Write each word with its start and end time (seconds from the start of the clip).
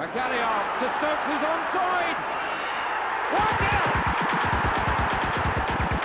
Magalhael 0.00 0.78
to 0.80 0.88
Stokes, 0.96 1.26
who's 1.26 1.44
onside. 1.44 2.16
Nil. 3.60 3.88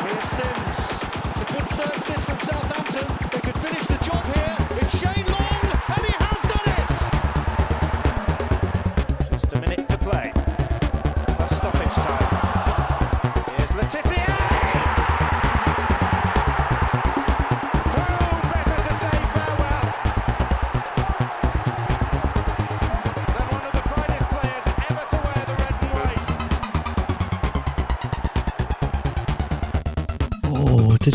Here's 0.04 0.28
Sims. 0.36 0.84
It's 1.32 1.40
a 1.40 1.48
good 1.54 1.68
serve 1.78 2.04
this 2.06 2.22
from 2.26 2.40
Southampton. 2.40 3.08
They 3.32 3.40
could 3.40 3.58
finish 3.64 3.88
the 3.88 3.98
job 4.04 4.26
here. 4.36 4.58
It's 4.82 5.00
Shane 5.00 5.26
Long, 5.28 5.45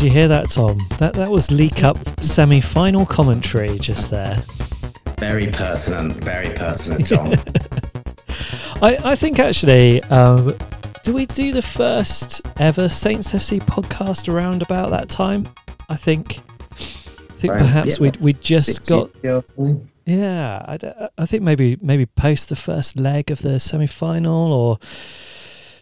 did 0.01 0.07
you 0.07 0.13
hear 0.13 0.27
that, 0.29 0.49
Tom? 0.49 0.79
That 0.97 1.13
that 1.13 1.29
was 1.29 1.51
League 1.51 1.75
Cup 1.75 1.95
semi-final 2.23 3.05
commentary 3.05 3.77
just 3.77 4.09
there. 4.09 4.35
Very 5.19 5.45
pertinent, 5.45 6.23
very 6.23 6.49
pertinent, 6.55 7.05
John. 7.05 7.33
I, 8.81 8.97
I 9.11 9.15
think 9.15 9.37
actually, 9.37 10.01
um, 10.05 10.57
do 11.03 11.13
we 11.13 11.27
do 11.27 11.51
the 11.51 11.61
first 11.61 12.41
ever 12.57 12.89
Saints 12.89 13.31
FC 13.31 13.59
podcast 13.59 14.27
around 14.27 14.63
about 14.63 14.89
that 14.89 15.07
time? 15.07 15.47
I 15.87 15.97
think. 15.97 16.39
I 16.39 17.33
think 17.33 17.53
Right, 17.53 17.59
perhaps 17.59 17.99
yeah. 17.99 18.09
we 18.09 18.11
we 18.19 18.33
just 18.33 18.77
Six 18.77 18.89
got 18.89 19.11
yeah. 20.05 20.65
I, 20.67 21.09
I 21.15 21.27
think 21.27 21.43
maybe 21.43 21.77
maybe 21.79 22.07
post 22.07 22.49
the 22.49 22.55
first 22.55 22.99
leg 22.99 23.29
of 23.29 23.43
the 23.43 23.59
semi-final 23.59 24.51
or 24.51 24.79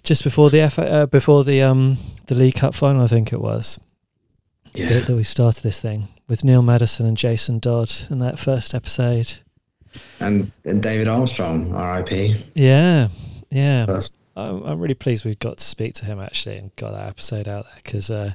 just 0.03 0.25
before 0.25 0.49
the 0.49 0.59
F, 0.59 0.77
uh, 0.77 1.05
before 1.05 1.45
the 1.45 1.61
um 1.61 1.97
the 2.27 2.35
League 2.35 2.55
Cup 2.55 2.73
final. 2.73 3.01
I 3.01 3.07
think 3.07 3.31
it 3.31 3.39
was 3.39 3.79
Yeah. 4.73 4.89
that, 4.89 5.07
that 5.07 5.15
we 5.15 5.23
started 5.23 5.63
this 5.63 5.81
thing 5.81 6.07
with 6.27 6.43
Neil 6.43 6.61
Maddison 6.61 7.05
and 7.05 7.17
Jason 7.17 7.59
Dodd 7.59 7.91
in 8.09 8.19
that 8.19 8.39
first 8.39 8.73
episode. 8.73 9.39
And, 10.19 10.51
and 10.65 10.83
David 10.83 11.07
Armstrong, 11.07 11.71
RIP. 11.73 12.37
Yeah, 12.53 13.07
yeah. 13.49 13.85
First. 13.85 14.13
I'm, 14.35 14.63
I'm 14.63 14.79
really 14.79 14.93
pleased 14.93 15.25
we 15.25 15.35
got 15.35 15.57
to 15.57 15.63
speak 15.63 15.95
to 15.95 16.05
him 16.05 16.19
actually 16.19 16.57
and 16.57 16.75
got 16.75 16.91
that 16.91 17.07
episode 17.07 17.47
out 17.47 17.65
there 17.65 17.75
because 17.83 18.09
uh, 18.09 18.33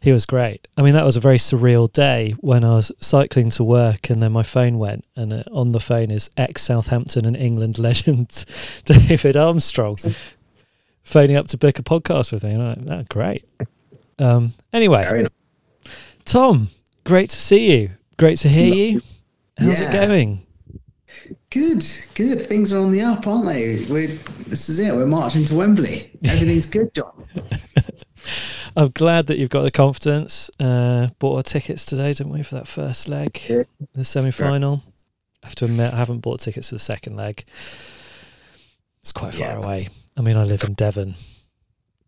he 0.00 0.12
was 0.12 0.26
great. 0.26 0.68
I 0.76 0.82
mean, 0.82 0.94
that 0.94 1.04
was 1.04 1.16
a 1.16 1.20
very 1.20 1.38
surreal 1.38 1.90
day 1.90 2.34
when 2.40 2.64
I 2.64 2.74
was 2.74 2.92
cycling 3.00 3.50
to 3.50 3.64
work 3.64 4.10
and 4.10 4.22
then 4.22 4.32
my 4.32 4.42
phone 4.42 4.78
went 4.78 5.04
and 5.16 5.32
uh, 5.32 5.44
on 5.52 5.72
the 5.72 5.80
phone 5.80 6.10
is 6.10 6.30
ex 6.36 6.62
Southampton 6.62 7.24
and 7.24 7.36
England 7.36 7.78
legend 7.78 8.44
David 8.84 9.36
Armstrong 9.36 9.96
phoning 11.02 11.36
up 11.36 11.48
to 11.48 11.56
book 11.56 11.78
a 11.78 11.82
podcast 11.82 12.32
with 12.32 12.44
me. 12.44 12.52
And 12.52 12.62
I'm 12.62 12.86
like, 12.86 12.98
oh, 12.98 13.04
great. 13.08 13.44
Um, 14.18 14.52
anyway, 14.72 15.04
Very 15.04 15.22
nice. 15.22 15.30
Tom, 16.28 16.68
great 17.04 17.30
to 17.30 17.36
see 17.36 17.72
you. 17.80 17.90
Great 18.18 18.36
to 18.40 18.48
hear 18.48 18.74
you. 18.74 19.00
How's 19.56 19.80
it 19.80 19.90
going? 19.90 20.44
Good, 21.50 21.82
good. 22.14 22.38
Things 22.38 22.70
are 22.70 22.78
on 22.78 22.92
the 22.92 23.00
up, 23.00 23.26
aren't 23.26 23.46
they? 23.46 23.86
We're, 23.88 24.08
this 24.46 24.68
is 24.68 24.78
it. 24.78 24.94
We're 24.94 25.06
marching 25.06 25.46
to 25.46 25.54
Wembley. 25.54 26.10
Everything's 26.24 26.66
good, 26.76 26.92
John. 26.94 27.24
I'm 28.76 28.90
glad 28.90 29.28
that 29.28 29.38
you've 29.38 29.48
got 29.48 29.62
the 29.62 29.70
confidence. 29.70 30.50
Uh, 30.60 31.08
bought 31.18 31.36
our 31.36 31.42
tickets 31.42 31.86
today, 31.86 32.12
didn't 32.12 32.30
we, 32.32 32.42
for 32.42 32.56
that 32.56 32.66
first 32.68 33.08
leg, 33.08 33.40
Yeah. 33.48 33.62
the 33.94 34.04
semi 34.04 34.30
final? 34.30 34.82
I 35.42 35.46
have 35.46 35.54
to 35.56 35.64
admit, 35.64 35.94
I 35.94 35.96
haven't 35.96 36.18
bought 36.18 36.40
tickets 36.40 36.68
for 36.68 36.74
the 36.74 36.78
second 36.80 37.16
leg. 37.16 37.42
It's 39.00 39.12
quite 39.12 39.34
far 39.34 39.46
Yeah. 39.58 39.64
away. 39.64 39.88
I 40.16 40.20
mean, 40.20 40.36
I 40.36 40.44
live 40.44 40.62
in 40.64 40.74
Devon. 40.74 41.14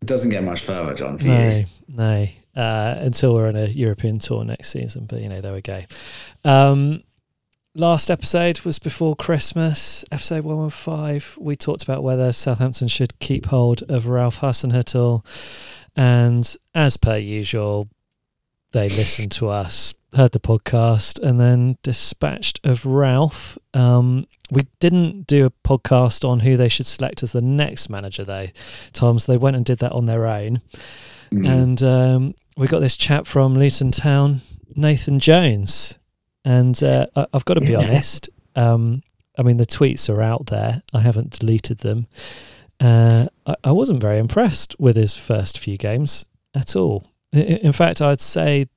It 0.01 0.05
doesn't 0.05 0.29
get 0.29 0.43
much 0.43 0.61
further, 0.61 0.93
John, 0.93 1.17
for 1.17 1.25
No, 1.25 1.49
you. 1.57 1.65
no. 1.87 2.27
Uh, 2.55 2.95
until 2.99 3.33
we're 3.33 3.47
on 3.47 3.55
a 3.55 3.67
European 3.67 4.19
tour 4.19 4.43
next 4.43 4.71
season. 4.71 5.05
But, 5.05 5.21
you 5.21 5.29
know, 5.29 5.39
there 5.39 5.53
we 5.53 5.61
go. 5.61 5.83
Um, 6.43 7.01
last 7.73 8.11
episode 8.11 8.59
was 8.61 8.77
before 8.79 9.15
Christmas, 9.15 10.03
episode 10.11 10.43
115. 10.43 11.43
We 11.43 11.55
talked 11.55 11.83
about 11.83 12.03
whether 12.03 12.33
Southampton 12.33 12.89
should 12.89 13.17
keep 13.19 13.45
hold 13.45 13.83
of 13.83 14.07
Ralph 14.07 14.39
Hasenhüttl. 14.39 15.25
And 15.95 16.57
as 16.75 16.97
per 16.97 17.17
usual, 17.17 17.87
they 18.71 18.89
listened 18.89 19.31
to 19.33 19.49
us, 19.49 19.93
heard 20.15 20.31
the 20.31 20.39
podcast, 20.39 21.19
and 21.21 21.39
then 21.39 21.77
dispatched 21.83 22.59
of 22.63 22.85
Ralph. 22.85 23.57
Um, 23.73 24.27
we 24.49 24.67
didn't 24.79 25.27
do 25.27 25.45
a 25.45 25.67
podcast 25.67 26.27
on 26.27 26.39
who 26.41 26.55
they 26.57 26.69
should 26.69 26.85
select 26.85 27.23
as 27.23 27.33
the 27.33 27.41
next 27.41 27.89
manager, 27.89 28.23
though, 28.23 28.47
Tom. 28.93 29.19
So 29.19 29.31
they 29.31 29.37
went 29.37 29.55
and 29.55 29.65
did 29.65 29.79
that 29.79 29.91
on 29.91 30.05
their 30.05 30.27
own. 30.27 30.61
Mm. 31.33 31.47
And 31.47 31.83
um, 31.83 32.35
we 32.57 32.67
got 32.67 32.79
this 32.79 32.97
chap 32.97 33.25
from 33.25 33.55
Luton 33.55 33.91
Town, 33.91 34.41
Nathan 34.75 35.19
Jones. 35.19 35.97
And 36.43 36.81
uh, 36.83 37.07
I- 37.15 37.27
I've 37.33 37.45
got 37.45 37.55
to 37.55 37.61
be 37.61 37.75
honest. 37.75 38.29
Um, 38.55 39.01
I 39.37 39.43
mean, 39.43 39.57
the 39.57 39.65
tweets 39.65 40.09
are 40.09 40.21
out 40.21 40.47
there. 40.47 40.81
I 40.93 40.99
haven't 40.99 41.39
deleted 41.39 41.79
them. 41.79 42.07
Uh, 42.79 43.27
I, 43.45 43.55
I 43.63 43.71
wasn't 43.71 44.01
very 44.01 44.17
impressed 44.17 44.75
with 44.79 44.95
his 44.95 45.15
first 45.15 45.59
few 45.59 45.77
games 45.77 46.25
at 46.53 46.75
all. 46.75 47.05
In 47.31 47.71
fact, 47.71 48.01
I'd 48.01 48.19
say 48.19 48.67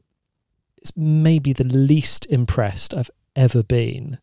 it's 0.76 0.96
maybe 0.96 1.52
the 1.52 1.64
least 1.64 2.26
impressed 2.26 2.94
I've 2.94 3.10
ever 3.34 3.64
been 3.64 4.18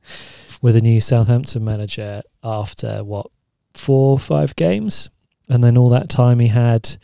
with 0.61 0.77
a 0.77 0.81
new 0.81 1.01
Southampton 1.01 1.65
manager 1.65 2.21
after 2.43 3.03
what 3.03 3.27
four 3.73 4.11
or 4.11 4.19
five 4.19 4.55
games, 4.55 5.09
and 5.49 5.61
then 5.61 5.77
all 5.77 5.89
that 5.89 6.07
time 6.09 6.39
he 6.39 6.47
had 6.47 6.95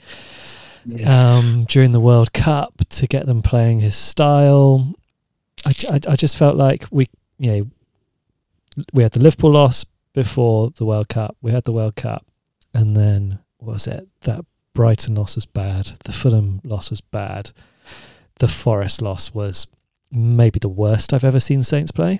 um, 1.06 1.66
during 1.66 1.92
the 1.92 2.00
World 2.00 2.34
Cup 2.34 2.74
to 2.90 3.08
get 3.08 3.26
them 3.26 3.42
playing 3.42 3.80
his 3.80 3.96
style. 3.96 4.94
I, 5.66 5.74
I, 5.90 6.00
I 6.10 6.16
just 6.16 6.38
felt 6.38 6.56
like 6.56 6.86
we, 6.92 7.08
you 7.40 7.52
know, 7.52 8.86
we 8.94 9.04
had 9.04 9.12
the 9.12 9.20
Liverpool 9.20 9.52
loss 9.52 9.86
before 10.14 10.72
the 10.72 10.86
World 10.86 11.10
Cup. 11.10 11.36
We 11.42 11.52
had 11.52 11.64
the 11.64 11.74
World 11.74 11.96
Cup, 11.96 12.26
and 12.74 12.96
then 12.96 13.40
what 13.58 13.74
was 13.74 13.88
it 13.88 14.08
that 14.22 14.46
Brighton 14.74 15.16
loss 15.16 15.36
was 15.36 15.46
bad. 15.46 15.88
The 16.04 16.12
Fulham 16.12 16.62
loss 16.64 16.92
was 16.92 17.02
bad. 17.02 17.52
The 18.40 18.48
Forest 18.48 19.02
loss 19.02 19.34
was 19.34 19.66
maybe 20.12 20.60
the 20.60 20.70
worst 20.70 21.14
I've 21.14 21.24
ever 21.24 21.40
seen 21.40 21.64
Saints 21.64 21.92
play. 21.92 22.20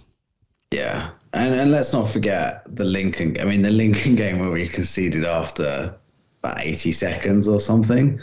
Yeah, 0.72 1.12
and 1.34 1.54
and 1.54 1.72
let's 1.72 1.94
not 1.94 2.10
forget 2.10 2.64
the 2.68 2.84
Lincoln. 2.84 3.38
I 3.40 3.46
mean, 3.46 3.62
the 3.62 3.70
Lincoln 3.70 4.16
game 4.24 4.40
where 4.40 4.50
we 4.50 4.68
conceded 4.68 5.24
after 5.24 5.96
about 6.48 6.66
eighty 6.66 6.92
seconds 6.92 7.48
or 7.48 7.60
something 7.60 8.20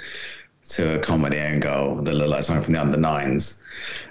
to 0.70 0.96
a 0.96 0.98
comedy 0.98 1.38
own 1.38 1.60
goal 1.60 1.96
that 1.96 2.14
like 2.14 2.44
something 2.44 2.64
from 2.64 2.74
the 2.74 2.80
under 2.80 2.96
nines. 2.96 3.62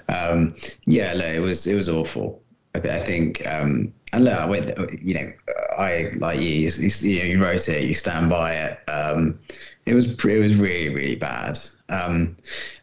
Um, 0.08 0.54
yeah, 0.86 1.14
look, 1.14 1.26
it 1.26 1.40
was 1.40 1.66
it 1.68 1.76
was 1.76 1.90
awful. 1.90 2.42
I, 2.76 2.80
th- 2.80 2.94
I 2.94 3.00
think, 3.00 3.46
um, 3.48 3.94
and 4.14 4.24
look, 4.24 4.92
you 5.02 5.14
know, 5.14 5.32
I 5.78 6.12
like 6.18 6.40
you, 6.40 6.50
you, 6.50 6.90
you, 7.02 7.22
you 7.22 7.44
wrote 7.44 7.70
it, 7.70 7.84
you 7.84 7.94
stand 7.94 8.30
by 8.30 8.56
it. 8.56 8.90
Um, 8.90 9.40
it 9.86 9.94
was 9.94 10.12
it 10.12 10.40
was 10.40 10.56
really 10.56 10.90
really 10.90 11.16
bad. 11.16 11.60
Um, 11.90 12.38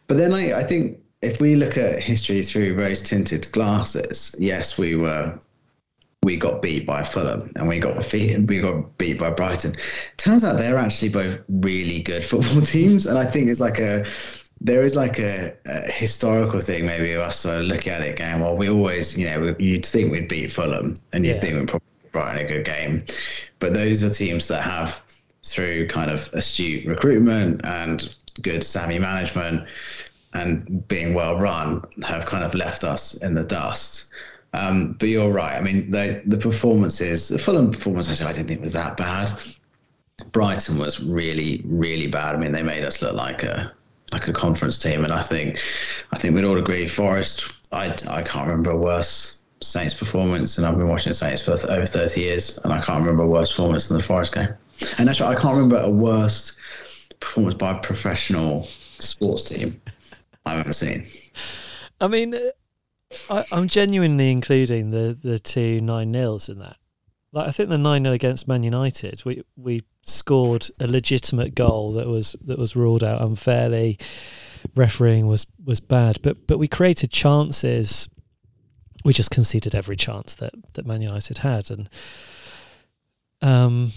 but 0.06 0.16
then 0.16 0.32
I, 0.32 0.60
I 0.60 0.64
think 0.64 0.98
if 1.22 1.40
we 1.40 1.54
look 1.56 1.76
at 1.76 2.02
history 2.02 2.42
through 2.42 2.74
rose 2.74 3.02
tinted 3.02 3.50
glasses, 3.52 4.34
yes, 4.38 4.78
we 4.78 4.96
were 4.96 5.38
we 6.22 6.36
got 6.36 6.60
beat 6.60 6.86
by 6.86 7.02
Fulham 7.02 7.50
and 7.56 7.68
we 7.68 7.78
got 7.78 8.10
beat 8.10 8.38
we 8.46 8.60
got 8.60 8.98
beat 8.98 9.18
by 9.18 9.30
Brighton. 9.30 9.74
Turns 10.16 10.44
out 10.44 10.58
they're 10.58 10.76
actually 10.76 11.08
both 11.08 11.40
really 11.48 12.00
good 12.00 12.22
football 12.22 12.60
teams, 12.76 13.06
and 13.06 13.18
I 13.18 13.24
think 13.24 13.48
it's 13.48 13.60
like 13.60 13.78
a 13.78 14.04
there 14.60 14.84
is 14.84 14.94
like 14.94 15.18
a, 15.18 15.56
a 15.64 15.90
historical 15.90 16.60
thing 16.60 16.84
maybe 16.84 17.12
of 17.12 17.20
us 17.20 17.38
sort 17.38 17.60
of 17.60 17.64
looking 17.64 17.92
at 17.92 18.02
it 18.02 18.18
going, 18.18 18.40
well, 18.40 18.56
we 18.56 18.68
always 18.68 19.18
you 19.18 19.30
know 19.30 19.56
you'd 19.58 19.86
think 19.86 20.12
we'd 20.12 20.28
beat 20.28 20.52
Fulham 20.52 20.94
and 21.12 21.24
you'd 21.24 21.36
Yeah. 21.36 21.40
think 21.40 21.58
we'd 21.58 21.68
probably 21.68 21.86
Brighton 22.12 22.46
a 22.46 22.48
good 22.48 22.64
game, 22.64 23.02
but 23.58 23.72
those 23.72 24.02
are 24.04 24.10
teams 24.10 24.48
that 24.48 24.62
have 24.62 25.02
through 25.42 25.88
kind 25.88 26.10
of 26.10 26.28
astute 26.34 26.86
recruitment 26.86 27.62
and 27.64 28.14
good 28.42 28.62
Sammy 28.62 28.98
management 28.98 29.66
and 30.34 30.86
being 30.86 31.14
well 31.14 31.36
run 31.38 31.82
have 32.04 32.26
kind 32.26 32.44
of 32.44 32.54
left 32.54 32.84
us 32.84 33.14
in 33.22 33.34
the 33.34 33.42
dust. 33.44 34.10
Um, 34.52 34.94
but 34.98 35.08
you're 35.08 35.30
right. 35.30 35.56
I 35.56 35.60
mean, 35.60 35.90
the 35.90 36.22
the 36.26 36.38
performances, 36.38 37.28
the 37.28 37.38
Fulham 37.38 37.70
performance, 37.70 38.08
actually, 38.08 38.26
I 38.26 38.32
didn't 38.32 38.48
think 38.48 38.60
was 38.60 38.72
that 38.72 38.96
bad. 38.96 39.30
Brighton 40.32 40.78
was 40.78 41.02
really, 41.02 41.62
really 41.64 42.06
bad. 42.06 42.34
I 42.34 42.38
mean, 42.38 42.52
they 42.52 42.62
made 42.62 42.84
us 42.84 43.00
look 43.00 43.14
like 43.14 43.42
a 43.42 43.72
like 44.12 44.28
a 44.28 44.32
conference 44.32 44.76
team, 44.76 45.04
and 45.04 45.12
I 45.12 45.22
think 45.22 45.60
I 46.12 46.18
think 46.18 46.34
we'd 46.34 46.44
all 46.44 46.58
agree. 46.58 46.86
Forest, 46.86 47.52
I 47.72 47.94
I 48.08 48.22
can't 48.22 48.46
remember 48.48 48.70
a 48.70 48.76
worse 48.76 49.38
Saints 49.62 49.94
performance, 49.94 50.56
and 50.56 50.66
I've 50.66 50.76
been 50.76 50.88
watching 50.88 51.12
Saints 51.12 51.42
for 51.42 51.52
over 51.52 51.86
thirty 51.86 52.22
years, 52.22 52.58
and 52.64 52.72
I 52.72 52.80
can't 52.80 53.00
remember 53.00 53.22
a 53.22 53.28
worse 53.28 53.50
performance 53.50 53.88
than 53.88 53.98
the 53.98 54.02
Forest 54.02 54.34
game. 54.34 54.48
And 54.98 55.08
actually, 55.08 55.28
I 55.28 55.40
can't 55.40 55.54
remember 55.54 55.76
a 55.76 55.90
worse 55.90 56.52
performance 57.20 57.54
by 57.56 57.72
a 57.72 57.80
professional 57.80 58.64
sports 58.64 59.44
team 59.44 59.80
I've 60.46 60.60
ever 60.60 60.72
seen. 60.72 61.06
I 62.00 62.08
mean, 62.08 62.34
uh, 62.34 62.38
I, 63.28 63.44
I'm 63.52 63.68
genuinely 63.68 64.30
including 64.30 64.90
the 64.90 65.18
the 65.20 65.38
two 65.38 65.80
nine 65.80 66.12
nils 66.12 66.48
in 66.48 66.58
that. 66.60 66.76
like 67.32 67.48
I 67.48 67.50
think 67.50 67.68
the 67.68 67.78
nine 67.78 68.04
0 68.04 68.14
against 68.14 68.48
Man 68.48 68.62
United, 68.62 69.24
we 69.24 69.42
we 69.56 69.82
scored 70.02 70.68
a 70.80 70.86
legitimate 70.86 71.54
goal 71.54 71.92
that 71.92 72.06
was 72.06 72.36
that 72.44 72.58
was 72.58 72.76
ruled 72.76 73.04
out 73.04 73.22
unfairly. 73.22 73.98
Refereeing 74.74 75.26
was 75.26 75.46
was 75.64 75.80
bad, 75.80 76.20
but 76.22 76.46
but 76.46 76.58
we 76.58 76.68
created 76.68 77.10
chances. 77.10 78.08
We 79.04 79.12
just 79.14 79.30
conceded 79.30 79.74
every 79.74 79.96
chance 79.96 80.34
that 80.36 80.52
that 80.74 80.86
Man 80.86 81.02
United 81.02 81.38
had, 81.38 81.70
and 81.70 81.88
um, 83.42 83.92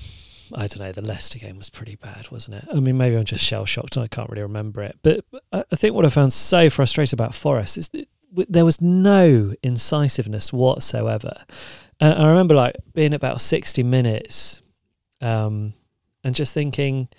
I 0.55 0.67
don't 0.67 0.79
know. 0.79 0.91
The 0.91 1.01
Leicester 1.01 1.39
game 1.39 1.57
was 1.57 1.69
pretty 1.69 1.95
bad, 1.95 2.31
wasn't 2.31 2.63
it? 2.63 2.69
I 2.71 2.79
mean, 2.79 2.97
maybe 2.97 3.17
I'm 3.17 3.25
just 3.25 3.43
shell 3.43 3.65
shocked 3.65 3.97
and 3.97 4.03
I 4.03 4.07
can't 4.07 4.29
really 4.29 4.43
remember 4.43 4.81
it. 4.81 4.97
But 5.01 5.25
I 5.51 5.75
think 5.75 5.95
what 5.95 6.05
I 6.05 6.09
found 6.09 6.31
so 6.31 6.69
frustrating 6.69 7.15
about 7.15 7.33
Forest 7.33 7.77
is 7.77 7.89
that 7.89 8.07
there 8.49 8.65
was 8.65 8.81
no 8.81 9.53
incisiveness 9.61 10.51
whatsoever. 10.51 11.43
Uh, 12.01 12.15
I 12.17 12.27
remember 12.27 12.55
like 12.55 12.75
being 12.93 13.13
about 13.13 13.41
60 13.41 13.83
minutes 13.83 14.61
um, 15.21 15.73
and 16.23 16.35
just 16.35 16.53
thinking, 16.53 17.09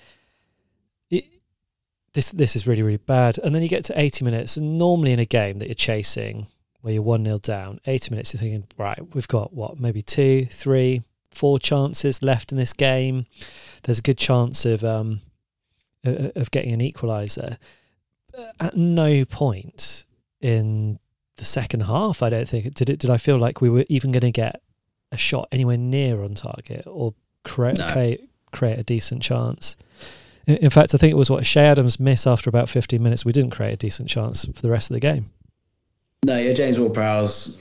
this 2.14 2.30
this 2.30 2.56
is 2.56 2.66
really 2.66 2.82
really 2.82 2.96
bad. 2.96 3.38
And 3.38 3.54
then 3.54 3.62
you 3.62 3.68
get 3.68 3.84
to 3.86 4.00
80 4.00 4.24
minutes, 4.24 4.56
and 4.56 4.78
normally 4.78 5.12
in 5.12 5.18
a 5.18 5.24
game 5.24 5.58
that 5.58 5.66
you're 5.66 5.74
chasing, 5.74 6.46
where 6.80 6.94
you're 6.94 7.02
one 7.02 7.24
0 7.24 7.38
down, 7.38 7.80
80 7.86 8.10
minutes, 8.10 8.32
you're 8.32 8.40
thinking, 8.40 8.66
right, 8.78 8.98
we've 9.14 9.28
got 9.28 9.52
what, 9.52 9.78
maybe 9.78 10.00
two, 10.00 10.46
three, 10.46 11.02
four 11.30 11.58
chances 11.58 12.22
left 12.22 12.52
in 12.52 12.58
this 12.58 12.72
game. 12.72 13.26
There's 13.82 13.98
a 13.98 14.02
good 14.02 14.18
chance 14.18 14.64
of 14.64 14.84
um, 14.84 15.20
of 16.04 16.50
getting 16.50 16.72
an 16.72 16.80
equaliser. 16.80 17.58
At 18.58 18.76
no 18.76 19.24
point 19.24 20.06
in 20.40 20.98
the 21.36 21.44
second 21.44 21.80
half, 21.80 22.22
I 22.22 22.30
don't 22.30 22.48
think 22.48 22.72
did 22.74 22.90
it. 22.90 22.98
Did 22.98 23.10
I 23.10 23.16
feel 23.16 23.38
like 23.38 23.60
we 23.60 23.68
were 23.68 23.84
even 23.88 24.12
going 24.12 24.22
to 24.22 24.30
get 24.30 24.60
a 25.12 25.16
shot 25.16 25.48
anywhere 25.52 25.76
near 25.76 26.22
on 26.22 26.34
target 26.34 26.84
or 26.86 27.14
create 27.44 27.78
no. 27.78 27.92
create, 27.92 28.28
create 28.52 28.78
a 28.78 28.82
decent 28.82 29.22
chance? 29.22 29.76
In 30.46 30.70
fact, 30.70 30.94
I 30.94 30.98
think 30.98 31.10
it 31.10 31.16
was 31.16 31.30
what 31.30 31.44
Che 31.44 31.60
Adams 31.60 31.98
miss 31.98 32.26
after 32.26 32.50
about 32.50 32.68
15 32.68 33.02
minutes. 33.02 33.24
We 33.24 33.32
didn't 33.32 33.50
create 33.50 33.72
a 33.72 33.76
decent 33.76 34.10
chance 34.10 34.44
for 34.44 34.60
the 34.60 34.70
rest 34.70 34.90
of 34.90 34.94
the 34.94 35.00
game. 35.00 35.30
No, 36.24 36.38
yeah, 36.38 36.54
James 36.54 36.78
Ward-Prowse 36.78 37.58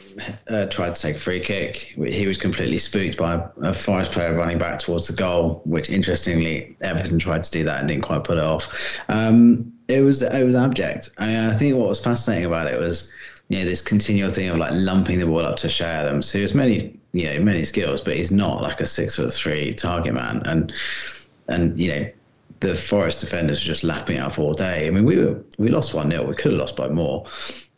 uh, 0.47 0.65
tried 0.67 0.93
to 0.93 1.01
take 1.01 1.17
a 1.17 1.19
free 1.19 1.39
kick. 1.41 1.95
He 2.07 2.27
was 2.27 2.37
completely 2.37 2.77
spooked 2.77 3.17
by 3.17 3.45
a 3.61 3.73
Forest 3.73 4.13
player 4.13 4.33
running 4.33 4.57
back 4.57 4.79
towards 4.79 5.07
the 5.07 5.13
goal, 5.13 5.61
which 5.65 5.89
interestingly, 5.89 6.75
Everton 6.81 7.19
tried 7.19 7.43
to 7.43 7.51
do 7.51 7.63
that 7.65 7.79
and 7.79 7.89
didn't 7.89 8.03
quite 8.03 8.23
pull 8.23 8.37
it 8.37 8.43
off. 8.43 8.99
Um, 9.09 9.73
it 9.89 10.01
was 10.01 10.23
it 10.23 10.45
was 10.45 10.55
abject. 10.55 11.09
I, 11.19 11.27
mean, 11.27 11.37
I 11.37 11.53
think 11.53 11.75
what 11.75 11.89
was 11.89 11.99
fascinating 11.99 12.45
about 12.45 12.67
it 12.67 12.79
was 12.79 13.11
you 13.53 13.59
know 13.59 13.65
this 13.65 13.81
continual 13.81 14.31
thing 14.31 14.49
of 14.49 14.57
like 14.57 14.71
lumping 14.73 15.19
the 15.19 15.27
ball 15.27 15.45
up 15.45 15.57
to 15.57 15.69
Che 15.69 15.85
Adams, 15.85 16.31
who 16.31 16.41
has 16.41 16.55
many 16.55 16.99
you 17.11 17.25
know 17.25 17.39
many 17.39 17.63
skills, 17.65 18.01
but 18.01 18.15
he's 18.15 18.31
not 18.31 18.63
like 18.63 18.81
a 18.81 18.85
six 18.85 19.15
foot 19.15 19.31
three 19.31 19.73
target 19.73 20.15
man, 20.15 20.41
and 20.45 20.73
and 21.47 21.79
you 21.79 21.89
know 21.89 22.09
the 22.61 22.73
Forest 22.73 23.19
defenders 23.19 23.61
were 23.61 23.67
just 23.67 23.83
lapping 23.83 24.17
out 24.17 24.39
all 24.39 24.53
day. 24.53 24.87
I 24.87 24.89
mean, 24.89 25.05
we 25.05 25.23
were 25.23 25.39
we 25.59 25.69
lost 25.69 25.93
one 25.93 26.09
0 26.09 26.25
We 26.25 26.35
could 26.35 26.53
have 26.53 26.61
lost 26.61 26.75
by 26.75 26.89
more, 26.89 27.27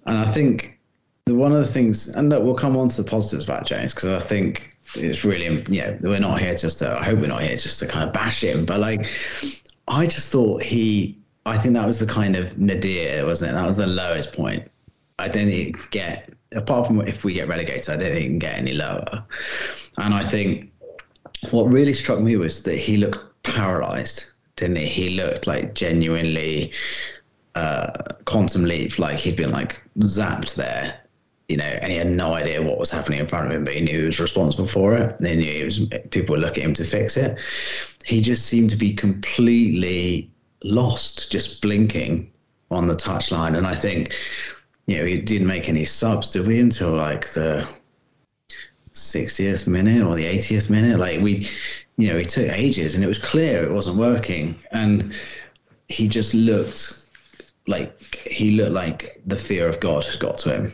and 0.06 0.18
I 0.18 0.26
think 0.26 0.80
the 1.26 1.36
one 1.36 1.52
of 1.52 1.58
the 1.58 1.66
things, 1.66 2.08
and 2.16 2.30
look, 2.30 2.42
we'll 2.42 2.56
come 2.56 2.78
on 2.78 2.88
to 2.88 3.02
the 3.02 3.10
positives 3.10 3.44
about 3.44 3.66
James 3.66 3.94
because 3.94 4.24
I 4.24 4.26
think 4.26 4.78
it's 4.96 5.26
really, 5.26 5.46
you 5.70 5.82
know, 5.82 5.98
we're 6.04 6.20
not 6.20 6.40
here 6.40 6.56
just 6.56 6.80
to. 6.80 6.98
I 6.98 7.04
hope 7.04 7.20
we're 7.20 7.28
not 7.28 7.42
here 7.42 7.58
just 7.58 7.80
to 7.80 7.88
kind 7.88 8.08
of 8.08 8.14
bash 8.14 8.42
him, 8.42 8.66
but 8.66 8.80
like, 8.80 9.10
I 9.90 10.06
just 10.06 10.32
thought 10.32 10.64
he. 10.64 11.20
I 11.46 11.58
think 11.58 11.74
that 11.74 11.86
was 11.86 12.00
the 12.00 12.08
kind 12.08 12.38
of 12.38 12.58
nadir, 12.58 13.26
wasn't 13.26 13.52
it? 13.52 13.54
That 13.56 13.66
was 13.66 13.78
the 13.78 13.88
lowest 13.88 14.32
point. 14.32 14.72
I 15.20 15.28
don't 15.28 15.48
think 15.48 15.78
it 15.78 15.92
get 15.92 16.34
apart 16.54 16.88
from 16.88 17.02
if 17.02 17.24
we 17.24 17.34
get 17.34 17.48
relegated, 17.48 17.90
I 17.90 17.98
don't 17.98 18.12
think 18.12 18.26
it 18.26 18.30
can 18.30 18.40
get 18.40 18.58
any 18.58 18.74
lower. 18.74 19.24
And 19.98 20.14
I 20.14 20.24
think 20.24 20.72
what 21.52 21.64
really 21.64 21.94
struck 21.94 22.20
me 22.20 22.36
was 22.38 22.64
that 22.64 22.78
he 22.78 22.98
looked 22.98 23.44
paralyzed, 23.44 24.26
didn't 24.56 24.78
he? 24.78 24.88
He 24.88 25.10
looked 25.10 25.48
like 25.48 25.74
genuinely 25.74 26.72
uh, 27.56 27.92
quantum 28.26 28.64
leap, 28.64 29.00
like 29.00 29.20
he'd 29.20 29.38
been 29.38 29.52
like 29.52 29.82
zapped 30.00 30.56
there 30.56 31.06
you 31.48 31.58
know, 31.58 31.64
and 31.64 31.92
he 31.92 31.98
had 31.98 32.08
no 32.08 32.34
idea 32.34 32.62
what 32.62 32.80
was 32.80 32.90
happening 32.90 33.20
in 33.20 33.28
front 33.28 33.48
of 33.48 33.54
him, 33.54 33.64
but 33.64 33.76
he 33.76 33.82
knew 33.82 34.00
he 34.00 34.06
was 34.06 34.20
responsible 34.20 34.68
for 34.68 34.96
it. 34.96 35.18
They 35.20 35.36
knew 35.36 35.54
he 35.54 35.64
was 35.64 35.80
people 36.10 36.36
were 36.36 36.42
looking 36.42 36.64
at 36.64 36.70
him 36.70 36.74
to 36.76 36.84
fix 36.84 37.18
it. 37.18 37.38
He 38.04 38.22
just 38.22 38.48
seemed 38.48 38.72
to 38.72 38.76
be 38.76 38.94
completely 38.94 40.32
lost, 40.64 41.32
just 41.32 41.62
blinking 41.62 42.32
on 42.72 42.88
the 42.88 42.96
touchline. 42.96 43.56
And 43.56 43.68
I 43.68 43.76
think, 43.76 44.16
you 44.88 44.98
know, 44.98 45.06
he 45.06 45.18
didn't 45.18 45.48
make 45.48 45.70
any 45.70 45.86
subs, 45.86 46.30
did 46.30 46.48
we, 46.48 46.60
until 46.60 46.92
like 46.92 47.30
the 47.34 47.68
60th 48.94 49.68
minute 49.68 50.06
or 50.06 50.16
the 50.16 50.26
80th 50.26 50.70
minute? 50.70 51.00
Like 51.00 51.22
we, 51.22 51.48
you 51.98 52.10
know, 52.10 52.18
he 52.18 52.26
took 52.26 52.50
ages 52.50 52.96
and 52.96 53.04
it 53.04 53.08
was 53.08 53.20
clear 53.20 53.64
it 53.64 53.72
wasn't 53.72 53.98
working. 53.98 54.56
And 54.72 55.14
he 55.88 56.08
just 56.08 56.34
looked 56.34 57.06
like 57.68 58.00
he 58.30 58.52
looked 58.52 58.74
like 58.74 59.22
the 59.26 59.36
fear 59.36 59.68
of 59.68 59.80
God 59.80 60.06
had 60.06 60.20
got 60.20 60.38
to 60.40 60.56
him 60.56 60.72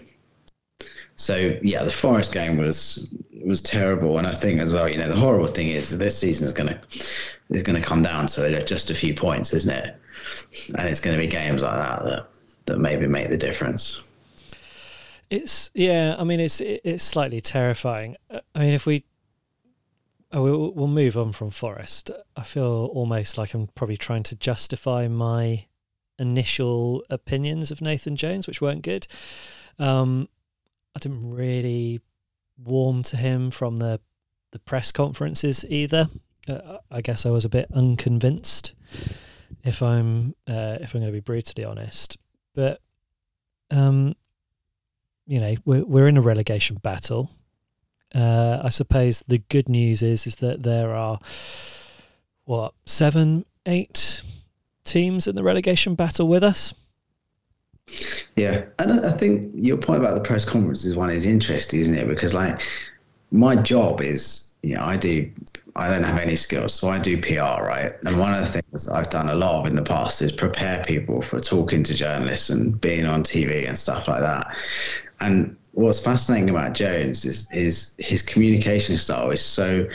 so 1.22 1.56
yeah, 1.62 1.84
the 1.84 1.92
Forest 1.92 2.34
game 2.34 2.58
was 2.58 3.14
was 3.46 3.62
terrible, 3.62 4.18
and 4.18 4.26
I 4.26 4.34
think 4.34 4.60
as 4.60 4.74
well, 4.74 4.90
you 4.90 4.98
know, 4.98 5.08
the 5.08 5.16
horrible 5.16 5.48
thing 5.48 5.68
is 5.68 5.92
that 5.92 5.98
this 5.98 6.18
season 6.18 6.48
is 6.48 6.52
gonna 6.52 6.82
is 7.50 7.62
gonna 7.62 7.82
come 7.82 8.02
down 8.02 8.26
to 8.28 8.64
just 8.64 8.90
a 8.90 8.96
few 8.96 9.14
points, 9.14 9.54
isn't 9.54 9.72
it? 9.72 9.96
And 10.76 10.88
it's 10.88 11.00
to 11.00 11.18
be 11.18 11.28
games 11.28 11.62
like 11.62 11.78
that 11.78 12.04
that 12.04 12.31
that 12.72 12.80
maybe 12.80 13.08
make 13.08 13.30
the 13.30 13.38
difference. 13.38 14.02
It's 15.30 15.72
yeah, 15.74 16.16
I 16.18 16.24
mean 16.24 16.40
it's 16.40 16.60
it's 16.62 17.04
slightly 17.04 17.40
terrifying. 17.42 18.16
I 18.30 18.60
mean 18.60 18.74
if 18.74 18.86
we 18.86 19.06
oh, 20.32 20.44
we'll, 20.44 20.72
we'll 20.74 20.88
move 20.88 21.18
on 21.18 21.32
from 21.32 21.50
Forest. 21.52 22.12
I 22.36 22.44
feel 22.44 22.90
almost 22.94 23.38
like 23.38 23.54
I'm 23.54 23.68
probably 23.68 23.98
trying 23.98 24.24
to 24.24 24.36
justify 24.36 25.08
my 25.08 25.66
initial 26.20 27.04
opinions 27.10 27.72
of 27.72 27.82
Nathan 27.82 28.16
Jones, 28.16 28.48
which 28.48 28.62
weren't 28.62 28.84
good. 28.84 29.08
Um, 29.80 30.30
I 30.96 31.00
didn't 31.00 31.34
really 31.34 32.02
warm 32.58 33.04
to 33.04 33.18
him 33.18 33.52
from 33.52 33.78
the 33.78 34.00
the 34.52 34.60
press 34.60 34.92
conferences 34.92 35.66
either. 35.70 36.10
Uh, 36.48 36.78
I 36.90 37.02
guess 37.02 37.26
I 37.26 37.30
was 37.30 37.46
a 37.46 37.50
bit 37.50 37.68
unconvinced, 37.74 38.74
if 39.64 39.82
I'm 39.82 40.36
uh, 40.48 40.78
if 40.82 40.94
I'm 40.94 41.02
going 41.02 41.12
to 41.12 41.18
be 41.18 41.22
brutally 41.22 41.64
honest. 41.64 42.18
But 42.54 42.80
um, 43.70 44.16
you 45.28 45.40
know, 45.40 45.56
we're 45.66 45.86
we're 45.86 46.08
in 46.08 46.18
a 46.18 46.22
relegation 46.22 46.78
battle. 46.82 47.30
Uh, 48.14 48.60
I 48.64 48.70
suppose 48.70 49.24
the 49.28 49.38
good 49.38 49.70
news 49.70 50.02
is 50.02 50.28
is 50.28 50.38
that 50.38 50.64
there 50.64 50.94
are 50.94 51.20
what 52.46 52.74
seven, 52.86 53.46
eight 53.66 54.22
teams 54.84 55.28
in 55.28 55.36
the 55.36 55.44
relegation 55.44 55.96
battle 55.96 56.28
with 56.28 56.44
us. 56.44 56.74
Yeah, 58.36 58.66
and 58.80 59.06
I 59.06 59.12
think 59.12 59.52
your 59.56 59.78
point 59.78 60.00
about 60.00 60.16
the 60.16 60.22
press 60.22 60.46
conferences 60.46 60.96
one 60.96 61.10
is 61.10 61.26
interesting, 61.26 61.80
isn't 61.80 61.96
it? 61.96 62.08
Because 62.08 62.34
like 62.34 62.62
my 63.32 63.56
job 63.56 64.02
is, 64.02 64.41
you 64.64 64.76
know, 64.76 64.84
I 64.84 64.98
do, 64.98 65.30
I 65.76 65.90
don't 65.90 66.04
have 66.04 66.20
any 66.20 66.36
skills, 66.36 66.74
so 66.74 66.90
I 66.90 67.00
do 67.00 67.20
PR, 67.20 67.64
right? 67.64 67.94
And 68.06 68.20
one 68.20 68.34
of 68.34 68.42
the 68.42 68.62
things 68.62 68.88
I've 68.90 69.10
done 69.10 69.30
a 69.30 69.36
lot 69.36 69.62
of 69.62 69.68
in 69.68 69.76
the 69.76 69.84
past 69.84 70.22
is 70.22 70.32
prepare 70.32 70.84
people 70.86 71.22
for 71.22 71.40
talking 71.40 71.84
to 71.84 71.94
journalists 71.94 72.50
and 72.50 72.80
being 72.80 73.06
on 73.06 73.24
TV 73.24 73.68
and 73.68 73.78
stuff 73.78 74.08
like 74.08 74.22
that. 74.22 74.56
And 75.20 75.56
what's 75.74 76.00
fascinating 76.00 76.50
about 76.50 76.74
Jones 76.74 77.26
is 77.26 77.48
is 77.52 77.94
his 78.00 78.22
communication 78.22 78.98
style 78.98 79.32
is 79.32 79.44
so 79.44 79.88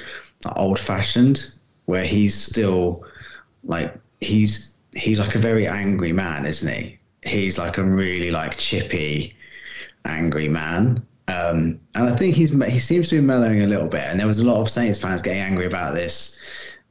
old 0.56 0.78
fashioned, 0.78 1.52
where 1.86 2.04
he's 2.04 2.34
still 2.34 3.04
like 3.64 3.94
he's 4.20 4.74
he's 4.94 5.20
like 5.20 5.34
a 5.34 5.38
very 5.38 5.66
angry 5.66 6.12
man, 6.12 6.46
isn't 6.46 6.72
he? 6.72 6.98
he's 7.26 7.58
like 7.58 7.78
a 7.78 7.82
really 7.82 8.30
like 8.30 8.56
chippy, 8.56 9.36
angry 10.04 10.48
man. 10.48 11.04
Um, 11.28 11.80
and 11.94 12.08
I 12.08 12.14
think 12.14 12.34
he's 12.34 12.50
he 12.70 12.78
seems 12.78 13.08
to 13.08 13.16
be 13.16 13.20
mellowing 13.20 13.62
a 13.62 13.66
little 13.66 13.88
bit. 13.88 14.04
And 14.04 14.18
there 14.18 14.26
was 14.26 14.38
a 14.38 14.44
lot 14.44 14.60
of 14.60 14.70
Saints 14.70 14.98
fans 14.98 15.22
getting 15.22 15.42
angry 15.42 15.66
about 15.66 15.94
this. 15.94 16.38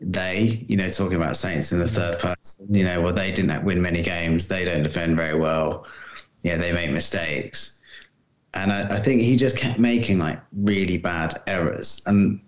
They, 0.02 0.66
you 0.68 0.76
know, 0.76 0.90
talking 0.90 1.16
about 1.16 1.38
Saints 1.38 1.72
in 1.72 1.80
the 1.80 1.88
third 1.88 2.20
person. 2.20 2.68
You 2.70 2.84
know, 2.84 3.02
well, 3.02 3.14
they 3.14 3.32
didn't 3.32 3.64
win 3.64 3.82
many 3.82 4.02
games. 4.02 4.48
They 4.48 4.66
don't 4.66 4.84
defend 4.84 5.16
very 5.16 5.40
well. 5.40 5.88
Yeah, 6.44 6.58
they 6.58 6.74
make 6.74 6.92
mistakes. 6.92 7.80
And 8.54 8.72
I, 8.72 8.98
I 8.98 9.00
think 9.00 9.22
he 9.22 9.36
just 9.36 9.58
kept 9.58 9.80
making 9.80 10.20
like 10.20 10.40
really 10.54 10.98
bad 10.98 11.42
errors. 11.48 12.02
And 12.06 12.40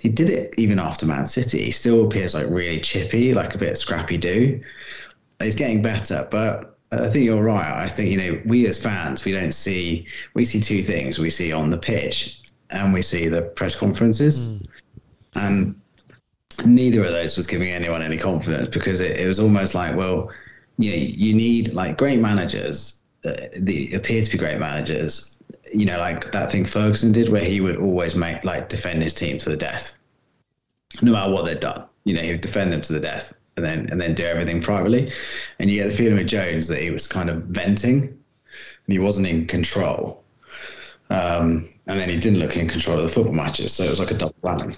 he 0.00 0.08
did 0.08 0.30
it 0.30 0.54
even 0.58 0.78
after 0.78 1.06
Man 1.06 1.26
City. 1.26 1.62
He 1.62 1.70
still 1.70 2.06
appears 2.06 2.34
like 2.34 2.48
really 2.48 2.80
chippy, 2.80 3.34
like 3.34 3.54
a 3.54 3.58
bit 3.58 3.76
scrappy 3.78 4.16
do. 4.16 4.60
He's 5.40 5.56
getting 5.56 5.82
better, 5.82 6.26
but 6.30 6.73
I 7.00 7.08
think 7.08 7.24
you're 7.24 7.42
right. 7.42 7.82
I 7.82 7.88
think 7.88 8.10
you 8.10 8.16
know 8.16 8.40
we 8.44 8.66
as 8.66 8.82
fans 8.82 9.24
we 9.24 9.32
don't 9.32 9.52
see 9.52 10.06
we 10.34 10.44
see 10.44 10.60
two 10.60 10.82
things. 10.82 11.18
We 11.18 11.30
see 11.30 11.52
on 11.52 11.70
the 11.70 11.78
pitch 11.78 12.40
and 12.70 12.92
we 12.92 13.02
see 13.02 13.28
the 13.28 13.42
press 13.42 13.74
conferences, 13.74 14.58
mm. 14.58 14.66
and 15.36 15.80
neither 16.66 17.04
of 17.04 17.12
those 17.12 17.36
was 17.36 17.46
giving 17.46 17.70
anyone 17.70 18.02
any 18.02 18.18
confidence 18.18 18.74
because 18.74 19.00
it, 19.00 19.18
it 19.18 19.26
was 19.26 19.40
almost 19.40 19.74
like 19.74 19.96
well, 19.96 20.30
you 20.78 20.90
know, 20.90 20.96
you 20.96 21.34
need 21.34 21.72
like 21.72 21.98
great 21.98 22.20
managers. 22.20 23.00
Uh, 23.24 23.34
the 23.56 23.94
appear 23.94 24.22
to 24.22 24.30
be 24.30 24.38
great 24.38 24.58
managers. 24.58 25.36
You 25.72 25.86
know, 25.86 25.98
like 25.98 26.30
that 26.32 26.50
thing 26.50 26.64
Ferguson 26.64 27.12
did, 27.12 27.28
where 27.28 27.44
he 27.44 27.60
would 27.60 27.76
always 27.76 28.14
make 28.14 28.44
like 28.44 28.68
defend 28.68 29.02
his 29.02 29.14
team 29.14 29.38
to 29.38 29.48
the 29.48 29.56
death. 29.56 29.96
no 31.02 31.12
matter 31.12 31.32
what 31.32 31.44
they'd 31.44 31.60
done. 31.60 31.86
You 32.04 32.14
know, 32.14 32.22
he 32.22 32.32
would 32.32 32.42
defend 32.42 32.72
them 32.72 32.82
to 32.82 32.92
the 32.92 33.00
death 33.00 33.32
and 33.56 33.64
then 33.64 33.88
and 33.90 34.00
then 34.00 34.14
do 34.14 34.24
everything 34.24 34.60
privately. 34.60 35.12
And 35.58 35.70
you 35.70 35.82
get 35.82 35.90
the 35.90 35.96
feeling 35.96 36.16
with 36.16 36.26
Jones 36.26 36.68
that 36.68 36.80
he 36.80 36.90
was 36.90 37.06
kind 37.06 37.30
of 37.30 37.42
venting 37.44 38.02
and 38.02 38.92
he 38.92 38.98
wasn't 38.98 39.26
in 39.26 39.46
control. 39.46 40.24
Um, 41.10 41.68
and 41.86 42.00
then 42.00 42.08
he 42.08 42.16
didn't 42.18 42.38
look 42.38 42.56
in 42.56 42.66
control 42.68 42.96
of 42.96 43.02
the 43.02 43.08
football 43.10 43.34
matches, 43.34 43.72
so 43.72 43.84
it 43.84 43.90
was 43.90 43.98
like 43.98 44.10
a 44.10 44.14
double 44.14 44.34
whammy. 44.42 44.76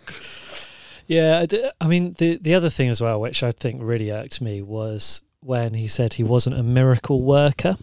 Yeah, 1.06 1.38
I, 1.42 1.46
d- 1.46 1.70
I 1.80 1.86
mean 1.86 2.14
the 2.18 2.36
the 2.36 2.54
other 2.54 2.68
thing 2.70 2.88
as 2.88 3.00
well, 3.00 3.20
which 3.20 3.42
I 3.42 3.52
think 3.52 3.80
really 3.80 4.10
irked 4.10 4.40
me, 4.40 4.60
was 4.60 5.22
when 5.40 5.74
he 5.74 5.86
said 5.86 6.14
he 6.14 6.24
wasn't 6.24 6.58
a 6.58 6.62
miracle 6.64 7.22
worker, 7.22 7.76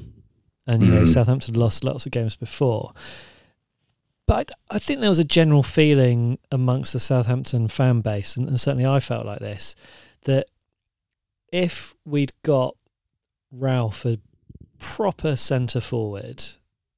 and 0.67 0.81
you 0.83 0.91
know 0.91 1.01
Mm. 1.03 1.07
Southampton 1.07 1.53
lost 1.55 1.83
lots 1.85 2.05
of 2.05 2.11
games 2.11 2.35
before. 2.35 2.91
But 4.27 4.51
I, 4.69 4.75
I 4.75 4.79
think 4.79 4.99
there 4.99 5.09
was 5.09 5.19
a 5.19 5.23
general 5.25 5.63
feeling 5.63 6.37
amongst 6.51 6.91
the 6.93 6.99
Southampton 6.99 7.69
fan 7.69 8.01
base, 8.01 8.35
and, 8.35 8.47
and 8.49 8.59
certainly 8.59 8.85
I 8.85 8.99
felt 8.99 9.25
like 9.25 9.39
this, 9.39 9.75
that 10.25 10.47
if 11.53 11.93
we'd 12.03 12.33
got 12.41 12.75
Ralph 13.51 14.05
a 14.05 14.17
proper 14.79 15.35
centre 15.35 15.79
forward, 15.79 16.43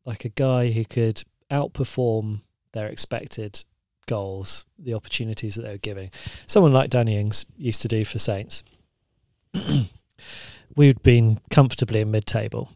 like 0.05 0.23
a 0.23 0.29
guy 0.29 0.71
who 0.71 0.85
could 0.85 1.23
outperform 1.51 2.41
their 2.71 2.87
expected 2.87 3.65
goals, 4.07 4.65
the 4.79 4.93
opportunities 4.93 5.55
that 5.55 5.63
they 5.63 5.71
were 5.71 5.77
giving, 5.77 6.09
someone 6.47 6.71
like 6.71 6.89
Danny 6.89 7.17
Ings 7.17 7.45
used 7.57 7.81
to 7.81 7.89
do 7.89 8.05
for 8.05 8.17
Saints, 8.17 8.63
we'd 10.75 11.03
been 11.03 11.41
comfortably 11.49 11.99
in 11.99 12.09
mid-table. 12.09 12.71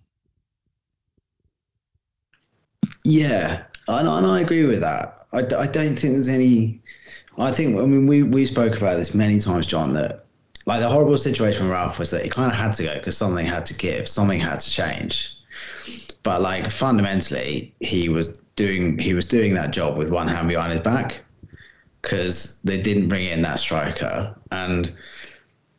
Yeah, 3.06 3.64
and, 3.88 4.08
and 4.08 4.28
I 4.28 4.42
agree 4.42 4.66
with 4.66 4.82
that. 4.82 5.18
I 5.32 5.44
don't 5.44 5.96
think 5.96 6.16
there's 6.16 6.28
any. 6.28 6.82
I 7.38 7.52
think 7.52 7.78
I 7.78 7.86
mean 7.86 8.08
we 8.08 8.24
we 8.24 8.46
spoke 8.46 8.76
about 8.76 8.98
this 8.98 9.14
many 9.14 9.40
times, 9.40 9.68
John. 9.68 9.94
That 9.94 10.26
like 10.70 10.82
the 10.82 10.88
horrible 10.88 11.18
situation 11.18 11.64
with 11.64 11.72
Ralph 11.72 11.98
was 11.98 12.12
that 12.12 12.22
he 12.22 12.30
kind 12.30 12.52
of 12.52 12.56
had 12.56 12.74
to 12.74 12.84
go 12.84 12.94
because 12.94 13.18
something 13.18 13.44
had 13.44 13.66
to 13.66 13.74
give, 13.74 14.08
something 14.08 14.40
had 14.40 14.60
to 14.60 14.70
change. 14.70 15.36
But 16.22 16.44
like 16.44 16.70
fundamentally, 16.70 17.74
he 17.80 18.08
was 18.08 18.38
doing 18.56 19.00
he 19.00 19.16
was 19.16 19.26
doing 19.26 19.56
that 19.56 19.72
job 19.72 19.98
with 19.98 20.12
one 20.12 20.28
hand 20.28 20.48
behind 20.48 20.72
his 20.72 20.82
back 20.82 21.22
because 22.04 22.60
they 22.64 22.80
didn't 22.80 23.10
bring 23.10 23.26
in 23.26 23.42
that 23.42 23.60
striker 23.60 24.36
and. 24.52 24.96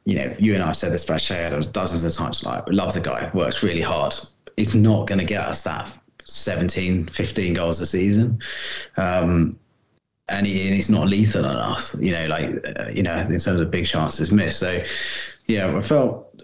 You 0.07 0.17
know, 0.17 0.35
you 0.39 0.55
and 0.55 0.63
I 0.63 0.69
have 0.69 0.77
said 0.79 0.93
this 0.93 1.05
about 1.05 1.21
Che 1.21 1.35
Adams 1.35 1.67
dozens 1.67 2.03
of 2.03 2.15
times. 2.15 2.43
Like, 2.43 2.65
love 2.69 2.95
the 2.95 3.03
guy, 3.03 3.31
works 3.35 3.63
really 3.63 3.83
hard. 3.83 4.15
He's 4.57 4.75
not 4.75 5.07
going 5.07 5.21
to 5.21 5.27
get 5.27 5.43
us 5.43 5.61
that 5.63 5.93
17, 6.25 7.07
15 7.07 7.53
goals 7.53 7.81
a 7.81 7.87
season. 7.87 8.41
Um, 8.97 9.60
and, 10.31 10.47
he, 10.47 10.67
and 10.67 10.75
he's 10.75 10.89
not 10.89 11.09
lethal 11.09 11.45
enough, 11.45 11.95
you 11.99 12.13
know, 12.13 12.27
like, 12.27 12.49
uh, 12.79 12.89
you 12.93 13.03
know, 13.03 13.17
in 13.17 13.39
terms 13.39 13.61
of 13.61 13.71
big 13.71 13.87
chances 13.87 14.31
missed. 14.31 14.61
So, 14.61 14.83
yeah, 15.47 15.77
I 15.77 15.81
felt, 15.81 16.35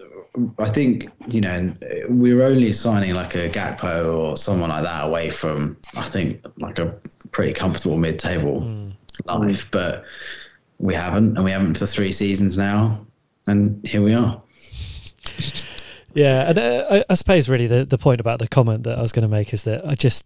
I 0.59 0.69
think, 0.69 1.09
you 1.27 1.41
know, 1.41 1.73
we 2.09 2.33
were 2.33 2.43
only 2.43 2.71
signing 2.71 3.15
like 3.15 3.33
a 3.35 3.49
Gakpo 3.49 4.13
or 4.13 4.37
someone 4.37 4.69
like 4.69 4.83
that 4.83 5.05
away 5.05 5.31
from, 5.31 5.77
I 5.95 6.03
think, 6.03 6.45
like 6.57 6.77
a 6.77 6.93
pretty 7.31 7.53
comfortable 7.53 7.97
mid 7.97 8.19
table 8.19 8.91
life. 9.25 9.71
But 9.71 10.03
we 10.77 10.93
haven't, 10.93 11.35
and 11.35 11.43
we 11.43 11.51
haven't 11.51 11.77
for 11.77 11.87
three 11.87 12.11
seasons 12.11 12.57
now. 12.57 12.99
And 13.47 13.85
here 13.87 14.03
we 14.03 14.13
are. 14.13 14.41
Yeah, 16.13 16.49
and 16.49 16.59
uh, 16.59 16.85
I, 16.89 17.05
I 17.09 17.13
suppose 17.13 17.47
really 17.47 17.67
the, 17.67 17.85
the 17.85 17.97
point 17.97 18.19
about 18.19 18.39
the 18.39 18.47
comment 18.47 18.83
that 18.83 18.99
I 18.99 19.01
was 19.01 19.11
going 19.11 19.27
to 19.27 19.29
make 19.29 19.53
is 19.53 19.63
that 19.63 19.87
I 19.87 19.95
just 19.95 20.25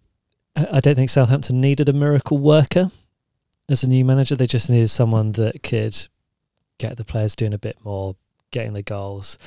I 0.56 0.80
don't 0.80 0.94
think 0.94 1.10
Southampton 1.10 1.60
needed 1.60 1.88
a 1.88 1.92
miracle 1.92 2.38
worker 2.38 2.90
as 3.68 3.82
a 3.82 3.88
new 3.88 4.04
manager. 4.04 4.36
They 4.36 4.46
just 4.46 4.70
needed 4.70 4.88
someone 4.88 5.32
that 5.32 5.62
could 5.62 5.96
get 6.78 6.96
the 6.96 7.04
players 7.04 7.36
doing 7.36 7.54
a 7.54 7.58
bit 7.58 7.78
more, 7.84 8.16
getting 8.50 8.72
the 8.72 8.82
goals. 8.82 9.38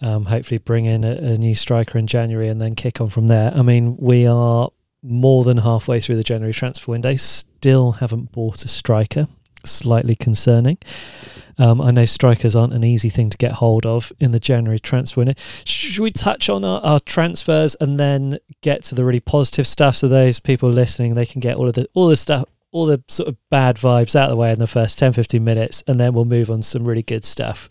Um, 0.00 0.24
hopefully, 0.24 0.58
bring 0.58 0.84
in 0.84 1.04
a, 1.04 1.12
a 1.12 1.38
new 1.38 1.54
striker 1.54 1.98
in 1.98 2.06
January 2.06 2.48
and 2.48 2.60
then 2.60 2.74
kick 2.74 3.00
on 3.00 3.08
from 3.08 3.28
there. 3.28 3.52
I 3.54 3.62
mean, 3.62 3.96
we 3.98 4.26
are 4.26 4.70
more 5.02 5.44
than 5.44 5.58
halfway 5.58 6.00
through 6.00 6.16
the 6.16 6.24
January 6.24 6.52
transfer 6.52 6.90
window. 6.90 7.14
Still 7.14 7.92
haven't 7.92 8.32
bought 8.32 8.64
a 8.64 8.68
striker. 8.68 9.28
Slightly 9.64 10.16
concerning. 10.16 10.78
Um, 11.58 11.80
I 11.80 11.92
know 11.92 12.04
strikers 12.04 12.56
aren't 12.56 12.72
an 12.72 12.82
easy 12.82 13.08
thing 13.08 13.30
to 13.30 13.38
get 13.38 13.52
hold 13.52 13.86
of 13.86 14.12
in 14.18 14.32
the 14.32 14.40
January 14.40 14.80
transfer 14.80 15.20
window. 15.20 15.34
Should 15.64 16.02
we 16.02 16.10
touch 16.10 16.48
on 16.48 16.64
our, 16.64 16.80
our 16.80 16.98
transfers 16.98 17.76
and 17.80 18.00
then 18.00 18.38
get 18.62 18.82
to 18.84 18.94
the 18.96 19.04
really 19.04 19.20
positive 19.20 19.66
stuff 19.66 19.96
so 19.96 20.08
those 20.08 20.40
people 20.40 20.68
listening 20.68 21.14
they 21.14 21.26
can 21.26 21.40
get 21.40 21.56
all 21.56 21.68
of 21.68 21.74
the 21.74 21.88
all 21.94 22.08
the 22.08 22.16
stuff 22.16 22.44
all 22.72 22.86
the 22.86 23.02
sort 23.06 23.28
of 23.28 23.36
bad 23.50 23.76
vibes 23.76 24.16
out 24.16 24.24
of 24.24 24.30
the 24.30 24.36
way 24.36 24.50
in 24.50 24.58
the 24.58 24.66
first 24.66 24.98
10 24.98 25.12
15 25.12 25.44
minutes 25.44 25.84
and 25.86 26.00
then 26.00 26.12
we'll 26.14 26.24
move 26.24 26.50
on 26.50 26.62
to 26.62 26.66
some 26.66 26.84
really 26.84 27.02
good 27.02 27.24
stuff 27.24 27.68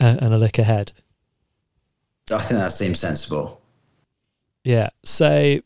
uh, 0.00 0.16
and 0.20 0.34
a 0.34 0.38
look 0.38 0.58
ahead. 0.58 0.90
I 2.32 2.38
think 2.38 2.58
that 2.58 2.72
seems 2.72 2.98
sensible. 2.98 3.60
Yeah. 4.64 4.90
So 5.04 5.60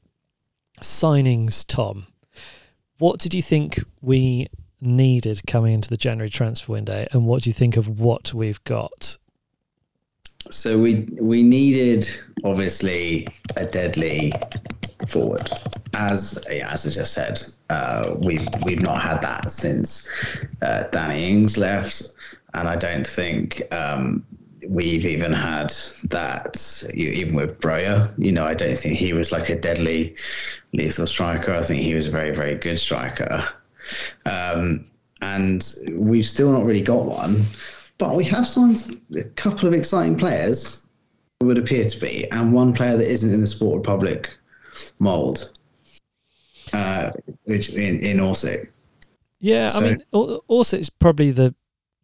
signings, 0.81 1.65
Tom. 1.67 2.07
What 2.99 3.19
did 3.19 3.35
you 3.35 3.43
think 3.43 3.83
we 4.01 4.49
needed 4.81 5.41
coming 5.47 5.75
into 5.75 5.89
the 5.89 5.97
January 5.97 6.31
transfer 6.31 6.73
window, 6.73 7.07
and 7.13 7.27
what 7.27 7.43
do 7.43 7.51
you 7.51 7.55
think 7.55 7.77
of 7.77 8.01
what 8.01 8.35
we've 8.35 8.63
got? 8.65 9.17
So 10.51 10.79
we 10.79 11.09
we 11.21 11.43
needed 11.43 12.09
obviously 12.45 13.27
a 13.57 13.67
deadly 13.67 14.33
forward, 15.07 15.51
as 15.95 16.39
as 16.49 16.87
I 16.87 16.91
just 16.91 17.13
said. 17.13 17.43
Uh, 17.71 18.15
we've 18.19 18.51
we've 18.63 18.83
not 18.83 19.03
had 19.03 19.23
that 19.23 19.51
since 19.51 20.09
uh, 20.63 20.85
Danny 20.85 21.29
Ings 21.31 21.57
left, 21.57 22.03
and 22.55 22.69
I 22.69 22.77
don't 22.77 23.07
think 23.07 23.63
um, 23.73 24.25
we've 24.69 25.07
even 25.07 25.33
had 25.33 25.73
that. 26.05 26.85
Even 26.95 27.35
with 27.35 27.61
Broja, 27.61 28.13
you 28.19 28.33
know, 28.33 28.45
I 28.45 28.55
don't 28.55 28.77
think 28.77 28.97
he 28.97 29.13
was 29.13 29.33
like 29.33 29.49
a 29.49 29.57
deadly 29.57 30.15
lethal 30.73 31.07
striker. 31.07 31.53
I 31.53 31.63
think 31.63 31.83
he 31.83 31.95
was 31.95 32.07
a 32.07 32.11
very 32.11 32.35
very 32.35 32.55
good 32.55 32.79
striker. 32.79 33.49
Um, 34.27 34.87
and 35.21 35.75
we've 35.93 36.25
still 36.25 36.53
not 36.53 36.65
really 36.65 36.83
got 36.83 37.05
one. 37.05 37.45
But 37.99 38.17
we 38.17 38.25
have 38.25 38.47
signed 38.47 39.01
a 39.15 39.23
couple 39.23 39.69
of 39.69 39.75
exciting 39.75 40.19
players, 40.19 40.85
would 41.43 41.59
appear 41.59 41.85
to 41.85 42.01
be, 42.01 42.29
and 42.31 42.53
one 42.53 42.73
player 42.73 42.97
that 42.97 43.09
isn't 43.09 43.33
in 43.33 43.41
the 43.41 43.47
Sport 43.47 43.77
Republic 43.77 44.29
mould, 44.99 45.51
uh, 46.73 47.13
which 47.45 47.71
in 47.71 48.01
in 48.01 48.19
Orsic. 48.19 48.69
Yeah, 49.41 49.69
So- 49.69 49.79
I 49.79 49.83
mean, 49.83 50.03
it's 50.79 50.91
probably 50.91 51.31
the 51.31 51.55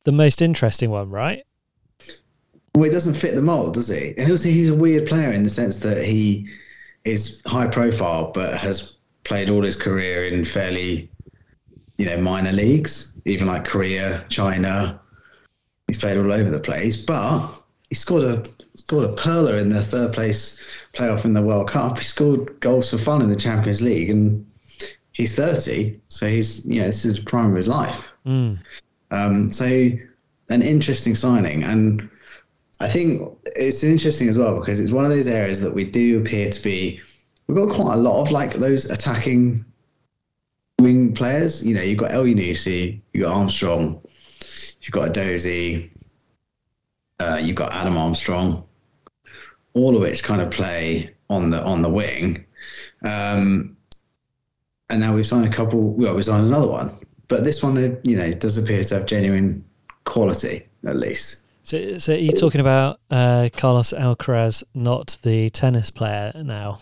the 0.05 0.13
most 0.13 0.41
interesting 0.43 0.91
one, 0.91 1.11
right? 1.11 1.45
Well, 2.75 2.85
it 2.89 2.93
doesn't 2.93 3.15
fit 3.15 3.35
the 3.35 3.43
mould, 3.43 3.75
does 3.75 3.89
he? 3.89 4.15
And 4.17 4.31
also, 4.31 4.49
he's 4.49 4.69
a 4.69 4.75
weird 4.75 5.07
player 5.07 5.31
in 5.33 5.43
the 5.43 5.51
sense 5.51 5.79
that 5.81 6.05
he 6.05 6.49
is 7.05 7.43
high 7.47 7.67
profile, 7.67 8.31
but 8.33 8.57
has 8.57 8.99
played 9.25 9.51
all 9.51 9.63
his 9.65 9.77
career 9.77 10.27
in 10.27 10.45
fairly, 10.45 11.11
you 11.99 12.07
know, 12.07 12.17
minor 12.19 12.53
leagues, 12.53 13.13
even 13.25 13.47
like 13.49 13.65
Korea, 13.65 14.25
China. 14.29 15.01
He's 15.89 15.99
played 15.99 16.19
all 16.19 16.33
over 16.33 16.51
the 16.51 16.61
place, 16.61 16.97
but 16.97 17.49
he 17.89 17.95
scored 17.95 18.23
a 18.25 18.45
scored 18.77 19.11
a 19.11 19.13
perler 19.15 19.61
in 19.61 19.69
the 19.71 19.83
third 19.83 20.13
place 20.13 20.63
playoff 20.99 21.25
in 21.25 21.33
the 21.33 21.43
World 21.43 21.69
Cup. 21.69 21.99
He 21.99 22.05
scored 22.05 22.59
goals 22.61 22.91
for 22.91 22.99
fun 22.99 23.23
in 23.23 23.31
the 23.31 23.37
Champions 23.37 23.81
League, 23.81 24.11
and 24.11 24.45
he's 25.13 25.35
thirty, 25.35 26.01
so 26.09 26.27
he's 26.27 26.67
you 26.67 26.81
know 26.81 26.87
this 26.87 27.05
is 27.05 27.17
the 27.17 27.25
prime 27.25 27.51
of 27.51 27.57
his 27.57 27.69
life. 27.69 28.09
Mm. 28.27 28.59
Um, 29.11 29.53
so 29.53 29.65
an 30.51 30.63
interesting 30.63 31.15
signing, 31.15 31.63
and 31.65 32.09
I 32.81 32.89
think 32.89 33.23
it's 33.57 33.83
interesting 33.83 34.29
as 34.29 34.37
well 34.37 34.59
because 34.59 34.81
it's 34.81 34.93
one 34.93 35.05
of 35.05 35.11
those 35.11 35.29
areas 35.29 35.61
that 35.63 35.75
we 35.75 35.85
do 35.85 36.21
appear 36.21 36.51
to 36.51 36.63
be. 36.63 37.01
We've 37.47 37.57
got 37.57 37.75
quite 37.75 37.95
a 37.95 37.99
lot 37.99 38.21
of 38.21 38.31
like 38.31 38.55
those 38.55 38.85
attacking 38.85 39.65
wing 40.81 41.15
players. 41.15 41.67
You 41.67 41.75
know, 41.75 41.83
you've 41.83 41.99
got 41.99 42.11
Elyounoussi, 42.11 43.01
you've 43.13 43.25
got 43.25 43.35
Armstrong, 43.35 44.03
you've 44.83 44.93
got 44.93 45.15
Edozie, 45.15 45.91
uh, 47.21 47.41
you've 47.43 47.57
got 47.57 47.73
Adam 47.73 47.97
Armstrong, 47.97 48.68
all 49.79 49.97
of 49.97 50.03
which 50.03 50.23
kind 50.23 50.41
of 50.41 50.51
play 50.51 51.15
on 51.31 51.51
the 51.51 51.63
on 51.63 51.83
the 51.83 51.89
wing. 51.89 52.45
Um, 53.05 53.77
and 54.91 55.01
now 55.01 55.15
we've 55.15 55.27
signed 55.27 55.47
a 55.47 55.51
couple. 55.51 55.93
Well, 55.93 56.15
we 56.15 56.23
signed 56.23 56.47
another 56.47 56.69
one, 56.69 56.93
but 57.29 57.45
this 57.45 57.63
one, 57.63 57.99
you 58.03 58.17
know, 58.17 58.33
does 58.33 58.59
appear 58.59 58.83
to 58.85 58.95
have 58.95 59.07
genuine 59.07 59.65
quality 60.05 60.67
at 60.87 60.97
least. 60.97 61.43
So, 61.63 61.99
so 61.99 62.15
are 62.15 62.17
you 62.17 62.33
talking 62.33 62.63
about 62.63 62.99
uh, 63.11 63.51
Carlos 63.55 63.93
Alcaraz, 63.93 64.65
not 64.75 65.19
the 65.23 65.51
tennis 65.51 65.91
player 65.91 66.33
now? 66.35 66.81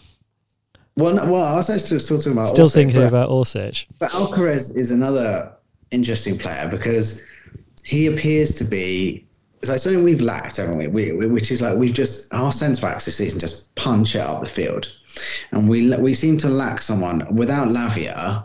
Well, 0.97 1.15
no, 1.15 1.31
well, 1.31 1.43
I 1.43 1.57
was 1.57 1.69
actually 1.69 1.99
still 1.99 2.19
talking 2.19 2.33
about 2.33 2.49
Still 2.49 2.67
Orsic, 2.67 2.73
thinking 2.73 3.00
but, 3.00 3.09
about 3.09 3.29
Orsic. 3.29 3.87
but 3.99 4.11
Alcaraz 4.12 4.76
is 4.76 4.91
another 4.91 5.53
interesting 5.91 6.38
player 6.38 6.69
because 6.71 7.25
he 7.85 8.07
appears 8.07 8.55
to 8.55 8.65
be 8.65 9.26
it's 9.61 9.71
like 9.71 9.81
something 9.81 10.03
we've 10.05 10.21
lacked, 10.21 10.57
haven't 10.59 10.79
we? 10.79 10.87
we? 10.89 11.13
we- 11.13 11.27
Which 11.27 11.51
is 11.51 11.63
like 11.63 11.77
we've 11.77 11.95
just 11.95 12.33
our 12.33 12.53
centre 12.53 12.83
backs 12.83 13.05
this 13.05 13.17
season 13.17 13.41
just 13.41 13.75
punch 13.75 14.15
it 14.15 14.21
up 14.21 14.41
the 14.41 14.47
field, 14.47 14.91
and 15.53 15.69
we 15.69 15.95
we 15.97 16.15
seem 16.15 16.37
to 16.39 16.49
lack 16.49 16.83
someone 16.83 17.27
without 17.35 17.69
Lavia. 17.69 18.45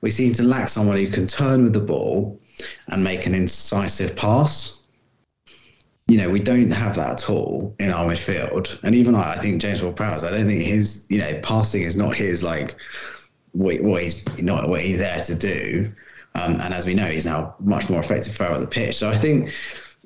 We 0.00 0.10
seem 0.10 0.32
to 0.34 0.42
lack 0.42 0.68
someone 0.68 0.96
who 0.96 1.08
can 1.08 1.26
turn 1.26 1.62
with 1.64 1.72
the 1.74 1.80
ball, 1.80 2.40
and 2.88 3.04
make 3.04 3.26
an 3.26 3.34
incisive 3.34 4.16
pass. 4.16 4.78
You 6.08 6.16
know, 6.16 6.28
we 6.28 6.40
don't 6.40 6.70
have 6.72 6.96
that 6.96 7.22
at 7.22 7.30
all 7.30 7.76
in 7.78 7.90
our 7.90 8.04
midfield. 8.06 8.82
And 8.82 8.96
even 8.96 9.14
I, 9.14 9.34
I 9.34 9.38
think 9.38 9.62
James 9.62 9.80
Ward-Prowse, 9.80 10.24
I 10.24 10.30
don't 10.32 10.48
think 10.48 10.62
his, 10.62 11.06
you 11.08 11.18
know, 11.18 11.38
passing 11.40 11.82
is 11.82 11.94
not 11.94 12.16
his 12.16 12.42
like 12.42 12.74
what, 13.52 13.80
what 13.82 14.02
he's 14.02 14.42
not 14.42 14.68
what 14.68 14.82
he's 14.82 14.98
there 14.98 15.20
to 15.20 15.34
do. 15.36 15.92
Um, 16.34 16.60
and 16.60 16.74
as 16.74 16.84
we 16.84 16.94
know, 16.94 17.06
he's 17.06 17.26
now 17.26 17.54
much 17.60 17.88
more 17.88 18.00
effective 18.00 18.40
up 18.40 18.58
the 18.60 18.66
pitch. 18.66 18.96
So 18.96 19.08
I 19.08 19.14
think 19.16 19.52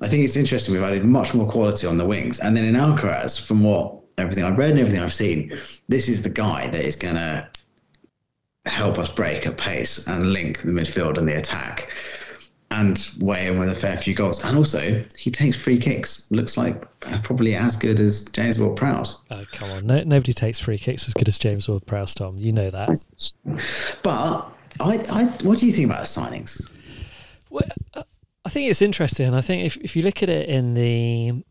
I 0.01 0.07
think 0.07 0.23
it's 0.23 0.35
interesting. 0.35 0.73
We've 0.73 0.83
added 0.83 1.05
much 1.05 1.33
more 1.33 1.49
quality 1.49 1.87
on 1.87 1.97
the 1.97 2.05
wings, 2.05 2.39
and 2.39 2.55
then 2.55 2.65
in 2.65 2.75
Alcaraz, 2.75 3.39
from 3.39 3.63
what 3.63 3.95
everything 4.17 4.43
I've 4.43 4.57
read 4.57 4.71
and 4.71 4.79
everything 4.79 5.01
I've 5.01 5.13
seen, 5.13 5.57
this 5.87 6.09
is 6.09 6.23
the 6.23 6.29
guy 6.29 6.67
that 6.67 6.83
is 6.83 6.95
going 6.95 7.15
to 7.15 7.47
help 8.65 8.97
us 8.97 9.09
break 9.09 9.45
at 9.45 9.57
pace 9.57 10.05
and 10.07 10.33
link 10.33 10.61
the 10.61 10.71
midfield 10.71 11.17
and 11.17 11.27
the 11.27 11.37
attack 11.37 11.89
and 12.71 13.11
weigh 13.19 13.47
in 13.47 13.59
with 13.59 13.69
a 13.69 13.75
fair 13.75 13.95
few 13.95 14.13
goals. 14.13 14.43
And 14.43 14.57
also, 14.57 15.03
he 15.17 15.31
takes 15.31 15.55
free 15.55 15.77
kicks. 15.77 16.29
Looks 16.31 16.57
like 16.57 16.83
probably 17.23 17.55
as 17.55 17.77
good 17.77 17.99
as 17.99 18.25
James 18.25 18.59
Ward-Prowse. 18.59 19.19
Oh, 19.31 19.43
come 19.53 19.69
on. 19.69 19.85
No, 19.85 20.03
nobody 20.03 20.33
takes 20.33 20.59
free 20.59 20.77
kicks 20.77 21.07
as 21.07 21.13
good 21.13 21.27
as 21.27 21.37
James 21.37 21.69
Ward-Prowse, 21.69 22.15
Tom. 22.15 22.37
You 22.37 22.51
know 22.51 22.69
that. 22.71 22.89
But 24.03 24.51
I, 24.79 24.97
I, 25.09 25.25
what 25.43 25.59
do 25.59 25.67
you 25.67 25.71
think 25.71 25.85
about 25.85 26.01
the 26.01 26.07
signings? 26.07 26.67
Well, 27.49 27.63
uh, 27.93 28.03
I 28.45 28.49
think 28.49 28.69
it's 28.69 28.81
interesting. 28.81 29.33
I 29.33 29.41
think 29.41 29.63
if, 29.65 29.77
if 29.77 29.95
you 29.95 30.03
look 30.03 30.21
at 30.21 30.29
it 30.29 30.47
in 30.47 30.75
the 30.75 31.43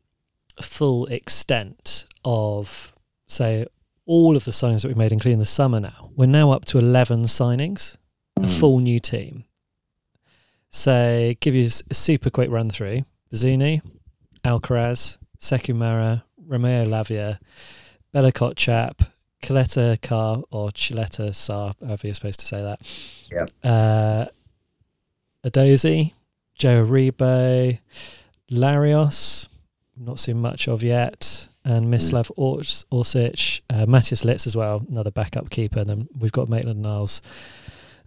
full 0.63 1.07
extent 1.07 2.07
of, 2.25 2.93
say, 3.27 3.67
all 4.07 4.37
of 4.37 4.45
the 4.45 4.53
signings 4.53 4.83
that 4.83 4.89
we've 4.89 4.97
made, 4.97 5.11
including 5.13 5.41
the 5.41 5.45
summer 5.45 5.81
now, 5.81 6.11
we're 6.15 6.27
now 6.27 6.53
up 6.53 6.65
to 6.67 6.79
11 6.79 7.25
signings, 7.25 7.97
a 8.37 8.41
Mm. 8.43 8.61
full 8.61 8.79
new 8.81 8.99
team. 9.01 9.45
So, 10.71 11.35
give 11.41 11.55
you 11.55 11.69
a 11.91 11.95
super 11.95 12.31
quick 12.31 12.51
run 12.51 12.69
through 12.71 13.03
Bazunu, 13.33 13.81
Alcaraz, 14.45 15.19
Sekou 15.39 15.75
Mara, 15.75 16.25
Romeo 16.47 16.85
Lavia, 16.85 17.39
Bella 18.13 18.33
Kotchap, 18.33 19.07
Coletta 19.43 20.01
Carr, 20.03 20.43
or 20.51 20.71
Chiletta 20.71 21.35
Sar, 21.35 21.75
however 21.85 22.07
you're 22.09 22.15
supposed 22.15 22.41
to 22.41 22.47
say 22.47 22.61
that. 22.63 22.81
Yeah. 23.31 23.47
Uh, 23.71 24.27
Edozie, 25.45 26.13
Joe 26.55 26.85
Aribo, 26.85 27.79
Larios, 28.51 29.49
not 29.97 30.21
seen 30.21 30.41
much 30.41 30.69
of 30.69 30.83
yet, 30.83 31.49
and 31.65 31.87
Mislav 31.87 32.31
Ors- 32.37 32.85
Orsic, 32.93 33.63
uh, 33.71 33.87
Mateusz 33.87 34.25
Lis 34.25 34.47
as 34.47 34.57
well, 34.57 34.85
another 34.89 35.11
backup 35.11 35.51
keeper. 35.51 35.81
And 35.81 35.89
then 35.89 36.09
we've 36.19 36.33
got 36.33 36.49
Maitland 36.49 36.83
Niles 36.83 37.23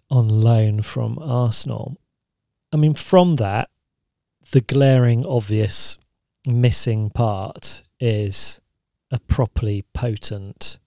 on 0.09 0.27
loan 0.29 0.81
from 0.81 1.17
Arsenal. 1.19 1.97
I 2.71 2.77
mean, 2.77 2.93
from 2.93 3.35
that, 3.37 3.69
the 4.51 4.61
glaring 4.61 5.25
obvious 5.25 5.97
missing 6.45 7.09
part 7.09 7.83
is 7.99 8.61
a 9.11 9.19
properly 9.19 9.85
potent 9.93 10.79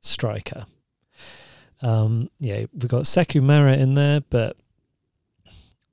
striker. 0.00 0.66
Um, 1.80 2.30
yeah, 2.40 2.66
we've 2.72 2.88
got 2.88 3.04
Sekou 3.04 3.42
Mara 3.42 3.76
in 3.76 3.94
there, 3.94 4.20
but 4.20 4.56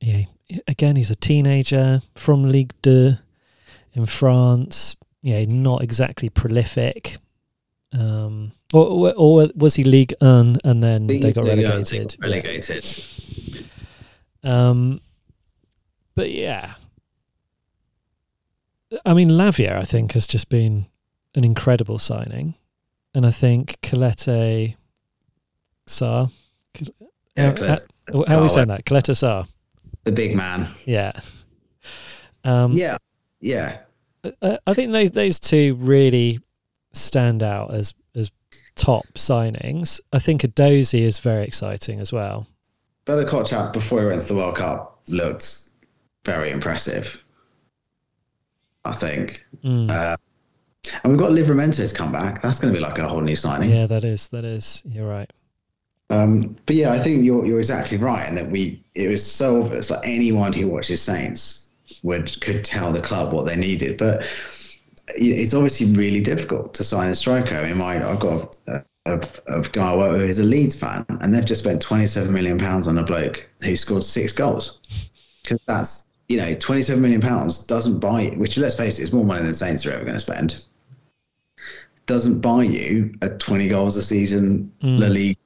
yeah, 0.04 0.26
again, 0.68 0.96
he's 0.96 1.12
a 1.12 1.16
teenager 1.16 2.02
from 2.16 2.44
Ligue 2.44 2.74
2 2.82 3.14
in 3.94 4.06
France. 4.06 4.98
Yeah, 5.22 5.46
not 5.46 5.82
exactly 5.82 6.30
prolific. 6.30 7.18
Um, 7.94 8.52
or, 8.74 9.14
or, 9.16 9.50
was 9.56 9.76
he 9.76 9.84
League 9.84 10.14
1 10.20 10.58
and 10.64 10.84
then 10.84 11.08
they 11.08 11.32
got 11.32 11.46
relegated? 11.46 12.16
Yeah. 12.20 12.26
Relegated. 12.26 12.86
Um, 14.44 15.00
but 16.16 16.32
yeah, 16.32 16.74
I 19.06 19.14
mean, 19.14 19.30
Lavia, 19.30 19.78
I 19.78 19.84
think, 19.84 20.12
has 20.14 20.28
just 20.28 20.50
been 20.50 20.88
an 21.34 21.44
incredible 21.44 21.98
signing, 21.98 22.56
and 23.16 23.26
I 23.26 23.32
think 23.32 23.78
Colette 23.82 24.76
Sar. 25.88 26.30
Yeah, 27.36 27.52
Colette- 27.54 27.88
how, 28.12 28.24
how 28.28 28.40
are 28.40 28.42
we 28.42 28.50
saying 28.50 28.68
that? 28.68 28.86
Colette 28.86 29.16
Sar. 29.16 29.48
The 30.04 30.12
big 30.12 30.36
man. 30.36 30.68
Yeah. 30.86 31.14
Um, 32.44 32.74
Yeah, 32.74 32.98
yeah. 33.40 33.78
I- 34.42 34.60
I 34.68 34.74
think 34.74 34.92
those 34.92 35.12
those 35.12 35.40
two 35.40 35.76
really 35.76 36.40
stand 36.92 37.42
out 37.44 37.74
as 37.74 37.94
as 38.16 38.32
top 38.76 39.06
signings. 39.16 40.00
I 40.12 40.20
think 40.20 40.42
Edozie 40.42 41.02
is 41.02 41.20
very 41.20 41.44
exciting 41.46 42.00
as 42.00 42.12
well. 42.14 42.48
Bella 43.06 43.26
Kotchap, 43.26 43.74
before 43.74 44.00
he 44.02 44.06
went 44.08 44.22
to 44.22 44.28
the 44.28 44.36
World 44.36 44.56
Cup, 44.56 45.02
looked 45.10 45.60
very 46.26 46.52
impressive. 46.52 47.22
I 48.86 48.94
think. 48.94 49.44
Mm. 49.64 49.90
Uh, 49.90 50.18
and 51.04 51.14
we've 51.14 51.20
got 51.20 51.32
Livramento's 51.32 51.94
come 51.94 52.12
back. 52.12 52.42
That's 52.42 52.60
going 52.60 52.74
to 52.74 52.78
be 52.78 52.84
like 52.84 52.98
a 52.98 53.08
whole 53.08 53.22
new 53.22 53.36
signing. 53.38 53.70
yeah, 53.70 53.88
that 53.88 54.04
is 54.04 54.28
that 54.30 54.44
is. 54.44 54.84
You're 54.86 55.08
right. 55.08 55.32
Um, 56.14 56.56
but 56.66 56.76
yeah, 56.76 56.92
I 56.92 57.00
think 57.00 57.24
you're 57.24 57.46
you're 57.46 57.60
exactly 57.60 57.98
right, 57.98 58.28
and 58.28 58.38
that 58.38 58.50
we 58.50 58.84
it 58.94 59.10
was 59.10 59.26
so 59.26 59.62
obvious. 59.62 59.90
Like 59.90 60.02
anyone 60.04 60.54
who 60.54 60.68
watches 60.68 61.02
Saints 61.02 61.70
would 62.04 62.40
could 62.42 62.64
tell 62.64 62.92
the 62.92 63.02
club 63.02 63.34
what 63.34 63.46
they 63.46 63.56
needed, 63.56 63.98
but 63.98 64.24
it's 65.16 65.54
obviously 65.54 65.96
really 65.96 66.22
difficult 66.22 66.74
to 66.76 66.84
sign 66.84 67.10
a 67.10 67.16
striker. 67.16 67.56
I 67.56 67.64
mean, 67.64 67.78
my 67.78 68.08
I've 68.08 68.20
got 68.20 68.56
a, 68.68 68.84
a, 69.06 69.22
a 69.48 69.62
guy 69.62 69.92
I 69.92 69.98
work 69.98 70.12
with 70.14 70.22
who's 70.22 70.40
a 70.40 70.44
Leeds 70.44 70.76
fan, 70.76 71.06
and 71.22 71.34
they've 71.34 71.46
just 71.46 71.64
spent 71.64 71.82
27 71.82 72.32
million 72.32 72.60
pounds 72.60 72.88
on 72.88 72.98
a 72.98 73.04
bloke 73.04 73.44
who 73.64 73.76
scored 73.76 74.04
six 74.04 74.32
goals. 74.32 74.82
Because 75.42 75.60
that's 75.68 76.06
you 76.30 76.38
know 76.38 76.54
27 76.54 77.02
million 77.02 77.22
pounds 77.22 77.66
doesn't 77.66 78.00
buy 78.00 78.28
which 78.38 78.58
let's 78.58 78.76
face 78.76 78.98
it 78.98 79.04
is 79.04 79.12
more 79.12 79.26
money 79.26 79.44
than 79.44 79.54
Saints 79.54 79.86
are 79.86 79.92
ever 79.92 80.06
going 80.06 80.14
to 80.14 80.20
spend. 80.20 80.64
Doesn't 82.06 82.42
buy 82.42 82.64
you 82.64 83.16
a 83.22 83.30
20 83.30 83.68
goals 83.70 83.96
a 83.96 84.04
season 84.04 84.72
Mm. 84.82 85.00
La 85.00 85.08
Liga 85.08 85.40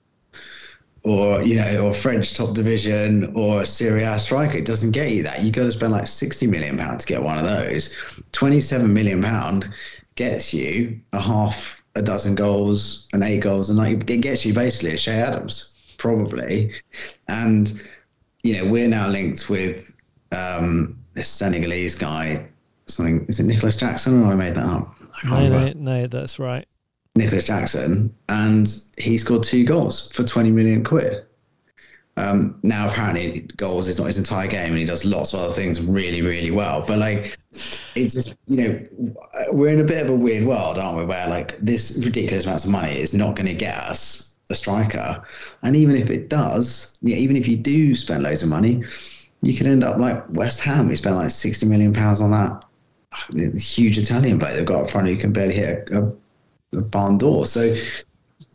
or 1.08 1.42
you 1.42 1.56
know, 1.56 1.86
or 1.86 1.94
French 1.94 2.34
top 2.34 2.54
division 2.54 3.34
or 3.36 3.62
a 3.62 3.66
Serie 3.66 4.04
A 4.04 4.20
striker. 4.20 4.58
It 4.58 4.66
doesn't 4.66 4.92
get 4.92 5.12
you 5.12 5.24
that. 5.24 5.44
You 5.44 5.52
got 5.52 5.64
to 5.64 5.72
spend 5.72 5.94
like 5.94 6.08
sixty 6.08 6.48
million 6.48 6.78
pounds 6.78 7.06
to 7.06 7.14
get 7.14 7.24
one 7.24 7.38
of 7.38 7.46
those. 7.46 7.96
Twenty-seven 8.34 8.94
million 8.94 9.22
pound 9.22 9.70
gets 10.16 10.54
you 10.54 11.00
a 11.14 11.22
half 11.22 11.84
a 11.96 12.02
dozen 12.02 12.36
goals 12.36 13.08
and 13.14 13.24
eight 13.24 13.42
goals, 13.42 13.70
and 13.70 13.80
like 13.80 14.10
it 14.10 14.22
gets 14.22 14.46
you 14.46 14.54
basically 14.54 14.92
a 14.92 14.98
Che 14.98 15.12
Adams 15.12 15.72
probably. 15.98 16.72
And 17.28 17.82
you 18.44 18.58
know, 18.58 18.70
we're 18.70 18.88
now 18.88 19.08
linked 19.08 19.50
with 19.50 19.96
um, 20.32 20.98
this 21.14 21.28
Senegalese 21.28 21.96
guy. 21.96 22.48
Something 22.88 23.26
is 23.28 23.40
it 23.40 23.44
Nicolas 23.44 23.76
Jackson 23.76 24.24
or 24.24 24.32
I 24.32 24.36
made 24.36 24.56
that 24.56 24.66
up? 24.66 24.96
No, 25.24 25.50
no, 25.50 25.74
no, 25.76 26.08
that's 26.08 26.38
right. 26.40 26.68
Nicolas 27.18 27.46
Jackson, 27.46 28.14
and 28.30 28.84
he 28.98 29.18
scored 29.18 29.44
two 29.44 29.66
goals 29.66 30.12
for 30.12 30.24
20 30.24 30.52
million 30.52 30.84
quid. 30.84 31.24
Um, 32.18 32.60
now, 32.64 32.88
apparently, 32.88 33.42
goals 33.58 33.88
is 33.88 34.00
not 34.00 34.08
his 34.08 34.18
entire 34.18 34.48
game, 34.48 34.72
and 34.72 34.78
he 34.78 34.86
does 34.86 35.06
lots 35.06 35.34
of 35.34 35.40
other 35.40 35.54
things 35.54 35.80
really, 35.80 36.24
really 36.24 36.50
well. 36.50 36.84
But 36.86 36.98
like, 36.98 37.38
it's 37.96 38.14
just 38.14 38.34
you 38.48 38.58
know, 38.58 39.20
we're 39.52 39.74
in 39.74 39.80
a 39.80 39.84
bit 39.84 40.04
of 40.04 40.10
a 40.10 40.16
weird 40.16 40.46
world, 40.46 40.80
aren't 40.80 40.98
we? 40.98 41.06
Where 41.06 41.28
like 41.28 41.58
this 41.60 42.02
ridiculous 42.04 42.46
amounts 42.46 42.66
of 42.66 42.72
money 42.72 42.98
is 42.98 43.14
not 43.14 43.36
going 43.36 43.48
to 43.48 43.54
get 43.54 43.76
us 43.76 44.34
a 44.50 44.56
striker, 44.56 45.24
and 45.62 45.76
even 45.76 45.96
if 45.96 46.10
it 46.10 46.28
does, 46.28 46.98
yeah, 47.02 47.18
even 47.18 47.36
if 47.36 47.48
you 47.48 47.56
do 47.56 47.94
spend 47.94 48.24
loads 48.24 48.42
of 48.42 48.50
money, 48.50 48.84
you 49.44 49.56
could 49.56 49.68
end 49.68 49.84
up 49.84 49.98
like 49.98 50.24
West 50.32 50.60
Ham. 50.62 50.88
We 50.88 50.96
spent 50.96 51.18
like 51.18 51.30
60 51.30 51.68
million 51.68 51.94
pounds 51.94 52.20
on 52.20 52.32
that 52.32 52.64
huge 53.58 53.98
Italian 53.98 54.40
player 54.40 54.56
they've 54.56 54.66
got 54.66 54.84
up 54.84 54.90
front 54.90 55.08
who 55.08 55.18
can 55.18 55.32
barely 55.32 55.54
hit 55.54 55.90
a, 55.92 56.04
a 56.04 56.14
a 56.74 56.82
barn 56.82 57.18
door. 57.18 57.46
So 57.46 57.76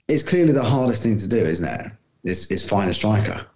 it's 0.09 0.23
clearly 0.23 0.53
the 0.53 0.63
hardest 0.65 1.03
thing 1.03 1.19
to 1.19 1.29
do, 1.29 1.37
isn't 1.39 1.67
it? 1.69 1.93
Is, 2.25 2.47
is 2.47 2.65
find 2.69 2.89
a 2.91 2.95
striker. 2.95 3.47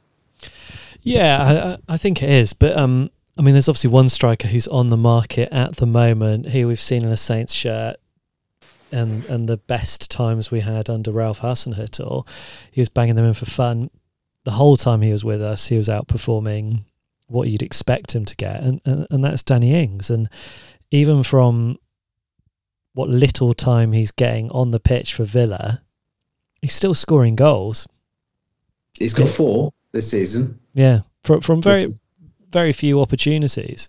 Yeah, 1.03 1.39
I, 1.43 1.73
I- 1.73 1.79
I 1.95 1.97
think 1.97 2.23
it 2.23 2.31
is. 2.31 2.53
But 2.53 2.77
um, 2.77 3.11
I 3.39 3.43
mean, 3.43 3.55
there's 3.55 3.69
obviously 3.69 3.91
one 3.91 4.09
striker 4.09 4.49
who's 4.49 4.67
on 4.69 4.89
the 4.89 4.97
market 4.97 5.49
at 5.53 5.77
the 5.77 5.87
moment. 5.87 6.49
Here 6.49 6.67
we've 6.67 6.81
seen 6.81 7.05
in 7.05 7.11
a 7.11 7.17
Saints 7.17 7.53
shirt, 7.53 7.97
and 8.91 9.25
and 9.27 9.49
the 9.49 9.57
best 9.59 10.11
times 10.11 10.51
we 10.51 10.61
had 10.61 10.91
under 10.91 11.13
Ralph 11.13 11.41
Hasenhüttl, 11.41 12.27
he 12.73 12.81
was 12.81 12.89
banging 12.89 13.15
them 13.15 13.25
in 13.27 13.35
for 13.35 13.47
fun. 13.47 13.91
The 14.45 14.53
whole 14.53 14.77
time 14.77 15.03
he 15.03 15.13
was 15.13 15.25
with 15.25 15.43
us, 15.43 15.67
he 15.69 15.77
was 15.77 15.89
outperforming 15.89 16.85
what 17.29 17.49
you'd 17.49 17.63
expect 17.63 18.15
him 18.15 18.25
to 18.25 18.35
get, 18.37 18.63
and 18.63 18.81
and, 18.85 19.07
and 19.11 19.23
that's 19.25 19.43
Danny 19.45 19.75
Ings. 19.75 20.11
And 20.11 20.29
even 20.91 21.23
from 21.23 21.79
what 22.97 23.11
little 23.11 23.53
time 23.53 23.93
he's 23.93 24.11
getting 24.11 24.51
on 24.53 24.71
the 24.71 24.81
pitch 24.81 25.13
for 25.13 25.25
Villa, 25.25 25.83
he's 26.63 26.73
still 26.73 26.95
scoring 26.95 27.37
goals. 27.37 27.87
He's 28.95 29.13
got 29.13 29.29
four 29.29 29.75
this 29.93 30.11
season. 30.11 30.59
Yeah, 30.73 31.01
from 31.23 31.43
from 31.43 31.61
very 31.61 31.89
very 32.51 32.73
few 32.73 33.03
opportunities. 33.03 33.87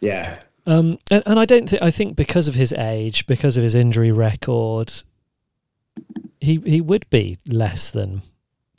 Yeah. 0.00 0.40
Um, 0.66 0.98
and, 1.08 1.22
and 1.24 1.38
I 1.38 1.44
don't 1.44 1.70
think 1.70 1.80
I 1.80 1.92
think 1.92 2.16
because 2.16 2.48
of 2.48 2.56
his 2.56 2.72
age, 2.72 3.28
because 3.28 3.56
of 3.56 3.62
his 3.62 3.76
injury 3.76 4.10
record, 4.10 4.92
he 6.40 6.56
he 6.66 6.80
would 6.80 7.08
be 7.10 7.38
less 7.46 7.92
than 7.92 8.22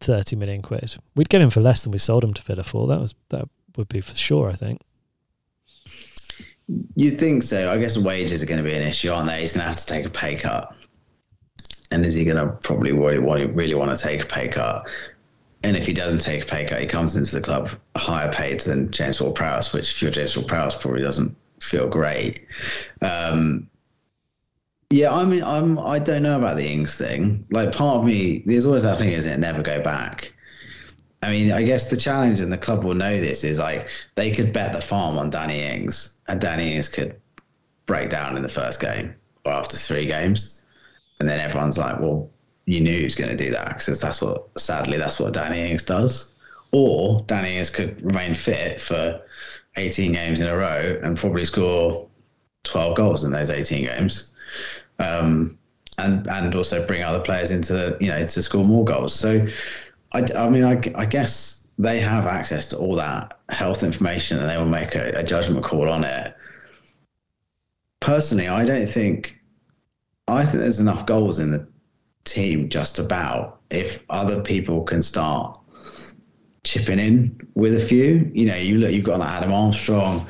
thirty 0.02 0.36
million 0.36 0.62
quid. 0.62 0.98
We'd 1.16 1.30
get 1.30 1.42
him 1.42 1.52
for 1.52 1.62
less 1.62 1.84
than 1.84 1.94
we 1.94 2.00
sold 2.00 2.26
him 2.26 2.34
to 2.34 2.42
Villa 2.42 2.64
for. 2.64 2.86
That 2.88 3.00
was 3.00 3.16
that 3.30 3.48
would 3.78 3.88
be 3.88 4.02
for 4.02 4.14
sure. 4.14 4.50
I 4.50 4.56
think. 4.56 4.82
You'd 6.96 7.20
think 7.20 7.44
so. 7.44 7.72
I 7.72 7.78
guess 7.78 7.98
wages 7.98 8.44
are 8.44 8.46
going 8.46 8.64
to 8.64 8.70
be 8.70 8.76
an 8.76 8.82
issue, 8.82 9.12
aren't 9.12 9.28
they? 9.28 9.40
He's 9.40 9.54
going 9.54 9.62
to 9.62 9.68
have 9.68 9.78
to 9.78 9.86
take 9.86 10.06
a 10.06 10.10
pay 10.10 10.36
cut. 10.36 10.76
And 11.92 12.06
is 12.06 12.14
he 12.14 12.26
going 12.26 12.38
to 12.38 12.52
probably 12.64 12.92
really, 12.92 13.46
really 13.46 13.74
want 13.74 13.96
to 13.96 14.02
take 14.02 14.24
a 14.24 14.26
pay 14.26 14.50
cut? 14.50 14.86
And 15.64 15.78
if 15.78 15.88
he 15.88 15.94
doesn't 15.94 16.20
take 16.20 16.44
a 16.44 16.46
pay 16.46 16.66
cut, 16.66 16.82
he 16.82 16.88
comes 16.88 17.16
into 17.16 17.34
the 17.34 17.42
club 17.42 17.70
higher 17.96 18.32
paid 18.32 18.60
than 18.62 18.92
James 18.92 19.22
Ward-Prowse, 19.22 19.72
which 19.72 19.94
if 19.94 20.02
you're 20.02 20.12
James 20.12 20.36
Ward-Prowse 20.36 20.76
probably 20.76 21.02
doesn't 21.02 21.36
feel 21.62 21.88
great. 21.88 22.46
Um, 23.02 23.70
yeah, 24.90 25.14
I 25.14 25.26
mean, 25.26 25.44
I'm 25.44 25.80
I 25.80 26.00
don't 26.00 26.24
know 26.24 26.38
about 26.38 26.58
the 26.58 26.68
Ings 26.68 26.98
thing. 26.98 27.46
Like, 27.50 27.74
part 27.74 27.98
of 27.98 28.06
me, 28.06 28.44
there's 28.46 28.66
always 28.66 28.84
that 28.84 28.98
thing, 28.98 29.12
isn't 29.12 29.32
it? 29.32 29.40
Never 29.40 29.62
go 29.62 29.82
back. 29.82 30.34
I 31.24 31.32
mean, 31.32 31.52
I 31.52 31.64
guess 31.64 31.90
the 31.90 31.98
challenge, 31.98 32.40
and 32.40 32.52
the 32.54 32.58
club 32.58 32.84
will 32.84 32.94
know 32.94 33.20
this, 33.20 33.44
is 33.44 33.58
like 33.58 33.88
they 34.16 34.32
could 34.32 34.54
bet 34.54 34.74
the 34.74 34.82
farm 34.82 35.18
on 35.18 35.30
Danny 35.30 35.64
Ings, 35.64 36.14
and 36.28 36.42
Danny 36.42 36.76
Ings 36.76 36.88
could 36.88 37.20
break 37.86 38.10
down 38.10 38.36
in 38.36 38.44
the 38.44 38.50
first 38.50 38.80
game 38.80 39.16
or 39.46 39.54
after 39.54 39.78
three 39.78 40.06
games, 40.06 40.60
and 41.20 41.28
then 41.28 41.40
everyone's 41.40 41.78
like, 41.78 42.00
"Well, 42.00 42.30
you 42.66 42.82
knew 42.82 42.98
he 42.98 43.04
was 43.04 43.16
going 43.16 43.36
to 43.36 43.44
do 43.44 43.52
that," 43.52 43.78
because 43.78 44.00
that's 44.00 44.22
what, 44.22 44.48
sadly, 44.60 44.98
that's 44.98 45.20
what 45.20 45.34
Danny 45.34 45.70
Ings 45.70 45.84
does. 45.84 46.32
Or 46.72 47.24
Danny 47.28 47.58
Ings 47.58 47.70
could 47.70 48.02
remain 48.04 48.34
fit 48.34 48.82
for 48.82 49.22
18 49.78 50.12
games 50.12 50.40
in 50.40 50.48
a 50.48 50.58
row 50.58 51.00
and 51.04 51.16
probably 51.18 51.46
score 51.46 52.08
12 52.64 52.98
goals 52.98 53.24
in 53.24 53.32
those 53.32 53.50
18 53.50 53.86
games 53.86 54.30
um, 55.00 55.58
and 55.98 56.28
and 56.28 56.56
also 56.56 56.86
bring 56.86 57.04
other 57.04 57.20
players 57.20 57.52
into 57.52 57.74
the 57.74 57.98
you 58.00 58.08
know 58.08 58.20
to 58.20 58.44
score 58.44 58.64
more 58.64 58.86
goals. 58.86 59.14
So, 59.14 59.48
I, 60.14 60.26
I 60.36 60.50
mean, 60.50 60.64
I, 60.64 60.82
I 60.96 61.06
guess 61.06 61.68
they 61.78 62.00
have 62.00 62.26
access 62.26 62.68
to 62.68 62.78
all 62.78 62.96
that 62.96 63.37
health 63.50 63.84
information 63.84 64.40
and 64.40 64.50
they 64.50 64.58
will 64.58 64.66
make 64.66 64.96
a, 64.96 65.12
a 65.16 65.24
judgment 65.24 65.64
call 65.64 65.90
on 65.90 66.04
it. 66.04 66.36
Personally, 68.00 68.48
I 68.48 68.66
don't 68.66 68.88
think 68.88 69.40
I 70.28 70.44
think 70.46 70.60
there's 70.60 70.80
enough 70.80 71.06
goals 71.06 71.40
in 71.40 71.52
the 71.52 71.68
team 72.26 72.70
just 72.70 73.00
about 73.00 73.62
if 73.70 74.04
other 74.10 74.42
people 74.42 74.84
can 74.84 75.02
start 75.02 75.58
chipping 76.64 77.00
in 77.00 77.40
with 77.56 77.76
a 77.76 77.80
few. 77.80 78.30
You 78.34 78.48
know, 78.48 78.56
you 78.56 78.78
look, 78.78 78.92
you've 78.92 79.06
got 79.06 79.20
like 79.20 79.30
Adam 79.30 79.54
Armstrong, 79.54 80.28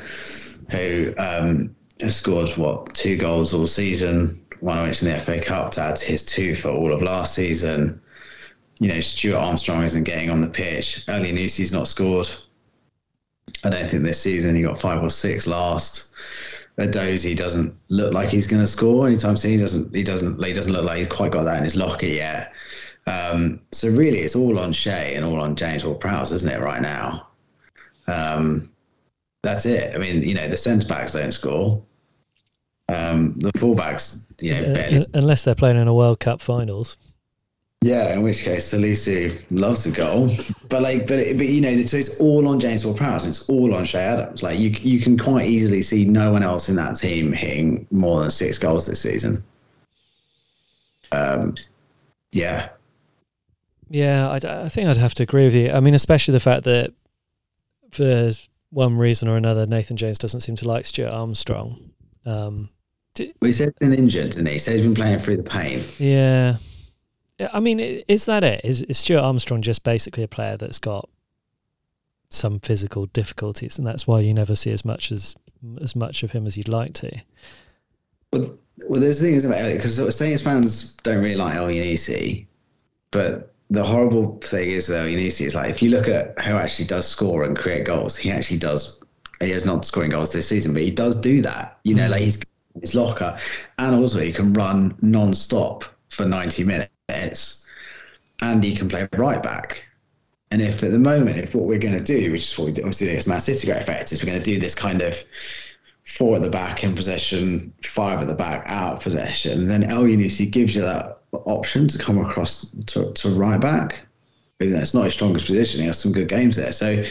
who 0.70 1.14
um, 1.18 1.76
scored 2.08 2.50
what 2.58 2.94
two 2.94 3.18
goals 3.18 3.54
all 3.54 3.68
season 3.68 4.44
one 4.60 4.80
of 4.80 4.88
which 4.88 5.02
in 5.02 5.10
the 5.10 5.20
FA 5.20 5.40
Cup 5.40 5.72
to 5.72 5.82
add 5.82 5.96
to 5.98 6.06
his 6.06 6.24
two 6.24 6.56
for 6.56 6.70
all 6.70 6.94
of 6.94 7.02
last 7.02 7.36
season. 7.36 8.02
You 8.80 8.94
know, 8.94 9.00
Stuart 9.00 9.38
Armstrong 9.38 9.84
isn't 9.84 10.04
getting 10.04 10.30
on 10.30 10.42
the 10.42 10.50
pitch. 10.50 11.06
Elyounoussi's 11.08 11.72
not 11.72 11.88
scored. 11.88 12.28
I 13.64 13.70
don't 13.70 13.90
think 13.90 14.04
this 14.04 14.22
season 14.22 14.56
he 14.56 14.62
got 14.62 14.80
five 14.80 15.02
or 15.02 15.10
six 15.10 15.48
last. 15.48 16.10
Edozie 16.80 17.36
doesn't 17.36 17.76
look 17.90 18.14
like 18.14 18.30
he's 18.30 18.46
going 18.46 18.62
to 18.62 18.68
score 18.68 19.08
anytime 19.08 19.36
soon. 19.36 19.52
He 19.52 19.58
doesn't. 19.58 19.96
He 19.96 20.04
doesn't. 20.04 20.44
He 20.44 20.54
doesn't 20.54 20.72
look 20.72 20.86
like 20.86 21.00
he's 21.00 21.08
quite 21.08 21.32
got 21.32 21.44
that 21.44 21.58
in 21.58 21.64
his 21.64 21.76
locker 21.76 22.06
yet. 22.06 22.54
Um, 23.08 23.62
so 23.72 23.90
really, 23.90 24.20
it's 24.20 24.36
all 24.36 24.60
on 24.60 24.74
Che 24.74 25.16
and 25.16 25.26
all 25.26 25.40
on 25.40 25.56
James 25.56 25.86
Ward-Prowse, 25.86 26.32
isn't 26.34 26.52
it? 26.52 26.60
Right 26.60 26.82
now, 26.82 27.28
um, 28.08 28.72
that's 29.42 29.66
it. 29.66 29.96
I 29.96 29.98
mean, 29.98 30.22
you 30.22 30.36
know, 30.36 30.48
the 30.48 30.58
centre 30.58 30.88
backs 30.88 31.14
don't 31.14 31.32
score. 31.32 31.82
Um, 32.90 33.34
the 33.40 33.52
fullbacks, 33.54 34.28
you 34.40 34.54
know, 34.54 34.74
uh, 34.74 35.04
unless 35.14 35.44
they're 35.44 35.56
playing 35.56 35.78
in 35.78 35.88
a 35.88 35.94
World 35.94 36.20
Cup 36.20 36.42
finals. 36.42 36.98
Yeah, 37.82 38.14
in 38.14 38.24
which 38.24 38.44
case 38.44 38.74
Salisu 38.74 39.40
loves 39.52 39.86
a 39.86 39.92
goal, 39.92 40.36
but 40.68 40.82
like, 40.82 41.08
but 41.08 41.38
but 41.38 41.46
you 41.48 41.62
know, 41.62 41.80
so 41.82 41.98
it's 41.98 42.20
all 42.20 42.48
on 42.48 42.60
James 42.60 42.84
Ward-Prowse. 42.84 43.26
It's 43.26 43.48
all 43.48 43.74
on 43.74 43.86
Che 43.86 44.00
Adams. 44.00 44.42
Like 44.42 44.60
you, 44.60 44.72
you 44.82 45.00
can 45.00 45.18
quite 45.18 45.46
easily 45.46 45.84
see 45.84 46.04
no 46.04 46.32
one 46.32 46.44
else 46.44 46.70
in 46.70 46.76
that 46.78 46.96
team 46.96 47.32
hitting 47.32 47.88
more 47.92 48.20
than 48.20 48.32
six 48.32 48.58
goals 48.58 48.88
this 48.88 49.02
season. 49.02 49.44
Um, 51.12 51.56
yeah, 52.32 52.70
yeah, 53.90 54.30
I, 54.30 54.66
I 54.66 54.70
think 54.70 54.90
I'd 54.90 54.98
have 54.98 55.14
to 55.16 55.24
agree 55.24 55.46
with 55.46 55.56
you. 55.56 55.72
I 55.72 55.80
mean, 55.80 55.94
especially 55.94 56.34
the 56.34 56.40
fact 56.40 56.64
that 56.66 56.94
for 57.92 58.32
one 58.70 58.98
reason 58.98 59.28
or 59.30 59.38
another, 59.38 59.66
Nathan 59.66 59.98
Jones 59.98 60.18
doesn't 60.18 60.42
seem 60.42 60.56
to 60.58 60.68
like 60.68 60.86
Stuart 60.86 61.12
Armstrong. 61.12 61.92
Um, 62.26 62.70
well, 63.18 63.30
he 63.42 63.52
said 63.52 63.70
he's 63.80 63.90
been 63.90 63.98
injured, 63.98 64.36
and 64.36 64.48
he? 64.48 64.54
he 64.54 64.60
said 64.60 64.76
he's 64.76 64.84
been 64.84 64.96
playing 64.96 65.20
through 65.20 65.38
the 65.38 65.44
pain. 65.44 65.82
Yeah. 65.98 66.58
I 67.40 67.60
mean, 67.60 67.80
is 67.80 68.26
that 68.26 68.44
it? 68.44 68.62
Is, 68.64 68.82
is 68.84 68.98
Stuart 68.98 69.22
Armstrong 69.22 69.62
just 69.62 69.84
basically 69.84 70.24
a 70.24 70.28
player 70.28 70.58
that's 70.58 70.80
got 70.80 71.08
some 72.30 72.60
physical 72.60 73.06
difficulties, 73.08 73.78
and 73.78 73.86
that's 73.86 74.08
why 74.08 74.22
you 74.22 74.34
never 74.34 74.56
see 74.56 74.72
as 74.72 74.84
much 74.84 75.12
as 75.12 75.36
as 75.82 75.96
much 75.96 76.24
of 76.24 76.32
him 76.32 76.46
as 76.46 76.58
you'd 76.58 76.68
like 76.68 76.94
to? 76.94 77.12
Well, 78.32 78.58
well, 78.88 79.02
there's 79.02 79.22
things 79.22 79.46
about 79.46 79.60
Elliot 79.60 79.78
because 79.78 80.16
Saints 80.16 80.42
fans 80.42 80.96
don't 80.98 81.24
really 81.24 81.36
like 81.36 81.56
Elyounoussi, 81.56 82.46
but 83.12 83.54
the 83.70 83.84
horrible 83.84 84.38
thing 84.42 84.70
is 84.72 84.88
though 84.88 85.06
Elyounoussi 85.06 85.46
is 85.46 85.56
like 85.56 85.70
if 85.70 85.82
you 85.82 85.90
look 85.90 86.08
at 86.08 86.40
who 86.42 86.54
actually 86.54 86.86
does 86.86 87.08
score 87.08 87.44
and 87.44 87.58
create 87.58 87.86
goals, 87.86 88.16
he 88.16 88.32
actually 88.32 88.58
does. 88.58 89.00
He 89.40 89.52
is 89.52 89.66
not 89.66 89.86
scoring 89.86 90.10
goals 90.10 90.32
this 90.32 90.48
season, 90.48 90.74
but 90.74 90.82
he 90.82 90.92
does 90.92 91.16
do 91.16 91.42
that. 91.44 91.78
You 91.84 91.94
know, 91.94 92.08
mm. 92.08 92.12
like 92.12 92.22
he's 92.22 92.42
his 92.82 92.96
locker, 92.96 93.38
and 93.78 93.96
also 93.96 94.20
he 94.20 94.32
can 94.32 94.54
run 94.54 94.96
non-stop 95.02 95.84
for 96.10 96.26
90 96.26 96.64
minutes, 96.64 96.92
and 97.10 98.64
he 98.64 98.76
can 98.76 98.88
play 98.88 99.08
right 99.14 99.42
back. 99.42 99.84
And 100.52 100.62
if 100.62 100.84
at 100.84 100.92
the 100.92 101.00
moment, 101.00 101.38
if 101.38 101.54
what 101.54 101.66
we're 101.66 101.80
going 101.80 101.98
to 101.98 102.04
do, 102.04 102.32
which 102.32 102.52
is 102.52 102.58
what 102.58 102.66
we 102.66 102.72
obviously 102.72 103.08
it's 103.08 103.28
Man 103.28 103.42
City 103.42 103.68
great 103.68 103.82
effect, 103.82 104.12
is 104.12 104.24
we're 104.24 104.32
going 104.32 104.42
to 104.42 104.52
do 104.52 104.60
this 104.60 104.76
kind 104.76 105.02
of 105.02 105.24
four 106.06 106.38
at 106.38 106.42
the 106.42 106.50
back 106.50 106.84
in 106.84 106.96
possession, 106.96 107.74
five 107.84 108.22
at 108.22 108.28
the 108.28 108.36
back 108.36 108.64
out 108.68 108.94
of 108.94 109.00
possession, 109.02 109.68
then 109.68 109.84
Elyounoussi 109.84 110.50
gives 110.50 110.74
you 110.74 110.82
that 110.82 111.18
option 111.34 111.88
to 111.90 111.98
come 111.98 112.18
across 112.18 112.70
to, 112.86 113.12
to 113.14 113.30
right 113.30 113.60
back. 113.60 114.06
Even 114.62 114.74
though 114.74 114.80
it's 114.80 114.94
not 114.94 115.04
his 115.04 115.14
strongest 115.14 115.46
position, 115.46 115.82
he 115.82 115.88
has 115.88 116.00
some 116.00 116.14
good 116.14 116.30
games 116.30 116.56
there. 116.56 116.72
So 116.72 117.04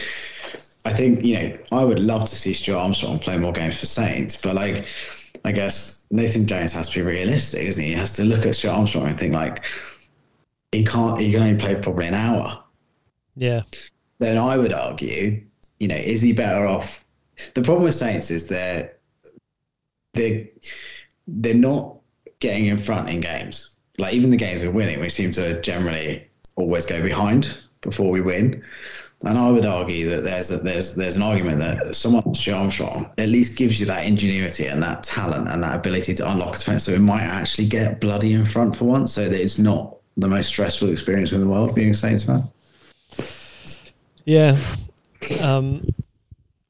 I 0.84 0.92
think, 0.92 1.22
you 1.22 1.38
know, 1.38 1.58
I 1.72 1.84
would 1.84 2.00
love 2.00 2.24
to 2.30 2.36
see 2.36 2.54
Stuart 2.54 2.78
Armstrong 2.78 3.18
play 3.18 3.36
more 3.36 3.52
games 3.52 3.78
for 3.78 3.86
Saints, 3.86 4.40
but 4.40 4.54
like 4.54 4.86
I 5.44 5.52
guess 5.52 5.95
Nathan 6.10 6.46
Jones 6.46 6.72
has 6.72 6.88
to 6.90 7.00
be 7.00 7.02
realistic, 7.02 7.62
isn't 7.62 7.82
he? 7.82 7.90
He 7.90 7.96
has 7.96 8.12
to 8.14 8.24
look 8.24 8.46
at 8.46 8.56
Stuart 8.56 8.72
Armstrong 8.72 9.08
and 9.08 9.18
think 9.18 9.34
like 9.34 9.64
he 10.72 10.84
can't. 10.84 11.18
He 11.18 11.32
can 11.32 11.42
only 11.42 11.58
play 11.58 11.74
probably 11.80 12.06
an 12.06 12.14
hour. 12.14 12.62
Yeah. 13.36 13.62
Then 14.18 14.38
I 14.38 14.56
would 14.56 14.72
argue, 14.72 15.42
you 15.78 15.88
know, 15.88 15.96
is 15.96 16.20
he 16.20 16.32
better 16.32 16.66
off? 16.66 17.04
The 17.54 17.62
problem 17.62 17.84
with 17.84 17.94
Saints 17.94 18.30
is 18.30 18.48
they're 18.48 18.96
they 20.14 20.50
they're 21.26 21.54
not 21.54 21.98
getting 22.40 22.66
in 22.66 22.78
front 22.78 23.08
in 23.08 23.20
games. 23.20 23.70
Like 23.98 24.14
even 24.14 24.30
the 24.30 24.36
games 24.36 24.62
we're 24.62 24.70
winning, 24.70 25.00
we 25.00 25.08
seem 25.08 25.32
to 25.32 25.60
generally 25.62 26.28
always 26.56 26.86
go 26.86 27.02
behind 27.02 27.56
before 27.80 28.10
we 28.10 28.20
win. 28.20 28.62
And 29.24 29.38
I 29.38 29.50
would 29.50 29.64
argue 29.64 30.10
that 30.10 30.24
there's 30.24 30.50
a, 30.50 30.58
there's 30.58 30.94
there's 30.94 31.16
an 31.16 31.22
argument 31.22 31.58
that 31.58 31.96
someone 31.96 32.22
like 32.26 32.48
Armstrong 32.48 33.10
at 33.16 33.30
least 33.30 33.56
gives 33.56 33.80
you 33.80 33.86
that 33.86 34.04
ingenuity 34.04 34.66
and 34.66 34.82
that 34.82 35.02
talent 35.02 35.48
and 35.48 35.62
that 35.62 35.74
ability 35.74 36.12
to 36.14 36.30
unlock 36.30 36.54
a 36.54 36.58
defense, 36.58 36.84
so 36.84 36.92
it 36.92 37.00
might 37.00 37.22
actually 37.22 37.66
get 37.66 38.00
bloody 38.00 38.34
in 38.34 38.44
front 38.44 38.76
for 38.76 38.84
once, 38.84 39.12
so 39.12 39.26
that 39.26 39.40
it's 39.40 39.58
not 39.58 39.96
the 40.18 40.28
most 40.28 40.48
stressful 40.48 40.90
experience 40.90 41.32
in 41.32 41.40
the 41.40 41.46
world 41.46 41.74
being 41.74 41.90
a 41.90 41.94
Saints 41.94 42.24
fan. 42.24 42.44
Yeah. 44.26 44.58
Um, 45.42 45.88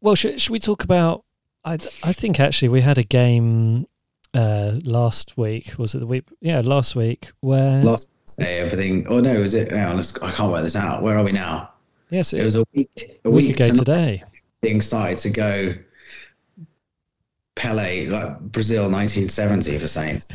well, 0.00 0.14
should, 0.14 0.40
should 0.40 0.52
we 0.52 0.60
talk 0.60 0.84
about? 0.84 1.24
I 1.64 1.74
I 1.74 2.12
think 2.12 2.38
actually 2.38 2.68
we 2.68 2.80
had 2.80 2.96
a 2.96 3.02
game 3.02 3.86
uh, 4.34 4.78
last 4.84 5.36
week. 5.36 5.76
Was 5.78 5.96
it 5.96 5.98
the 5.98 6.06
week? 6.06 6.24
Yeah, 6.40 6.60
last 6.60 6.94
week 6.94 7.32
where 7.40 7.82
last 7.82 8.08
day 8.38 8.60
everything. 8.60 9.04
Oh 9.08 9.18
no, 9.18 9.40
was 9.40 9.54
it? 9.54 9.72
Hang 9.72 9.98
on, 9.98 10.04
I 10.22 10.30
can't 10.30 10.52
work 10.52 10.62
this 10.62 10.76
out. 10.76 11.02
Where 11.02 11.18
are 11.18 11.24
we 11.24 11.32
now? 11.32 11.70
Yes, 12.10 12.32
it, 12.32 12.40
it 12.40 12.44
was 12.44 12.54
a 12.56 12.64
week, 12.72 12.90
a 12.96 13.30
week, 13.30 13.48
week 13.48 13.56
ago 13.56 13.74
today. 13.74 14.22
Things 14.62 14.86
started 14.86 15.18
to 15.18 15.30
go 15.30 15.74
Pele, 17.56 18.06
like 18.06 18.40
Brazil 18.40 18.84
1970 18.84 19.78
for 19.78 19.88
Saints. 19.88 20.30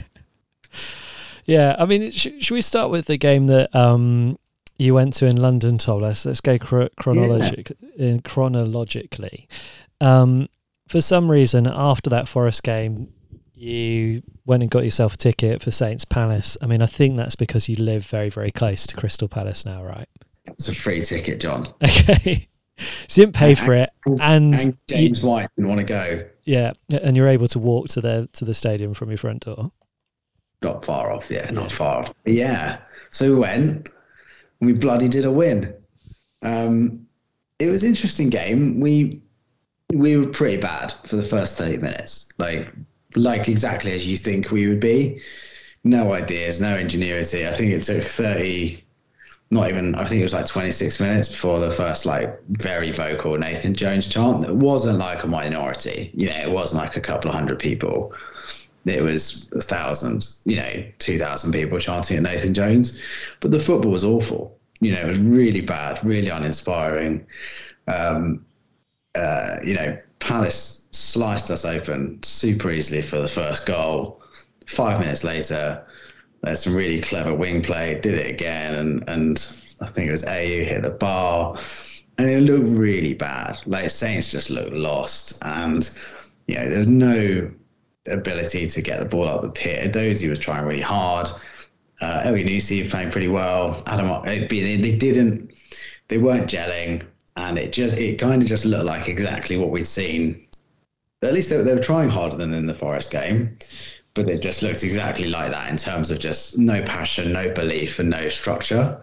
yeah, 1.45 1.75
I 1.79 1.85
mean, 1.85 2.11
sh- 2.11 2.27
should 2.39 2.53
we 2.53 2.61
start 2.61 2.91
with 2.91 3.05
the 3.05 3.17
game 3.17 3.45
that 3.45 3.73
um, 3.73 4.37
you 4.77 4.93
went 4.93 5.13
to 5.15 5.27
in 5.27 5.37
London, 5.37 5.77
Tom? 5.77 6.01
Let's, 6.01 6.25
let's 6.25 6.41
go 6.41 6.57
chronologic- 6.57 7.71
yeah. 7.95 8.17
chronologically. 8.25 9.47
Um, 10.01 10.49
for 10.87 10.99
some 10.99 11.31
reason, 11.31 11.67
after 11.67 12.09
that 12.09 12.27
Forest 12.27 12.63
game, 12.63 13.13
you 13.53 14.23
went 14.45 14.63
and 14.63 14.71
got 14.71 14.83
yourself 14.83 15.13
a 15.13 15.17
ticket 15.17 15.61
for 15.61 15.69
Saints 15.69 16.03
Palace. 16.03 16.57
I 16.61 16.65
mean, 16.65 16.81
I 16.81 16.87
think 16.87 17.15
that's 17.15 17.35
because 17.35 17.69
you 17.69 17.75
live 17.75 18.05
very, 18.05 18.29
very 18.29 18.51
close 18.51 18.87
to 18.87 18.95
Crystal 18.97 19.27
Palace 19.27 19.65
now, 19.65 19.83
right? 19.83 20.09
It's 20.45 20.67
a 20.67 20.75
free 20.75 21.01
ticket, 21.01 21.39
John. 21.39 21.73
Okay. 21.83 22.47
so 23.07 23.21
you 23.21 23.25
didn't 23.25 23.35
pay 23.35 23.53
for 23.53 23.73
it, 23.73 23.91
and, 24.05 24.55
and 24.59 24.77
James 24.87 25.21
you, 25.21 25.29
White 25.29 25.47
didn't 25.55 25.69
want 25.69 25.79
to 25.79 25.85
go. 25.85 26.27
Yeah, 26.45 26.71
and 26.89 27.15
you're 27.15 27.27
able 27.27 27.47
to 27.49 27.59
walk 27.59 27.89
to 27.89 28.01
the 28.01 28.27
to 28.33 28.45
the 28.45 28.53
stadium 28.53 28.93
from 28.93 29.09
your 29.09 29.17
front 29.17 29.45
door. 29.45 29.71
Not 30.63 30.83
far 30.85 31.11
off, 31.11 31.29
yeah, 31.29 31.49
not 31.51 31.71
far 31.71 31.99
off. 31.99 32.13
yeah. 32.25 32.77
So 33.11 33.29
we 33.29 33.35
went, 33.39 33.65
and 33.65 33.89
we 34.61 34.73
bloody 34.73 35.07
did 35.09 35.25
a 35.25 35.31
win. 35.31 35.75
Um, 36.41 37.05
it 37.59 37.69
was 37.69 37.83
an 37.83 37.89
interesting 37.89 38.29
game. 38.29 38.79
We 38.79 39.21
we 39.93 40.17
were 40.17 40.27
pretty 40.27 40.57
bad 40.57 40.93
for 41.03 41.17
the 41.17 41.23
first 41.23 41.57
thirty 41.57 41.77
minutes, 41.77 42.29
like 42.37 42.71
like 43.15 43.47
exactly 43.47 43.91
as 43.91 44.07
you 44.07 44.17
think 44.17 44.51
we 44.51 44.67
would 44.67 44.79
be. 44.79 45.21
No 45.83 46.13
ideas, 46.13 46.61
no 46.61 46.75
ingenuity. 46.77 47.47
I 47.47 47.51
think 47.51 47.71
it 47.71 47.83
took 47.83 48.01
thirty, 48.03 48.83
not 49.51 49.69
even. 49.69 49.95
I 49.95 50.05
think 50.05 50.21
it 50.21 50.23
was 50.23 50.33
like 50.33 50.45
twenty 50.45 50.71
six 50.71 50.99
minutes 50.99 51.27
before 51.27 51.59
the 51.59 51.71
first 51.71 52.05
like 52.05 52.41
very 52.49 52.91
vocal 52.91 53.37
Nathan 53.37 53.73
Jones 53.73 54.07
chant. 54.07 54.45
It 54.45 54.55
wasn't 54.55 54.97
like 54.97 55.23
a 55.23 55.27
minority, 55.27 56.09
you 56.13 56.29
know. 56.29 56.41
It 56.41 56.51
wasn't 56.51 56.81
like 56.81 56.95
a 56.95 57.01
couple 57.01 57.29
of 57.29 57.35
hundred 57.35 57.59
people. 57.59 58.13
It 58.85 59.03
was 59.03 59.47
a 59.51 59.61
thousand, 59.61 60.27
you 60.45 60.55
know, 60.55 60.83
two 60.99 61.19
thousand 61.19 61.51
people 61.51 61.77
chanting 61.79 62.17
at 62.17 62.23
Nathan 62.23 62.53
Jones. 62.53 62.99
But 63.41 63.51
the 63.51 63.59
football 63.59 63.91
was 63.91 64.05
awful. 64.05 64.57
You 64.79 64.93
know, 64.93 65.01
it 65.01 65.07
was 65.07 65.19
really 65.19 65.61
bad, 65.61 66.03
really 66.03 66.29
uninspiring. 66.29 67.27
Um, 67.87 68.45
uh, 69.13 69.57
you 69.63 69.75
know, 69.75 69.99
Palace 70.19 70.87
sliced 70.91 71.51
us 71.51 71.65
open 71.65 72.23
super 72.23 72.71
easily 72.71 73.01
for 73.01 73.17
the 73.17 73.27
first 73.27 73.65
goal. 73.65 74.21
Five 74.65 74.99
minutes 74.99 75.23
later, 75.23 75.85
there's 76.43 76.63
some 76.63 76.75
really 76.75 77.01
clever 77.01 77.33
wing 77.33 77.61
play. 77.61 77.99
Did 77.99 78.15
it 78.15 78.29
again, 78.29 78.75
and 78.75 79.03
and 79.07 79.45
I 79.81 79.85
think 79.85 80.07
it 80.07 80.11
was 80.11 80.23
Ayew 80.23 80.65
hit 80.65 80.83
the 80.83 80.89
bar, 80.89 81.57
and 82.17 82.29
it 82.29 82.41
looked 82.41 82.69
really 82.69 83.13
bad. 83.13 83.57
Like 83.65 83.89
Saints 83.89 84.31
just 84.31 84.49
looked 84.49 84.73
lost, 84.73 85.37
and 85.43 85.89
you 86.47 86.55
know, 86.55 86.69
there's 86.69 86.87
no 86.87 87.51
ability 88.07 88.67
to 88.67 88.81
get 88.81 88.99
the 88.99 89.05
ball 89.05 89.27
out 89.27 89.41
the 89.41 89.49
pit. 89.49 89.93
Dozy 89.93 90.27
was 90.27 90.39
trying 90.39 90.65
really 90.65 90.81
hard. 90.81 91.29
Uh, 92.01 92.23
Elyounoussi 92.23 92.89
playing 92.89 93.11
pretty 93.11 93.27
well. 93.27 93.81
Adam, 93.85 94.23
they, 94.25 94.47
they 94.47 94.97
didn't, 94.97 95.51
they 96.07 96.17
weren't 96.17 96.49
gelling, 96.49 97.03
and 97.35 97.59
it 97.59 97.71
just, 97.71 97.95
it 97.95 98.19
kind 98.19 98.41
of 98.41 98.47
just 98.47 98.65
looked 98.65 98.85
like 98.85 99.07
exactly 99.07 99.55
what 99.55 99.69
we'd 99.69 99.85
seen. 99.85 100.47
At 101.21 101.33
least 101.33 101.51
they, 101.51 101.61
they 101.61 101.75
were 101.75 101.79
trying 101.79 102.09
harder 102.09 102.37
than 102.37 102.55
in 102.55 102.65
the 102.65 102.73
Forest 102.73 103.11
game, 103.11 103.57
but 104.13 104.27
it 104.27 104.41
just 104.41 104.61
looked 104.61 104.83
exactly 104.83 105.27
like 105.27 105.51
that 105.51 105.69
in 105.69 105.77
terms 105.77 106.11
of 106.11 106.19
just 106.19 106.57
no 106.57 106.81
passion, 106.83 107.31
no 107.31 107.53
belief, 107.53 107.99
and 107.99 108.09
no 108.09 108.27
structure. 108.27 109.01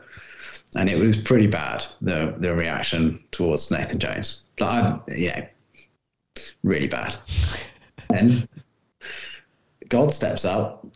And 0.76 0.90
it 0.90 0.98
was 0.98 1.16
pretty 1.16 1.46
bad 1.46 1.84
the 2.02 2.34
the 2.36 2.54
reaction 2.54 3.22
towards 3.30 3.70
Nathan 3.70 3.98
Jones. 3.98 4.40
Like, 4.60 4.84
I, 4.84 5.00
you 5.08 5.28
know, 5.28 5.46
really 6.62 6.88
bad. 6.88 7.16
and 8.14 8.48
God 9.88 10.12
steps 10.12 10.44
up. 10.44 10.86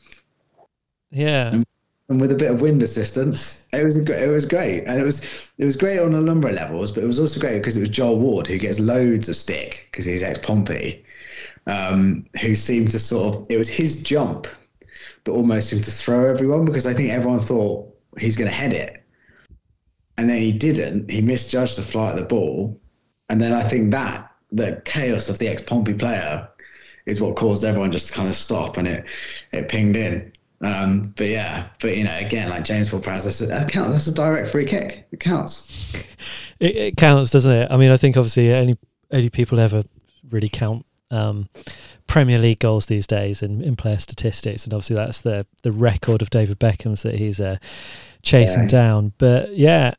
Yeah. 1.11 1.53
And, 1.53 1.67
and, 2.09 2.21
with 2.21 2.33
a 2.33 2.37
bit 2.37 2.51
of 2.51 2.61
wind 2.61 2.83
assistance, 2.83 3.65
it 3.73 3.85
was 3.85 3.97
a, 3.97 4.25
it 4.25 4.29
was 4.29 4.45
great, 4.45 4.85
and 4.85 5.01
it 5.01 5.05
was 5.05 5.51
it 5.57 5.65
was 5.65 5.77
great 5.77 6.01
on 6.01 6.15
a 6.15 6.21
number 6.21 6.49
of 6.49 6.55
levels. 6.55 6.93
But 6.93 7.05
it 7.05 7.07
was 7.07 7.19
also 7.19 7.41
great 7.41 7.59
because 7.59 7.77
it 7.77 7.81
was 7.81 7.89
Joel 7.89 8.19
Ward 8.19 8.47
who 8.47 8.59
gets 8.59 8.79
loads 8.79 9.31
of 9.31 9.37
stick 9.37 9.89
because 9.91 10.05
he's 10.05 10.23
ex 10.23 10.39
Pompey, 10.39 11.03
um, 11.67 12.27
who 12.41 12.55
seemed 12.55 12.91
to 12.91 12.99
sort 12.99 13.37
of 13.37 13.47
it 13.49 13.57
was 13.57 13.69
his 13.69 14.03
jump 14.03 14.47
that 15.25 15.33
almost 15.33 15.69
seemed 15.69 15.85
to 15.85 15.91
throw 15.91 16.29
everyone 16.29 16.65
because 16.65 16.87
I 16.87 16.95
think 16.95 17.11
everyone 17.11 17.39
thought 17.39 17.89
he's 18.19 18.37
going 18.37 18.51
to 18.51 18.57
head 18.57 18.73
it, 18.73 19.05
and 20.19 20.29
then 20.29 20.39
he 20.39 20.53
didn't. 20.53 21.11
He 21.11 21.21
misjudged 21.21 21.77
the 21.77 21.83
flight 21.83 22.15
of 22.15 22.19
the 22.19 22.27
ball, 22.27 22.81
and 23.29 23.41
then 23.41 23.53
I 23.53 23.63
think 23.63 23.93
that 23.93 24.31
the 24.51 24.83
chaos 24.85 25.29
of 25.29 25.39
the 25.39 25.49
ex 25.49 25.63
Pompey 25.63 25.95
player 25.95 26.49
is 27.07 27.21
what 27.21 27.37
caused 27.37 27.65
everyone 27.65 27.91
just 27.91 28.09
to 28.09 28.13
kind 28.13 28.29
of 28.29 28.35
stop 28.35 28.77
and 28.77 28.87
it 28.87 29.05
it 29.53 29.69
pinged 29.69 29.97
in. 29.97 30.33
Um, 30.61 31.13
but 31.17 31.27
yeah, 31.27 31.69
but 31.81 31.97
you 31.97 32.05
know, 32.05 32.17
again, 32.17 32.49
like 32.49 32.63
James 32.63 32.93
Ward-Prowse, 32.93 33.39
that 33.49 33.69
counts. 33.69 33.91
That's 33.91 34.07
a 34.07 34.15
direct 34.15 34.49
free 34.49 34.65
kick. 34.65 35.09
It 35.11 35.19
counts. 35.19 35.93
it, 36.61 36.77
it, 36.77 36.97
counts, 36.97 37.33
doesn't 37.33 37.53
it? 37.53 37.69
I 37.69 37.77
mean, 37.77 37.91
I 37.91 37.97
think 37.97 38.17
obviously 38.17 38.53
any 38.53 38.77
any 39.11 39.29
people 39.29 39.59
ever 39.59 39.83
really 40.31 40.49
count 40.49 40.87
um, 41.13 41.49
Premier 42.07 42.39
League 42.39 42.59
goals 42.59 42.87
these 42.87 43.07
days 43.07 43.43
in, 43.43 43.63
in 43.63 43.77
player 43.77 43.99
statistics, 43.99 44.65
and 44.65 44.75
obviously 44.75 44.97
that's 44.97 45.21
the 45.21 45.47
the 45.63 45.73
record 45.73 46.23
of 46.23 46.31
David 46.31 46.59
Beckham's 46.59 47.03
that 47.03 47.15
he's 47.15 47.41
uh, 47.41 47.59
chasing 48.23 48.63
yeah. 48.63 48.69
down. 48.69 49.13
But 49.19 49.57
yeah, 49.57 49.95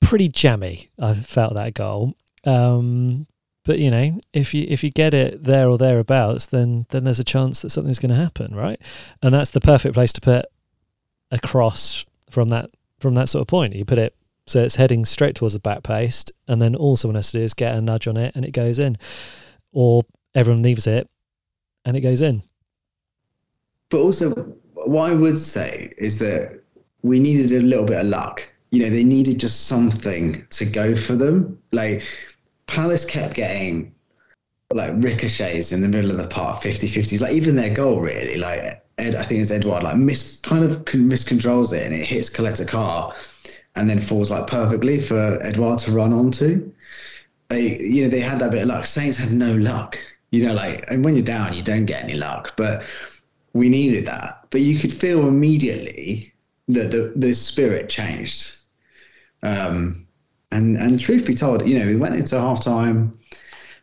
pretty 0.00 0.28
jammy. 0.28 0.90
I 0.98 1.14
felt 1.14 1.54
that 1.54 1.74
goal. 1.74 2.14
Um, 2.44 3.26
but 3.64 3.78
you 3.78 3.90
know, 3.90 4.20
if 4.32 4.54
you 4.54 4.66
if 4.68 4.82
you 4.82 4.90
get 4.90 5.14
it 5.14 5.44
there 5.44 5.68
or 5.68 5.78
thereabouts, 5.78 6.46
then 6.46 6.86
then 6.88 7.04
there's 7.04 7.20
a 7.20 7.24
chance 7.24 7.62
that 7.62 7.70
something's 7.70 7.98
going 7.98 8.10
to 8.10 8.16
happen, 8.16 8.54
right? 8.54 8.80
And 9.22 9.34
that's 9.34 9.50
the 9.50 9.60
perfect 9.60 9.94
place 9.94 10.12
to 10.14 10.20
put 10.20 10.46
a 11.30 11.38
cross 11.38 12.04
from 12.30 12.48
that 12.48 12.70
from 12.98 13.14
that 13.14 13.28
sort 13.28 13.42
of 13.42 13.48
point. 13.48 13.74
You 13.74 13.84
put 13.84 13.98
it 13.98 14.16
so 14.46 14.64
it's 14.64 14.76
heading 14.76 15.04
straight 15.04 15.36
towards 15.36 15.54
the 15.54 15.60
back 15.60 15.82
post, 15.82 16.32
and 16.48 16.60
then 16.60 16.74
all 16.74 16.96
someone 16.96 17.14
has 17.14 17.30
to 17.30 17.38
do 17.38 17.44
is 17.44 17.54
get 17.54 17.76
a 17.76 17.80
nudge 17.80 18.08
on 18.08 18.16
it, 18.16 18.34
and 18.34 18.44
it 18.44 18.50
goes 18.50 18.78
in, 18.78 18.98
or 19.72 20.02
everyone 20.34 20.62
leaves 20.62 20.86
it, 20.86 21.08
and 21.84 21.96
it 21.96 22.00
goes 22.00 22.22
in. 22.22 22.42
But 23.88 23.98
also, 23.98 24.30
what 24.74 25.10
I 25.10 25.14
would 25.14 25.38
say 25.38 25.92
is 25.98 26.18
that 26.20 26.62
we 27.02 27.18
needed 27.18 27.52
a 27.52 27.62
little 27.64 27.84
bit 27.84 28.00
of 28.00 28.06
luck. 28.06 28.46
You 28.70 28.84
know, 28.84 28.90
they 28.90 29.04
needed 29.04 29.40
just 29.40 29.66
something 29.66 30.46
to 30.50 30.64
go 30.64 30.94
for 30.94 31.16
them. 31.16 31.60
Like 31.72 32.04
Palace 32.66 33.04
kept 33.04 33.34
getting 33.34 33.92
like 34.72 34.92
ricochets 34.98 35.72
in 35.72 35.80
the 35.80 35.88
middle 35.88 36.10
of 36.10 36.18
the 36.18 36.28
park, 36.28 36.62
50 36.62 36.88
50s, 36.88 37.20
like 37.20 37.32
even 37.32 37.56
their 37.56 37.74
goal, 37.74 38.00
really. 38.00 38.36
Like, 38.36 38.84
Ed, 38.98 39.16
I 39.16 39.22
think 39.24 39.40
it's 39.40 39.50
Edouard, 39.50 39.82
like, 39.82 39.96
mis 39.96 40.38
kind 40.40 40.62
of 40.62 40.84
miscontrols 40.84 41.72
it 41.72 41.84
and 41.84 41.94
it 41.94 42.04
hits 42.04 42.30
Coletta 42.30 42.68
Car 42.68 43.14
and 43.74 43.88
then 43.88 44.00
falls 44.00 44.30
like 44.30 44.46
perfectly 44.46 45.00
for 45.00 45.38
Edouard 45.42 45.80
to 45.80 45.92
run 45.92 46.12
onto. 46.12 46.72
They, 47.50 47.78
you 47.80 48.04
know, 48.04 48.08
they 48.08 48.20
had 48.20 48.38
that 48.38 48.52
bit 48.52 48.62
of 48.62 48.68
luck. 48.68 48.86
Saints 48.86 49.18
had 49.18 49.32
no 49.32 49.52
luck. 49.52 49.98
You 50.30 50.46
know, 50.46 50.54
like, 50.54 50.84
and 50.88 51.04
when 51.04 51.14
you're 51.14 51.24
down, 51.24 51.52
you 51.52 51.62
don't 51.62 51.84
get 51.84 52.04
any 52.04 52.14
luck. 52.14 52.54
But 52.56 52.84
we 53.52 53.68
needed 53.68 54.06
that. 54.06 54.46
But 54.50 54.62
you 54.62 54.78
could 54.78 54.92
feel 54.92 55.28
immediately 55.28 56.32
that 56.68 56.90
the, 56.90 57.12
the 57.16 57.34
spirit 57.34 57.88
changed. 57.88 58.56
Um, 59.42 60.06
and 60.52 60.76
and 60.76 60.98
truth 60.98 61.26
be 61.26 61.34
told, 61.34 61.66
you 61.68 61.78
know, 61.78 61.86
we 61.86 61.96
went 61.96 62.16
into 62.16 62.34
halftime. 62.36 63.16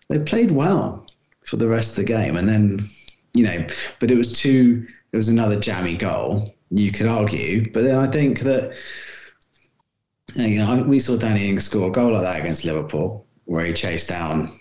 They 0.10 0.20
played 0.20 0.52
well 0.52 1.06
for 1.44 1.58
the 1.58 1.68
rest 1.68 1.92
of 1.92 1.96
the 1.98 2.04
game, 2.04 2.36
and 2.36 2.48
then 2.48 2.90
you 3.34 3.44
know, 3.44 3.66
but 4.00 4.12
it 4.12 4.18
was 4.18 4.34
too. 4.34 4.86
It 5.12 5.18
was 5.18 5.30
another 5.30 5.60
jammy 5.60 5.96
goal. 5.96 6.54
You 6.70 6.92
could 6.92 7.08
argue, 7.08 7.72
but 7.72 7.84
then 7.84 7.98
I 7.98 8.08
think 8.08 8.42
that 8.42 8.76
you 10.36 10.60
know 10.60 10.84
we 10.84 11.00
saw 11.00 11.18
Danny 11.18 11.50
Ings 11.50 11.66
score 11.66 11.88
a 11.88 11.92
goal 11.92 12.12
like 12.14 12.24
that 12.24 12.40
against 12.42 12.66
Liverpool, 12.66 13.26
where 13.48 13.66
he 13.66 13.74
chased 13.74 14.10
down. 14.10 14.52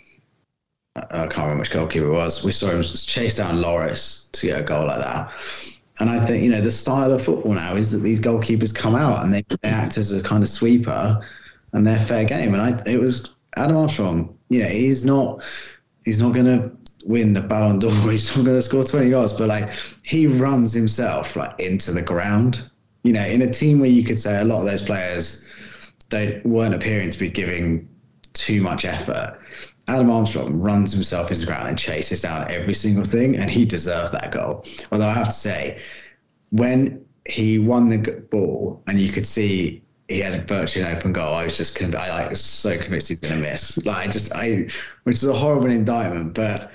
Uh, 0.97 1.03
I 1.11 1.27
can't 1.27 1.37
remember 1.39 1.61
which 1.61 1.71
goalkeeper 1.71 2.07
it 2.07 2.13
was. 2.13 2.43
We 2.43 2.53
saw 2.53 2.69
him 2.69 2.83
chase 2.83 3.37
down 3.37 3.57
Lloris 3.57 4.31
to 4.33 4.47
get 4.47 4.61
a 4.61 4.65
goal 4.65 4.87
like 4.87 5.01
that. 5.01 5.31
And 5.99 6.09
I 6.09 6.25
think, 6.25 6.45
you 6.45 6.51
know, 6.51 6.61
the 6.61 6.71
style 6.71 7.13
of 7.13 7.23
football 7.23 7.55
now 7.55 7.75
is 7.75 7.91
that 7.93 7.99
these 7.99 8.21
goalkeepers 8.21 8.75
come 8.75 8.95
out 8.95 9.25
and 9.25 9.33
they, 9.33 9.43
they 9.63 9.69
act 9.69 9.99
as 9.99 10.13
a 10.13 10.23
kind 10.23 10.43
of 10.43 10.49
sweeper 10.49 11.21
and 11.73 11.87
they're 11.87 12.01
fair 12.01 12.25
game. 12.25 12.55
And 12.55 12.63
I, 12.63 12.83
it 12.87 13.01
was 13.01 13.31
Adam 13.57 13.77
Armstrong. 13.77 14.37
You 14.49 14.63
know, 14.63 14.69
he's 14.69 15.05
not 15.05 15.43
he's 16.05 16.21
not 16.21 16.33
going 16.33 16.47
to 16.47 16.71
win 17.05 17.33
the 17.33 17.41
Ballon 17.41 17.79
d'Or. 17.79 17.91
He's 18.11 18.37
not 18.37 18.45
going 18.45 18.57
to 18.57 18.63
score 18.63 18.85
twenty 18.85 19.11
goals, 19.11 19.33
but 19.33 19.49
like 19.49 19.71
he 20.03 20.27
runs 20.27 20.73
himself 20.73 21.35
like 21.35 21.59
into 21.59 21.93
the 21.93 22.03
ground. 22.03 22.71
You 23.03 23.13
know, 23.13 23.25
in 23.25 23.43
a 23.43 23.51
team 23.51 23.81
where 23.81 23.91
you 23.91 24.05
could 24.05 24.19
say 24.19 24.41
a 24.41 24.45
lot 24.45 24.61
of 24.61 24.67
those 24.67 24.83
players 24.83 25.45
they 26.09 26.41
weren't 26.45 26.75
appearing 26.75 27.11
to 27.11 27.19
be 27.19 27.29
giving 27.29 27.89
too 28.39 28.61
much 28.61 28.85
effort. 28.85 29.39
Adam 29.89 30.11
Armstrong 30.11 30.61
runs 30.61 30.93
himself 30.93 31.31
into 31.31 31.43
the 31.43 31.47
ground 31.47 31.69
and 31.69 31.79
chases 31.79 32.23
down 32.23 32.51
every 32.51 32.75
single 32.75 33.05
thing, 33.05 33.37
and 33.37 33.49
he 33.51 33.65
deserved 33.65 34.13
that 34.13 34.33
goal. 34.33 34.65
Although 34.91 35.09
I 35.09 35.15
have 35.15 35.29
to 35.29 35.33
say, 35.33 35.81
when 36.51 37.05
he 37.29 37.59
won 37.59 37.89
the 37.89 37.99
ball 38.31 38.83
and 38.87 38.99
you 38.99 39.11
could 39.11 39.27
see 39.27 39.83
he 40.09 40.21
had 40.21 40.35
a 40.35 40.43
virtually 40.43 40.85
an 40.85 40.97
open 40.97 41.13
goal. 41.13 41.35
I 41.35 41.45
was 41.45 41.57
just 41.57 41.77
conv- 41.77 41.97
I 41.97 42.11
like 42.11 42.31
was 42.31 42.41
so 42.41 42.79
convinced 42.79 43.09
he's 43.09 43.21
gonna 43.21 43.41
miss. 43.41 43.85
Like 43.85 44.07
I 44.07 44.09
just 44.09 44.33
I, 44.35 44.69
which 45.03 45.17
is 45.17 45.25
a 45.25 45.33
horrible 45.33 45.71
indictment, 45.71 46.35
but 46.35 46.71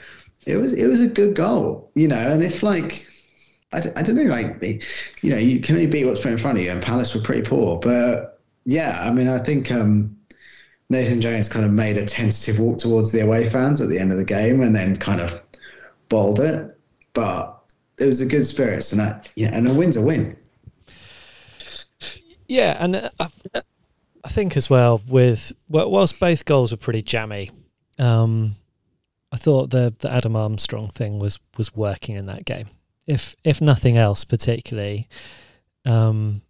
it 0.45 0.57
was 0.57 0.73
it 0.73 0.87
was 0.87 0.99
a 0.99 1.07
good 1.07 1.35
goal, 1.35 1.91
you 1.95 2.07
know. 2.07 2.15
And 2.15 2.43
if 2.43 2.63
like 2.63 3.07
I, 3.71 3.81
I 3.95 4.01
don't 4.01 4.15
know, 4.15 4.23
like 4.23 4.61
you 5.21 5.29
know, 5.29 5.37
you 5.37 5.61
can 5.61 5.75
only 5.75 5.87
beat 5.87 6.05
what's 6.05 6.21
put 6.21 6.31
in 6.31 6.37
front 6.37 6.57
of 6.57 6.63
you, 6.63 6.71
and 6.71 6.81
Palace 6.81 7.15
were 7.15 7.21
pretty 7.21 7.43
poor. 7.43 7.79
But 7.79 8.41
yeah, 8.65 8.99
I 9.01 9.11
mean, 9.11 9.27
I 9.27 9.39
think 9.39 9.71
um, 9.71 10.17
Nathan 10.91 11.21
Jones 11.21 11.47
kind 11.47 11.65
of 11.65 11.71
made 11.71 11.97
a 11.97 12.05
tentative 12.05 12.59
walk 12.59 12.77
towards 12.77 13.11
the 13.11 13.21
away 13.21 13.49
fans 13.49 13.79
at 13.79 13.89
the 13.89 13.97
end 13.97 14.11
of 14.11 14.17
the 14.17 14.25
game, 14.25 14.61
and 14.61 14.75
then 14.75 14.97
kind 14.97 15.21
of 15.21 15.41
bowled 16.09 16.39
it. 16.39 16.77
But 17.13 17.57
it 17.97 18.05
was 18.05 18.19
a 18.19 18.25
good 18.25 18.45
spirits, 18.45 18.91
and 18.91 18.99
that 18.99 19.29
yeah, 19.35 19.49
and 19.53 19.67
a 19.67 19.73
win's 19.73 19.95
a 19.95 20.01
win. 20.01 20.37
Yeah, 22.47 22.75
and 22.83 22.97
uh, 22.97 23.09
I, 23.19 23.29
I 24.25 24.29
think 24.29 24.57
as 24.57 24.69
well 24.69 25.01
with 25.07 25.53
whilst 25.69 26.19
both 26.19 26.43
goals 26.43 26.71
were 26.71 26.77
pretty 26.77 27.01
jammy, 27.01 27.51
um, 27.97 28.57
I 29.31 29.37
thought 29.37 29.69
the 29.69 29.95
the 29.97 30.11
Adam 30.11 30.35
Armstrong 30.35 30.89
thing 30.89 31.19
was 31.19 31.39
was 31.57 31.73
working 31.73 32.15
in 32.17 32.25
that 32.25 32.43
game. 32.43 32.67
If 33.07 33.35
if 33.45 33.61
nothing 33.61 33.95
else, 33.95 34.25
particularly, 34.25 35.07
um, 35.85 36.41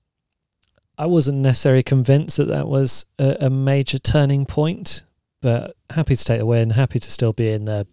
I 1.01 1.07
wasn't 1.07 1.39
necessarily 1.39 1.81
convinced 1.81 2.37
that 2.37 2.49
that 2.49 2.67
was 2.67 3.07
a, 3.17 3.37
a 3.41 3.49
major 3.49 3.97
turning 3.97 4.45
point, 4.45 5.01
but 5.41 5.75
happy 5.89 6.15
to 6.15 6.23
take 6.23 6.37
the 6.37 6.45
win. 6.45 6.69
Happy 6.69 6.99
to 6.99 7.11
still 7.11 7.33
be 7.33 7.49
in 7.49 7.65
the 7.65 7.87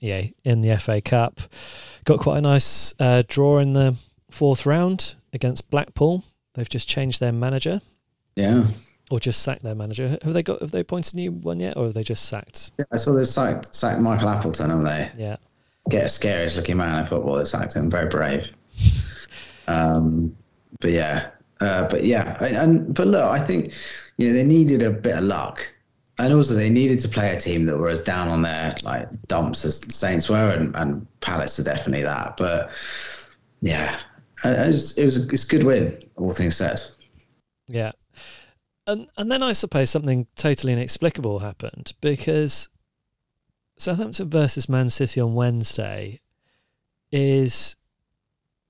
yeah 0.00 0.22
in 0.44 0.60
the 0.62 0.76
FA 0.78 1.00
Cup. 1.00 1.40
Got 2.04 2.18
quite 2.18 2.38
a 2.38 2.40
nice 2.40 2.94
uh, 2.98 3.22
draw 3.28 3.58
in 3.58 3.74
the 3.74 3.94
fourth 4.32 4.66
round 4.66 5.14
against 5.32 5.70
Blackpool. 5.70 6.24
They've 6.54 6.68
just 6.68 6.88
changed 6.88 7.20
their 7.20 7.30
manager, 7.30 7.80
Yeah. 8.34 8.66
or 9.10 9.20
just 9.20 9.42
sacked 9.42 9.62
their 9.62 9.76
manager. 9.76 10.18
Have 10.22 10.32
they 10.32 10.42
got? 10.42 10.60
Have 10.60 10.72
they 10.72 10.80
appointed 10.80 11.14
a 11.14 11.16
new 11.18 11.30
one 11.30 11.60
yet, 11.60 11.76
or 11.76 11.84
have 11.84 11.94
they 11.94 12.02
just 12.02 12.24
sacked? 12.28 12.72
yeah 12.78 12.86
I 12.90 12.96
saw 12.96 13.12
they 13.16 13.24
sacked, 13.24 13.72
sacked 13.72 14.00
Michael 14.00 14.30
Appleton, 14.30 14.70
haven't 14.70 14.84
they? 14.84 15.10
Yeah, 15.16 15.36
Get 15.90 16.06
a 16.06 16.08
scariest 16.08 16.56
looking 16.56 16.78
man 16.78 16.98
in 16.98 17.06
football. 17.06 17.36
They 17.36 17.44
sacked 17.44 17.74
him. 17.76 17.88
Very 17.88 18.08
brave. 18.08 18.48
Um, 19.68 20.34
but 20.80 20.92
yeah, 20.92 21.28
uh, 21.60 21.88
but 21.88 22.04
yeah, 22.04 22.36
and 22.42 22.94
but 22.94 23.06
look, 23.08 23.24
I 23.24 23.38
think 23.38 23.72
you 24.16 24.28
know 24.28 24.32
they 24.32 24.44
needed 24.44 24.82
a 24.82 24.90
bit 24.90 25.16
of 25.16 25.24
luck, 25.24 25.66
and 26.18 26.32
also 26.32 26.54
they 26.54 26.70
needed 26.70 27.00
to 27.00 27.08
play 27.08 27.34
a 27.34 27.40
team 27.40 27.64
that 27.66 27.78
were 27.78 27.88
as 27.88 28.00
down 28.00 28.28
on 28.28 28.42
their 28.42 28.76
like 28.82 29.08
dumps 29.26 29.64
as 29.64 29.80
Saints 29.94 30.28
were, 30.28 30.50
and, 30.50 30.74
and 30.76 31.06
Palace 31.20 31.58
are 31.58 31.64
definitely 31.64 32.04
that. 32.04 32.36
But 32.36 32.70
yeah, 33.60 34.00
I, 34.44 34.64
I 34.66 34.70
just, 34.70 34.98
it 34.98 35.04
was 35.04 35.16
a, 35.16 35.28
it's 35.30 35.44
a 35.44 35.48
good 35.48 35.64
win, 35.64 36.02
all 36.16 36.32
things 36.32 36.56
said. 36.56 36.80
yeah. 37.66 37.92
And 38.86 39.08
and 39.18 39.30
then 39.30 39.42
I 39.42 39.52
suppose 39.52 39.90
something 39.90 40.26
totally 40.34 40.72
inexplicable 40.72 41.40
happened 41.40 41.92
because 42.00 42.70
Southampton 43.76 44.30
versus 44.30 44.66
Man 44.68 44.88
City 44.88 45.20
on 45.20 45.34
Wednesday 45.34 46.20
is 47.12 47.76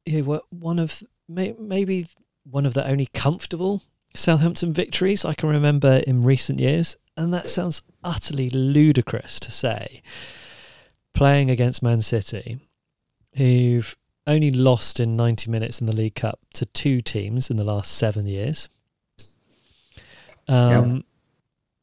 you 0.05 0.23
know, 0.23 0.41
one 0.51 0.79
of 0.79 1.03
maybe 1.29 2.09
one 2.51 2.67
of 2.67 2.75
the 2.75 2.87
only 2.87 3.07
comfortable 3.07 3.83
Southampton 4.15 4.73
victories 4.73 5.25
I 5.25 5.35
can 5.35 5.49
remember 5.49 6.03
in 6.07 6.23
recent 6.23 6.59
years, 6.59 6.97
and 7.17 7.33
that 7.33 7.49
sounds 7.49 7.83
utterly 8.03 8.51
ludicrous 8.51 9.39
to 9.41 9.51
say. 9.51 10.03
Playing 11.13 11.51
against 11.51 11.83
Man 11.83 12.01
City, 12.01 12.59
who've 13.37 13.97
only 14.27 14.51
lost 14.51 15.01
in 15.01 15.17
90 15.17 15.51
minutes 15.51 15.81
in 15.81 15.87
the 15.87 15.95
League 15.95 16.15
Cup 16.15 16.39
to 16.55 16.67
two 16.67 17.01
teams 17.01 17.51
in 17.51 17.57
the 17.57 17.65
last 17.65 17.93
seven 17.93 18.27
years. 18.27 18.69
Um, 20.47 21.05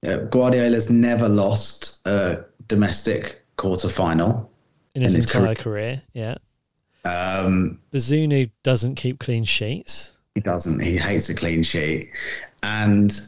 Yeah, 0.02 0.18
Guardiola's 0.30 0.90
never 0.90 1.28
lost 1.28 2.00
a 2.06 2.44
domestic 2.68 3.44
quarter 3.58 3.90
final. 3.90 4.52
in 4.94 5.02
his 5.02 5.14
in 5.14 5.22
his 5.22 5.26
entire 5.26 5.56
career. 5.56 6.02
career, 6.04 6.04
yeah. 6.14 6.36
Um, 7.04 7.80
Bazunu 7.92 8.50
doesn't 8.64 8.96
keep 8.96 9.20
clean 9.20 9.44
sheets. 9.44 10.15
He 10.36 10.42
doesn't. 10.42 10.82
He 10.82 10.98
hates 10.98 11.30
a 11.30 11.34
clean 11.34 11.64
sheet, 11.64 12.12
and 12.62 13.20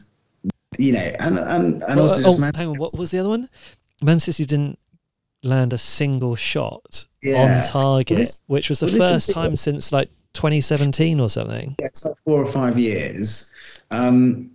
you 0.78 0.92
know, 0.92 1.10
and 1.18 1.38
and 1.38 1.82
and 1.84 1.98
Oh, 1.98 2.02
also 2.04 2.20
oh, 2.20 2.24
just 2.24 2.38
Man- 2.38 2.52
hang 2.54 2.68
on, 2.68 2.78
what 2.78 2.96
was 2.96 3.10
the 3.10 3.18
other 3.18 3.30
one? 3.30 3.48
Man 4.02 4.20
City 4.20 4.44
didn't 4.44 4.78
land 5.42 5.72
a 5.72 5.78
single 5.78 6.36
shot 6.36 7.04
Yeah. 7.22 7.42
on 7.58 7.64
target, 7.64 8.10
Well, 8.16 8.18
this- 8.26 8.40
which 8.46 8.68
was 8.68 8.80
the 8.80 8.86
well, 8.86 8.96
first 9.12 9.30
time 9.30 9.56
since 9.56 9.90
like 9.92 10.10
2017 10.34 11.18
or 11.18 11.28
something. 11.28 11.74
Yeah, 11.80 11.86
it's 11.86 12.04
like 12.04 12.14
four 12.24 12.40
or 12.42 12.46
five 12.46 12.78
years. 12.78 13.50
Um, 13.90 14.50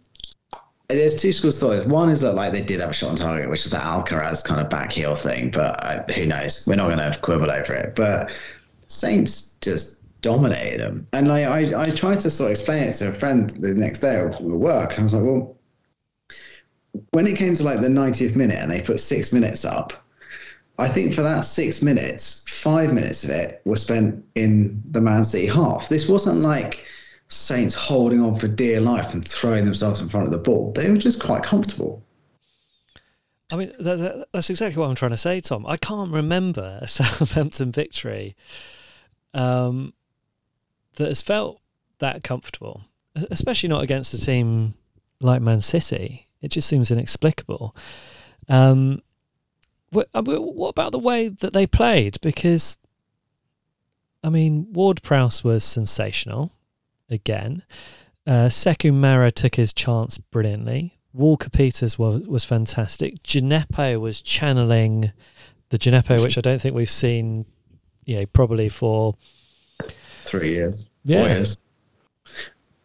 there's 0.89 1.15
two 1.19 1.33
schools 1.33 1.61
of 1.63 1.69
thought. 1.83 1.87
One 1.87 2.09
is 2.09 2.21
that 2.21 2.33
like 2.35 2.51
they 2.53 2.61
did 2.61 2.79
have 2.79 2.91
a 2.91 2.93
shot 2.93 3.09
on 3.11 3.15
target, 3.15 3.49
which 3.49 3.65
is 3.65 3.71
that 3.71 3.81
Alcaraz 3.83 4.43
kind 4.45 4.61
of 4.61 4.69
back 4.69 4.91
heel 4.91 5.15
thing, 5.15 5.49
but 5.49 5.83
uh, 5.83 6.03
who 6.13 6.25
knows? 6.27 6.63
We're 6.67 6.75
not 6.75 6.89
going 6.95 6.99
to 7.11 7.19
quibble 7.19 7.49
over 7.49 7.73
it. 7.73 7.95
But 7.95 8.29
Saints 8.87 9.55
just 9.61 10.01
dominated 10.23 10.79
them, 10.81 11.05
and 11.13 11.27
like 11.27 11.45
I, 11.45 11.83
I 11.83 11.89
tried 11.91 12.19
to 12.21 12.31
sort 12.31 12.47
of 12.51 12.57
explain 12.57 12.83
it 12.83 12.93
to 12.93 13.09
a 13.09 13.13
friend 13.13 13.51
the 13.59 13.75
next 13.75 13.99
day 13.99 14.15
at 14.15 14.41
work. 14.41 14.97
I 14.99 15.03
was 15.03 15.13
like, 15.13 15.23
well, 15.23 15.55
when 17.11 17.27
it 17.27 17.37
came 17.37 17.53
to 17.53 17.63
like 17.63 17.81
the 17.81 17.87
90th 17.87 18.35
minute 18.35 18.57
and 18.57 18.71
they 18.71 18.81
put 18.81 18.99
six 18.99 19.31
minutes 19.31 19.63
up. 19.65 19.93
I 20.79 20.87
think 20.87 21.13
for 21.13 21.21
that 21.21 21.41
six 21.41 21.83
minutes, 21.83 22.43
five 22.47 22.93
minutes 22.93 23.23
of 23.23 23.29
it 23.29 23.61
was 23.63 23.81
spent 23.81 24.25
in 24.33 24.81
the 24.89 24.99
Man 25.01 25.23
City 25.23 25.45
half. 25.45 25.87
This 25.87 26.09
wasn't 26.09 26.37
like 26.39 26.83
Saints 27.27 27.75
holding 27.75 28.19
on 28.23 28.33
for 28.33 28.47
dear 28.47 28.81
life 28.81 29.13
and 29.13 29.23
throwing 29.23 29.65
themselves 29.65 30.01
in 30.01 30.09
front 30.09 30.25
of 30.25 30.31
the 30.31 30.39
ball. 30.39 30.71
They 30.71 30.89
were 30.89 30.97
just 30.97 31.21
quite 31.21 31.43
comfortable. 31.43 32.03
I 33.51 33.55
mean, 33.55 33.71
that, 33.79 33.97
that- 33.99 34.27
that's 34.33 34.49
exactly 34.49 34.79
what 34.81 34.89
I'm 34.89 34.95
trying 34.95 35.11
to 35.11 35.17
say, 35.17 35.39
Tom. 35.41 35.63
I 35.67 35.77
can't 35.77 36.11
remember 36.11 36.79
a 36.81 36.87
Southampton 36.97 37.71
victory 37.71 38.35
um, 39.35 39.93
that 40.95 41.07
has 41.07 41.21
felt 41.21 41.59
that 41.99 42.23
comfortable, 42.23 42.85
especially 43.31 43.69
not 43.69 43.83
against 43.83 44.13
a 44.13 44.21
team 44.21 44.75
like 45.19 45.41
Man 45.41 45.61
City. 45.61 46.27
It 46.41 46.51
just 46.51 46.67
seems 46.67 46.91
inexplicable. 46.91 47.75
Um, 48.49 49.01
what, 49.91 50.09
what 50.13 50.69
about 50.69 50.91
the 50.91 50.99
way 50.99 51.29
that 51.29 51.53
they 51.53 51.65
played? 51.65 52.19
Because, 52.21 52.77
I 54.23 54.29
mean, 54.29 54.67
Ward 54.73 55.01
Prowse 55.03 55.43
was 55.43 55.63
sensational 55.63 56.51
again. 57.09 57.63
Uh, 58.25 58.49
Mara 58.83 59.31
took 59.31 59.55
his 59.55 59.73
chance 59.73 60.17
brilliantly. 60.17 60.97
Walker 61.13 61.49
Peters 61.49 61.99
was, 61.99 62.21
was 62.27 62.43
fantastic. 62.43 63.21
Djenepo 63.23 63.99
was 64.01 64.21
channeling 64.21 65.11
the 65.69 65.77
Djenepo, 65.77 66.21
which 66.21 66.37
I 66.37 66.41
don't 66.41 66.59
think 66.59 66.75
we've 66.75 66.89
seen, 66.89 67.45
you 68.05 68.15
know, 68.17 68.25
probably 68.25 68.69
for 68.69 69.15
Three 70.23 70.51
years. 70.51 70.89
Yeah. 71.03 71.19
Four 71.19 71.29
years. 71.29 71.57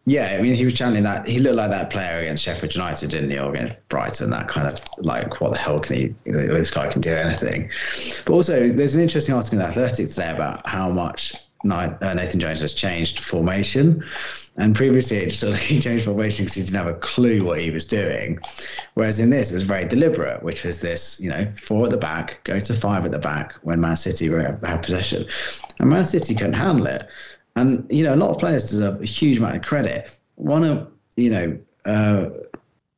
Yeah, 0.05 0.35
I 0.39 0.41
mean, 0.41 0.55
he 0.55 0.65
was 0.65 0.73
channeling 0.73 1.03
that. 1.03 1.27
He 1.27 1.39
looked 1.39 1.57
like 1.57 1.69
that 1.69 1.91
player 1.91 2.21
against 2.21 2.43
Sheffield 2.43 2.73
United, 2.73 3.11
didn't 3.11 3.29
he? 3.29 3.37
Or 3.37 3.53
against 3.53 3.75
Brighton, 3.89 4.31
that 4.31 4.47
kind 4.47 4.71
of 4.71 4.79
like, 4.97 5.39
what 5.39 5.51
the 5.51 5.57
hell 5.59 5.79
can 5.79 5.95
he, 5.95 6.15
this 6.25 6.71
guy 6.71 6.87
can 6.87 7.01
do 7.01 7.13
anything. 7.13 7.69
But 8.25 8.33
also, 8.33 8.69
there's 8.69 8.95
an 8.95 9.01
interesting 9.01 9.35
article 9.35 9.59
in 9.59 9.63
The 9.63 9.69
Athletic 9.69 10.09
today 10.09 10.31
about 10.31 10.67
how 10.67 10.89
much 10.89 11.35
uh, 11.69 12.13
Nathan 12.15 12.39
Jones 12.39 12.61
has 12.61 12.73
changed 12.73 13.23
formation. 13.23 14.03
And 14.59 14.75
previously, 14.75 15.17
it 15.17 15.29
just 15.29 15.39
sort 15.39 15.53
of 15.53 15.59
he 15.71 15.79
changed 15.79 16.05
formation 16.05 16.45
because 16.45 16.55
he 16.55 16.63
didn't 16.63 16.75
have 16.75 16.87
a 16.87 16.99
clue 16.99 17.43
what 17.45 17.61
he 17.61 17.71
was 17.71 17.85
doing. 17.85 18.37
Whereas 18.93 19.19
in 19.19 19.29
this, 19.29 19.49
it 19.49 19.53
was 19.53 19.63
very 19.63 19.85
deliberate, 19.85 20.43
which 20.43 20.65
was 20.65 20.81
this, 20.81 21.19
you 21.19 21.29
know, 21.29 21.45
four 21.55 21.85
at 21.85 21.91
the 21.91 21.97
back, 21.97 22.41
go 22.43 22.59
to 22.59 22.73
five 22.73 23.05
at 23.05 23.11
the 23.11 23.19
back 23.19 23.55
when 23.63 23.79
Man 23.79 23.95
City 23.95 24.29
were, 24.29 24.59
had 24.63 24.83
possession. 24.83 25.25
And 25.79 25.89
Man 25.89 26.03
City 26.03 26.35
couldn't 26.35 26.53
handle 26.53 26.87
it. 26.87 27.07
And, 27.55 27.87
you 27.89 28.03
know, 28.03 28.13
a 28.13 28.17
lot 28.17 28.31
of 28.31 28.37
players 28.37 28.69
deserve 28.69 29.01
a 29.01 29.05
huge 29.05 29.37
amount 29.37 29.55
of 29.55 29.61
credit. 29.63 30.19
One 30.35 30.63
of, 30.65 30.91
you 31.15 31.29
know, 31.29 31.59
uh, 31.85 32.29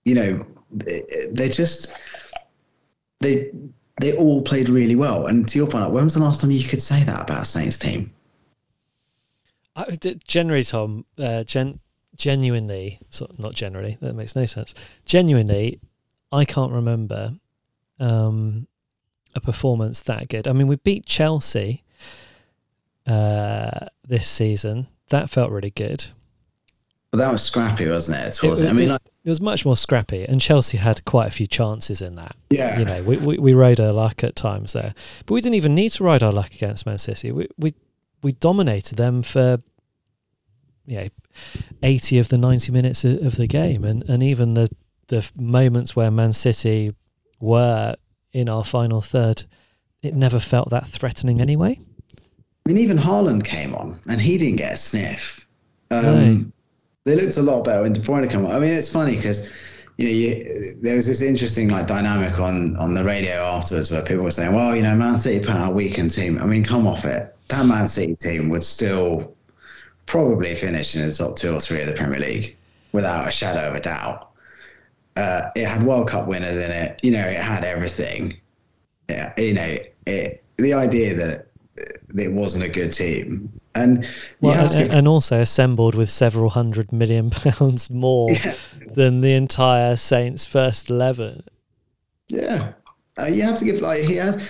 you 0.04 0.16
know, 0.16 0.46
they- 0.72 1.50
just, 1.50 2.00
they, 3.20 3.52
they 4.00 4.14
all 4.18 4.42
played 4.42 4.68
really 4.68 4.96
well. 4.96 5.28
And 5.28 5.48
to 5.48 5.60
your 5.60 5.68
point, 5.68 5.92
when 5.92 6.06
was 6.06 6.16
the 6.16 6.22
last 6.22 6.42
time 6.42 6.50
you 6.50 6.64
could 6.68 6.82
say 6.82 7.04
that 7.04 7.22
about 7.22 7.46
Saints 7.46 7.78
team? 7.78 8.12
I, 9.76 9.92
d- 9.92 10.20
generally, 10.28 10.64
Tom, 10.64 11.06
uh, 11.18 11.44
gen, 11.44 11.80
genuinely, 12.16 13.00
so 13.10 13.28
not 13.38 13.54
generally, 13.56 13.98
that 14.02 14.14
makes 14.16 14.36
no 14.36 14.46
sense. 14.46 14.74
Genuinely, 15.06 15.80
I 16.32 16.46
can't 16.46 16.72
remember 16.74 17.32
um, 18.00 18.68
a 19.36 19.40
performance 19.40 20.02
that 20.04 20.28
good. 20.28 20.48
I 20.48 20.54
mean, 20.54 20.68
we 20.68 20.76
beat 20.78 21.06
Chelsea 21.06 21.84
uh, 23.08 23.88
this 24.08 24.28
season. 24.28 24.88
That 25.10 25.30
felt 25.30 25.52
really 25.52 25.72
good. 25.72 26.06
But 27.12 27.18
that 27.18 27.32
was 27.32 27.42
scrappy, 27.44 27.88
wasn't 27.90 28.20
it? 28.20 28.28
It, 28.28 28.34
Towards 28.36 28.62
it, 28.62 28.68
I 28.68 28.72
it- 28.72 28.74
mean, 28.74 28.90
like, 28.90 29.02
it 29.24 29.30
was 29.30 29.42
much 29.42 29.66
more 29.66 29.76
scrappy, 29.78 30.24
and 30.26 30.40
Chelsea 30.42 30.78
had 30.78 31.04
quite 31.06 31.28
a 31.28 31.32
few 31.32 31.46
chances 31.48 32.02
in 32.02 32.16
that. 32.16 32.36
yeah, 32.50 32.80
You 32.80 32.86
know, 32.86 33.04
we, 33.04 33.18
we, 33.18 33.38
we 33.38 33.54
rode 33.54 33.80
our 33.80 33.92
luck 33.92 34.24
at 34.24 34.36
times 34.36 34.74
there, 34.74 34.94
but 35.26 35.34
we 35.34 35.42
didn't 35.42 35.56
even 35.56 35.76
need 35.76 35.90
to 35.94 36.04
ride 36.04 36.24
our 36.24 36.32
luck 36.32 36.54
against 36.56 36.86
Man 36.86 36.98
City. 36.98 37.32
We 37.32 37.48
we, 37.58 37.74
we 38.24 38.34
dominated 38.34 38.98
them 38.98 39.24
for, 39.24 39.62
know, 41.00 41.08
eighty 41.84 42.18
of 42.20 42.30
the 42.30 42.38
ninety 42.38 42.72
minutes 42.72 43.04
of, 43.04 43.36
the 43.36 43.48
game, 43.48 43.84
and, 43.84 44.04
and 44.10 44.22
even 44.24 44.54
the 44.54 44.70
the 45.08 45.30
moments 45.36 45.96
where 45.96 46.10
Man 46.12 46.34
City 46.34 46.94
were 47.40 47.96
in 48.34 48.48
our 48.48 48.64
final 48.64 49.02
third, 49.02 49.44
it 50.04 50.14
never 50.16 50.40
felt 50.40 50.70
that 50.70 50.88
threatening 50.88 51.42
anyway. 51.42 51.80
I 52.66 52.70
mean, 52.70 52.78
even 52.78 52.98
Haaland 52.98 53.44
came 53.44 53.76
on 53.76 54.00
and 54.08 54.22
he 54.22 54.38
didn't 54.38 54.58
get 54.58 54.74
a 54.74 54.78
sniff. 54.78 55.46
Um, 55.90 56.04
No. 56.04 56.46
They 57.04 57.16
looked 57.16 57.38
a 57.38 57.42
lot 57.42 57.64
better 57.64 57.82
when 57.82 57.94
De 57.94 58.00
Bruyne 58.00 58.30
came 58.30 58.46
on. 58.46 58.52
I 58.52 58.60
mean, 58.60 58.72
it's 58.72 58.88
funny 58.88 59.16
because 59.16 59.50
you 59.98 60.06
know 60.06 60.12
you, 60.12 60.76
there 60.82 60.96
was 60.96 61.08
this 61.08 61.22
interesting 61.22 61.68
like 61.70 61.88
dynamic 61.88 62.40
on 62.40 62.76
on 62.78 62.94
the 62.94 63.04
radio 63.04 63.44
afterwards 63.44 63.90
where 63.90 64.04
people 64.04 64.24
were 64.24 64.32
saying, 64.32 64.54
"Well, 64.54 64.76
you 64.76 64.84
know, 64.84 64.96
Man 64.96 65.18
City 65.18 65.44
put 65.44 65.56
out 65.56 65.72
a 65.72 65.74
weakened 65.74 66.12
team." 66.12 66.38
I 66.38 66.46
mean, 66.46 66.64
come 66.64 66.86
off 66.86 67.04
it. 67.04 67.36
That 67.52 67.66
Man 67.66 67.88
City 67.88 68.16
team 68.16 68.50
would 68.50 68.64
still 68.64 69.36
probably 70.06 70.56
finish 70.56 70.96
in 70.96 71.06
the 71.06 71.14
top 71.14 71.36
two 71.36 71.54
or 71.54 71.60
three 71.60 71.82
of 71.82 71.88
the 71.88 71.94
Premier 71.94 72.20
League 72.20 72.56
without 72.94 73.28
a 73.28 73.32
shadow 73.32 73.70
of 73.70 73.76
a 73.76 73.80
doubt. 73.82 74.30
Uh, 75.18 75.50
it 75.56 75.66
had 75.66 75.84
World 75.84 76.08
Cup 76.08 76.28
winners 76.28 76.58
in 76.58 76.72
it. 76.72 77.00
You 77.04 77.12
know, 77.12 77.28
it 77.28 77.40
had 77.40 77.66
everything. 77.66 78.38
Yeah, 79.10 79.34
you 79.38 79.54
know, 79.54 79.78
it, 80.08 80.44
the 80.56 80.74
idea 80.74 81.14
that 81.14 81.48
it 82.18 82.32
wasn't 82.32 82.64
a 82.64 82.70
good 82.70 82.94
team. 82.94 83.52
And 83.76 84.08
well, 84.40 84.60
and, 84.60 84.72
give, 84.72 84.90
and, 84.90 85.08
also 85.08 85.42
assembled 85.42 85.96
with 85.96 86.10
several 86.10 86.50
hundred 86.50 86.94
million 86.94 87.30
pounds 87.32 87.90
more 87.90 88.32
yeah. 88.32 88.56
than 88.88 89.22
the 89.22 89.34
entire 89.34 89.98
Saints 89.98 90.46
first 90.46 90.90
eleven. 90.90 91.44
Yeah, 92.30 92.74
uh, 93.20 93.26
you 93.26 93.44
have 93.44 93.58
to 93.60 93.66
give 93.66 93.82
like 93.82 94.04
he 94.04 94.16
has. 94.16 94.42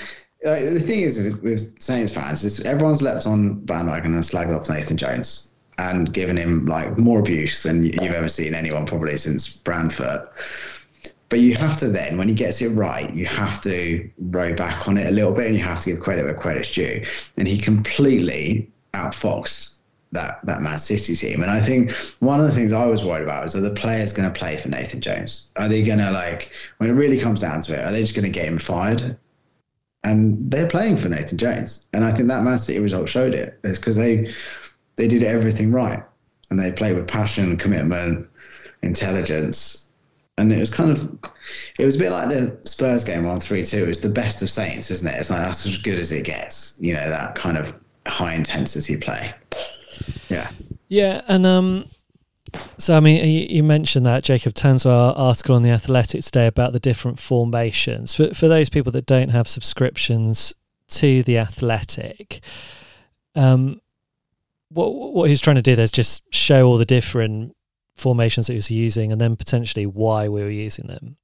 Uh, 0.45 0.59
the 0.73 0.79
thing 0.79 1.01
is 1.01 1.17
with, 1.17 1.41
with 1.43 1.81
Saints 1.81 2.13
fans 2.13 2.43
is 2.43 2.59
everyone's 2.61 3.01
leapt 3.01 3.27
on 3.27 3.59
bandwagon 3.59 4.13
and 4.13 4.23
slagged 4.23 4.57
off 4.57 4.69
Nathan 4.69 4.97
Jones 4.97 5.47
and 5.77 6.11
given 6.13 6.35
him 6.35 6.65
like 6.65 6.97
more 6.97 7.19
abuse 7.19 7.63
than 7.63 7.85
you've 7.85 8.13
ever 8.13 8.29
seen 8.29 8.55
anyone 8.55 8.85
probably 8.85 9.17
since 9.17 9.57
Branford. 9.57 10.27
But 11.29 11.39
you 11.39 11.55
have 11.55 11.77
to 11.77 11.87
then, 11.87 12.17
when 12.17 12.27
he 12.27 12.33
gets 12.33 12.61
it 12.61 12.69
right, 12.69 13.13
you 13.13 13.25
have 13.25 13.61
to 13.61 14.09
row 14.17 14.53
back 14.53 14.87
on 14.87 14.97
it 14.97 15.07
a 15.07 15.11
little 15.11 15.31
bit 15.31 15.47
and 15.47 15.55
you 15.55 15.63
have 15.63 15.81
to 15.81 15.91
give 15.91 16.01
credit 16.01 16.25
where 16.25 16.33
credit's 16.33 16.71
due. 16.73 17.03
And 17.37 17.47
he 17.47 17.57
completely 17.57 18.69
outfoxed 18.93 19.75
that 20.11 20.39
that 20.43 20.61
Man 20.61 20.77
City 20.77 21.15
team. 21.15 21.41
And 21.41 21.49
I 21.49 21.59
think 21.59 21.91
one 22.19 22.39
of 22.39 22.45
the 22.45 22.51
things 22.51 22.73
I 22.73 22.85
was 22.85 23.03
worried 23.03 23.23
about 23.23 23.43
was 23.43 23.55
are 23.55 23.61
the 23.61 23.71
players 23.71 24.11
going 24.11 24.31
to 24.31 24.37
play 24.37 24.57
for 24.57 24.69
Nathan 24.69 25.01
Jones? 25.01 25.47
Are 25.55 25.69
they 25.69 25.83
going 25.83 25.99
to 25.99 26.11
like 26.11 26.51
when 26.77 26.89
it 26.89 26.93
really 26.93 27.19
comes 27.19 27.39
down 27.39 27.61
to 27.61 27.73
it? 27.73 27.87
Are 27.87 27.91
they 27.91 28.01
just 28.01 28.15
going 28.15 28.25
to 28.25 28.29
get 28.29 28.45
him 28.45 28.59
fired? 28.59 29.17
And 30.03 30.49
they're 30.49 30.67
playing 30.67 30.97
for 30.97 31.09
Nathan 31.09 31.37
Jones, 31.37 31.85
and 31.93 32.03
I 32.03 32.11
think 32.11 32.27
that 32.27 32.43
Man 32.43 32.57
City 32.57 32.79
result 32.79 33.07
showed 33.07 33.35
it. 33.35 33.59
It's 33.63 33.77
because 33.77 33.95
they 33.95 34.33
they 34.95 35.07
did 35.07 35.21
everything 35.21 35.71
right, 35.71 36.03
and 36.49 36.59
they 36.59 36.71
played 36.71 36.95
with 36.95 37.07
passion, 37.07 37.55
commitment, 37.55 38.27
intelligence, 38.81 39.85
and 40.37 40.51
it 40.51 40.59
was 40.59 40.71
kind 40.71 40.89
of 40.89 41.19
it 41.77 41.85
was 41.85 41.95
a 41.95 41.99
bit 41.99 42.11
like 42.11 42.29
the 42.29 42.57
Spurs 42.67 43.03
game 43.03 43.27
on 43.27 43.39
three 43.39 43.63
two. 43.63 43.85
It's 43.85 43.99
the 43.99 44.09
best 44.09 44.41
of 44.41 44.49
Saints, 44.49 44.89
isn't 44.89 45.07
it? 45.07 45.19
It's 45.19 45.29
like 45.29 45.41
that's 45.41 45.65
as 45.67 45.77
good 45.77 45.99
as 45.99 46.11
it 46.11 46.25
gets. 46.25 46.75
You 46.79 46.93
know 46.93 47.07
that 47.07 47.35
kind 47.35 47.57
of 47.57 47.75
high 48.07 48.33
intensity 48.33 48.97
play. 48.97 49.33
Yeah. 50.29 50.49
Yeah, 50.87 51.21
and 51.27 51.45
um, 51.45 51.85
so 52.77 52.95
I 52.95 52.99
mean, 52.99 53.49
you, 53.49 53.63
mentioned 53.63 54.05
that 54.05 54.23
Jacob 54.23 54.53
Tanswell 54.53 55.17
article 55.17 55.55
on 55.55 55.61
the 55.61 55.69
Athletic 55.69 56.23
today 56.23 56.47
about 56.47 56.73
the 56.73 56.79
different 56.79 57.19
formations. 57.19 58.13
For 58.13 58.33
for 58.33 58.47
those 58.47 58.69
people 58.69 58.91
that 58.93 59.05
don't 59.05 59.29
have 59.29 59.47
subscriptions 59.47 60.53
to 60.89 61.23
the 61.23 61.37
Athletic, 61.37 62.41
um, 63.35 63.81
what 64.69 64.93
what 64.93 65.29
he's 65.29 65.41
trying 65.41 65.55
to 65.57 65.61
do 65.61 65.75
there 65.75 65.83
is 65.83 65.91
just 65.91 66.23
show 66.33 66.65
all 66.65 66.77
the 66.77 66.85
different 66.85 67.55
formations 67.95 68.47
that 68.47 68.53
he 68.53 68.57
was 68.57 68.71
using 68.71 69.11
and 69.11 69.21
then 69.21 69.35
potentially 69.35 69.85
why 69.85 70.27
we 70.27 70.41
were 70.41 70.49
using 70.49 70.87
them. 70.87 71.17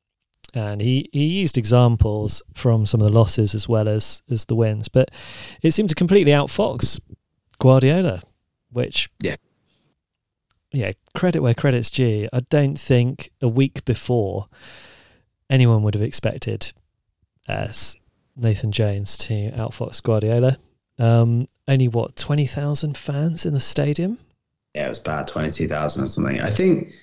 And 0.54 0.82
he, 0.82 1.10
he 1.12 1.26
used 1.26 1.58
examples 1.58 2.42
from 2.54 2.86
some 2.86 3.02
of 3.02 3.08
the 3.08 3.14
losses 3.14 3.54
as 3.54 3.68
well 3.68 3.88
as, 3.88 4.22
as 4.30 4.46
the 4.46 4.56
wins, 4.56 4.88
but 4.88 5.12
it 5.62 5.72
seemed 5.72 5.90
to 5.90 5.96
completely 5.96 6.32
outfox 6.32 7.00
Guardiola, 7.60 8.22
which 8.72 9.10
yeah, 9.20 9.36
yeah, 10.78 10.92
credit 11.16 11.42
where 11.42 11.54
credit's 11.54 11.90
due. 11.90 12.28
I 12.32 12.42
don't 12.50 12.78
think 12.78 13.32
a 13.42 13.48
week 13.48 13.84
before 13.86 14.48
anyone 15.50 15.84
would 15.84 15.94
have 15.94 16.04
expected 16.04 16.72
as 17.48 17.96
Nathan 18.36 18.72
Jones 18.72 19.18
to 19.18 19.52
outfox 19.52 20.02
Guardiola. 20.02 20.58
Um, 21.00 21.48
only 21.68 21.88
what 21.88 22.16
twenty 22.16 22.46
thousand 22.46 22.98
fans 22.98 23.46
in 23.46 23.54
the 23.54 23.60
stadium 23.60 24.20
yeah, 24.78 24.86
it 24.86 24.90
was 24.90 25.00
bad, 25.00 25.28
twenty 25.28 25.50
two 25.50 25.68
thousand 25.68 26.04
or 26.04 26.08
something. 26.08 26.40
I 26.40 26.52
think, 26.52 26.94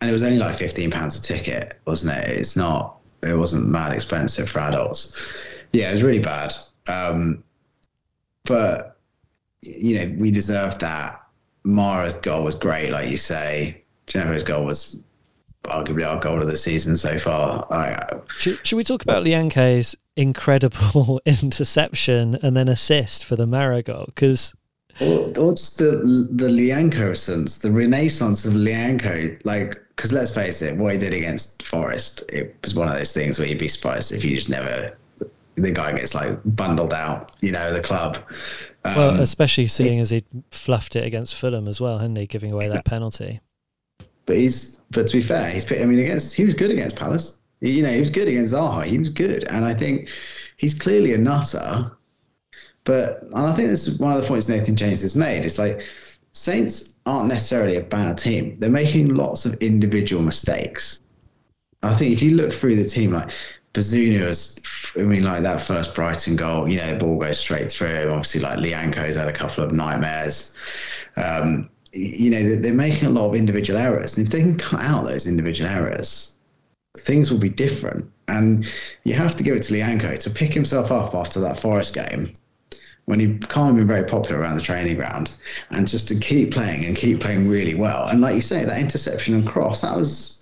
and 0.00 0.08
it 0.08 0.12
was 0.14 0.22
only 0.22 0.38
like 0.38 0.56
fifteen 0.56 0.90
pounds 0.90 1.18
a 1.18 1.22
ticket, 1.22 1.78
wasn't 1.84 2.16
it? 2.16 2.30
It's 2.30 2.56
not. 2.56 2.96
It 3.22 3.36
wasn't 3.36 3.68
mad 3.68 3.92
expensive 3.92 4.48
for 4.48 4.60
adults. 4.60 5.14
Yeah, 5.72 5.90
it 5.90 5.92
was 5.92 6.02
really 6.02 6.20
bad. 6.20 6.54
Um, 6.88 7.44
but 8.44 8.96
you 9.60 9.98
know, 9.98 10.16
we 10.18 10.30
deserved 10.30 10.80
that. 10.80 11.21
Mara's 11.64 12.14
goal 12.14 12.44
was 12.44 12.54
great, 12.54 12.90
like 12.90 13.10
you 13.10 13.16
say. 13.16 13.82
Djenepo's 14.06 14.42
goal 14.42 14.64
was 14.64 15.02
arguably 15.64 16.06
our 16.06 16.18
goal 16.18 16.40
of 16.40 16.48
the 16.48 16.56
season 16.56 16.96
so 16.96 17.18
far. 17.18 17.66
I, 17.70 18.18
should, 18.38 18.66
should 18.66 18.76
we 18.76 18.84
talk 18.84 19.02
about 19.02 19.24
Lyanque's 19.24 19.96
incredible 20.16 21.20
interception 21.26 22.36
and 22.42 22.56
then 22.56 22.68
assist 22.68 23.24
for 23.24 23.36
the 23.36 23.46
Mara 23.46 23.82
goal? 23.82 24.06
Because 24.06 24.54
or, 25.00 25.28
or 25.38 25.54
just 25.54 25.78
the 25.78 26.28
the 26.30 26.48
Lyanque 26.48 27.16
sense, 27.16 27.58
the 27.58 27.70
renaissance 27.70 28.44
of 28.44 28.52
Lyanque. 28.52 29.40
Like, 29.44 29.80
because 29.96 30.12
let's 30.12 30.34
face 30.34 30.62
it, 30.62 30.76
what 30.76 30.92
he 30.92 30.98
did 30.98 31.14
against 31.14 31.62
Forest, 31.62 32.24
it 32.32 32.56
was 32.62 32.74
one 32.74 32.88
of 32.88 32.94
those 32.94 33.12
things 33.12 33.38
where 33.38 33.48
you'd 33.48 33.58
be 33.58 33.68
surprised 33.68 34.12
if 34.12 34.24
you 34.24 34.36
just 34.36 34.50
never. 34.50 34.96
The 35.54 35.70
guy 35.70 35.92
gets 35.92 36.14
like 36.14 36.38
bundled 36.44 36.94
out, 36.94 37.32
you 37.42 37.52
know, 37.52 37.72
the 37.72 37.82
club. 37.82 38.18
Um, 38.84 38.96
well, 38.96 39.20
especially 39.20 39.66
seeing 39.68 40.00
as 40.00 40.10
he 40.10 40.24
fluffed 40.50 40.96
it 40.96 41.04
against 41.04 41.36
Fulham 41.36 41.68
as 41.68 41.80
well, 41.80 41.98
hadn't 41.98 42.16
he, 42.16 42.26
giving 42.26 42.52
away 42.52 42.68
that 42.68 42.84
penalty? 42.84 43.40
But 44.26 44.36
he's, 44.36 44.80
but 44.90 45.06
to 45.06 45.12
be 45.12 45.22
fair, 45.22 45.50
he's. 45.50 45.70
I 45.70 45.84
mean, 45.84 45.98
against 45.98 46.34
he 46.34 46.44
was 46.44 46.54
good 46.54 46.70
against 46.70 46.96
Palace. 46.96 47.38
You 47.60 47.82
know, 47.82 47.92
he 47.92 48.00
was 48.00 48.10
good 48.10 48.28
against 48.28 48.54
Zaha. 48.54 48.84
He 48.84 48.98
was 48.98 49.10
good, 49.10 49.44
and 49.44 49.64
I 49.64 49.72
think 49.72 50.08
he's 50.56 50.74
clearly 50.74 51.14
a 51.14 51.18
nutter 51.18 51.92
but 52.84 53.24
I 53.34 53.52
think 53.52 53.68
this 53.70 53.86
is 53.86 53.98
one 53.98 54.16
of 54.16 54.22
the 54.22 54.28
points 54.28 54.48
Nathan 54.48 54.76
James 54.76 55.02
has 55.02 55.14
made. 55.14 55.44
It's 55.46 55.58
like 55.58 55.86
Saints 56.32 56.94
aren't 57.06 57.28
necessarily 57.28 57.76
a 57.76 57.82
bad 57.82 58.18
team. 58.18 58.58
They're 58.58 58.70
making 58.70 59.14
lots 59.14 59.44
of 59.44 59.54
individual 59.54 60.22
mistakes. 60.22 61.02
I 61.82 61.94
think 61.94 62.12
if 62.12 62.22
you 62.22 62.32
look 62.32 62.52
through 62.52 62.76
the 62.76 62.88
team, 62.88 63.12
like 63.12 63.30
Bazunu 63.72 64.26
was, 64.26 64.60
I 64.96 65.00
mean, 65.00 65.24
like 65.24 65.42
that 65.42 65.60
first 65.60 65.94
Brighton 65.94 66.36
goal, 66.36 66.70
you 66.70 66.78
know, 66.78 66.90
the 66.90 66.96
ball 66.96 67.18
goes 67.18 67.38
straight 67.38 67.70
through. 67.70 68.10
Obviously, 68.10 68.40
like 68.40 68.58
Lyanque's 68.58 69.16
had 69.16 69.28
a 69.28 69.32
couple 69.32 69.64
of 69.64 69.72
nightmares. 69.72 70.54
Um, 71.16 71.68
you 71.92 72.30
know, 72.30 72.56
they're 72.56 72.74
making 72.74 73.08
a 73.08 73.10
lot 73.10 73.28
of 73.28 73.34
individual 73.34 73.78
errors. 73.78 74.16
And 74.16 74.26
if 74.26 74.32
they 74.32 74.40
can 74.40 74.56
cut 74.56 74.80
out 74.80 75.04
those 75.04 75.26
individual 75.26 75.70
errors, 75.70 76.32
things 76.98 77.30
will 77.30 77.38
be 77.38 77.48
different. 77.48 78.10
And 78.28 78.66
you 79.04 79.14
have 79.14 79.36
to 79.36 79.42
give 79.42 79.56
it 79.56 79.62
to 79.64 79.74
Lyanque 79.74 80.18
to 80.18 80.30
pick 80.30 80.52
himself 80.52 80.90
up 80.90 81.14
after 81.14 81.40
that 81.40 81.58
Forest 81.58 81.94
game 81.94 82.32
when 83.06 83.18
he 83.18 83.38
can't 83.38 83.66
have 83.66 83.76
been 83.76 83.86
very 83.86 84.04
popular 84.04 84.40
around 84.40 84.54
the 84.54 84.62
training 84.62 84.96
ground, 84.96 85.32
and 85.70 85.88
just 85.88 86.06
to 86.06 86.14
keep 86.14 86.52
playing 86.52 86.84
and 86.84 86.96
keep 86.96 87.20
playing 87.20 87.48
really 87.48 87.74
well. 87.74 88.06
And 88.06 88.20
like 88.20 88.36
you 88.36 88.40
say, 88.40 88.64
that 88.64 88.80
interception 88.80 89.34
and 89.34 89.46
cross, 89.46 89.80
that 89.80 89.96
was 89.96 90.41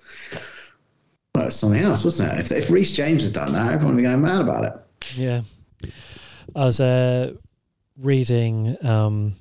something 1.49 1.83
else, 1.83 2.05
wasn't 2.05 2.33
it? 2.39 2.53
If, 2.53 2.71
if 2.71 2.93
James 2.93 3.25
had 3.25 3.33
done 3.33 3.53
that, 3.53 3.73
everyone 3.73 3.97
would 3.97 4.03
be 4.03 4.09
going 4.09 4.21
mad 4.21 4.41
about 4.41 4.65
it. 4.65 4.73
Yeah. 5.17 5.43
I 6.55 6.65
was 6.65 6.81
uh, 6.81 7.35
reading 7.99 8.77
um, 8.83 9.37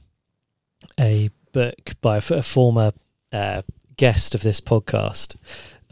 a 1.00 1.30
book 1.52 1.94
by 2.02 2.18
a, 2.18 2.22
a 2.32 2.44
former 2.44 2.92
uh, 3.34 3.64
guest 3.98 4.36
of 4.36 4.42
this 4.42 4.62
podcast. 4.62 5.36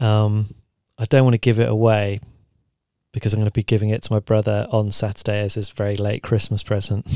Um, 0.00 0.54
I 0.98 1.04
don't 1.04 1.24
want 1.24 1.34
to 1.34 1.38
give 1.38 1.58
it 1.58 1.68
away 1.68 2.20
because 3.12 3.32
I'm 3.32 3.40
going 3.40 3.50
to 3.50 3.52
be 3.52 3.62
giving 3.62 3.90
it 3.90 4.02
to 4.04 4.12
my 4.12 4.20
brother 4.20 4.66
on 4.70 4.90
Saturday 4.90 5.40
as 5.40 5.54
his 5.54 5.70
very 5.70 5.96
late 5.96 6.22
Christmas 6.22 6.62
present. 6.62 7.06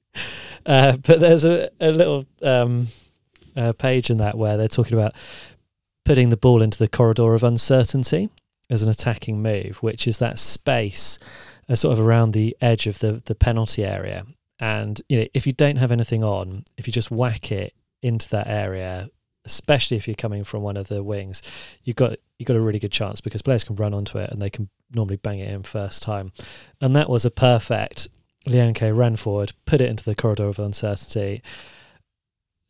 uh, 0.66 0.96
but 1.04 1.20
there's 1.20 1.44
a, 1.44 1.70
a 1.80 1.90
little 1.90 2.26
um, 2.42 2.88
uh, 3.56 3.72
page 3.72 4.10
in 4.10 4.18
that 4.18 4.36
where 4.36 4.56
they're 4.56 4.68
talking 4.68 4.96
about 4.96 5.14
putting 6.04 6.30
the 6.30 6.36
ball 6.36 6.62
into 6.62 6.78
the 6.78 6.88
corridor 6.88 7.34
of 7.34 7.42
uncertainty 7.42 8.28
as 8.70 8.82
an 8.82 8.90
attacking 8.90 9.42
move, 9.42 9.82
which 9.82 10.06
is 10.06 10.18
that 10.18 10.38
space 10.38 11.18
uh, 11.68 11.76
sort 11.76 11.92
of 11.92 12.04
around 12.04 12.32
the 12.32 12.56
edge 12.60 12.86
of 12.86 12.98
the, 13.00 13.22
the 13.26 13.34
penalty 13.34 13.84
area. 13.84 14.24
And 14.58 15.00
you 15.08 15.20
know, 15.20 15.26
if 15.34 15.46
you 15.46 15.52
don't 15.52 15.76
have 15.76 15.90
anything 15.90 16.24
on, 16.24 16.64
if 16.76 16.86
you 16.86 16.92
just 16.92 17.10
whack 17.10 17.52
it 17.52 17.74
into 18.02 18.28
that 18.30 18.46
area, 18.46 19.10
especially 19.44 19.96
if 19.96 20.06
you're 20.06 20.14
coming 20.14 20.44
from 20.44 20.62
one 20.62 20.76
of 20.76 20.88
the 20.88 21.02
wings, 21.02 21.42
you've 21.84 21.96
got 21.96 22.16
you've 22.38 22.46
got 22.46 22.56
a 22.56 22.60
really 22.60 22.78
good 22.78 22.92
chance 22.92 23.20
because 23.20 23.42
players 23.42 23.64
can 23.64 23.76
run 23.76 23.94
onto 23.94 24.18
it 24.18 24.30
and 24.30 24.40
they 24.40 24.50
can 24.50 24.68
normally 24.94 25.16
bang 25.16 25.38
it 25.38 25.52
in 25.52 25.62
first 25.62 26.02
time. 26.02 26.32
And 26.80 26.94
that 26.96 27.08
was 27.08 27.24
a 27.24 27.30
perfect. 27.30 28.08
Lyanque 28.46 28.96
ran 28.96 29.16
forward, 29.16 29.52
put 29.66 29.80
it 29.80 29.88
into 29.88 30.04
the 30.04 30.16
corridor 30.16 30.48
of 30.48 30.58
uncertainty. 30.58 31.42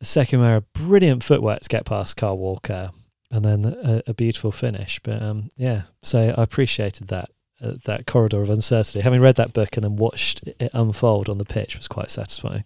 Sekou 0.03 0.39
Mara, 0.39 0.61
brilliant 0.61 1.23
footwork 1.23 1.61
to 1.61 1.69
get 1.69 1.85
past 1.85 2.17
Kyle 2.17 2.37
Walker, 2.37 2.91
and 3.33 3.43
then 3.43 3.65
a, 3.65 4.03
a 4.07 4.13
beautiful 4.13 4.51
finish. 4.51 4.99
But 5.01 5.21
um, 5.21 5.49
yeah, 5.57 5.83
so 6.03 6.33
I 6.37 6.43
appreciated 6.43 7.07
that 7.07 7.31
uh, 7.61 7.73
that 7.85 8.05
corridor 8.05 8.41
of 8.41 8.49
uncertainty. 8.49 9.01
Having 9.01 9.21
read 9.21 9.35
that 9.35 9.53
book 9.53 9.75
and 9.75 9.83
then 9.83 9.95
watched 9.95 10.43
it 10.47 10.69
unfold 10.73 11.29
on 11.29 11.39
the 11.39 11.45
pitch 11.45 11.75
was 11.75 11.87
quite 11.87 12.11
satisfying. 12.11 12.63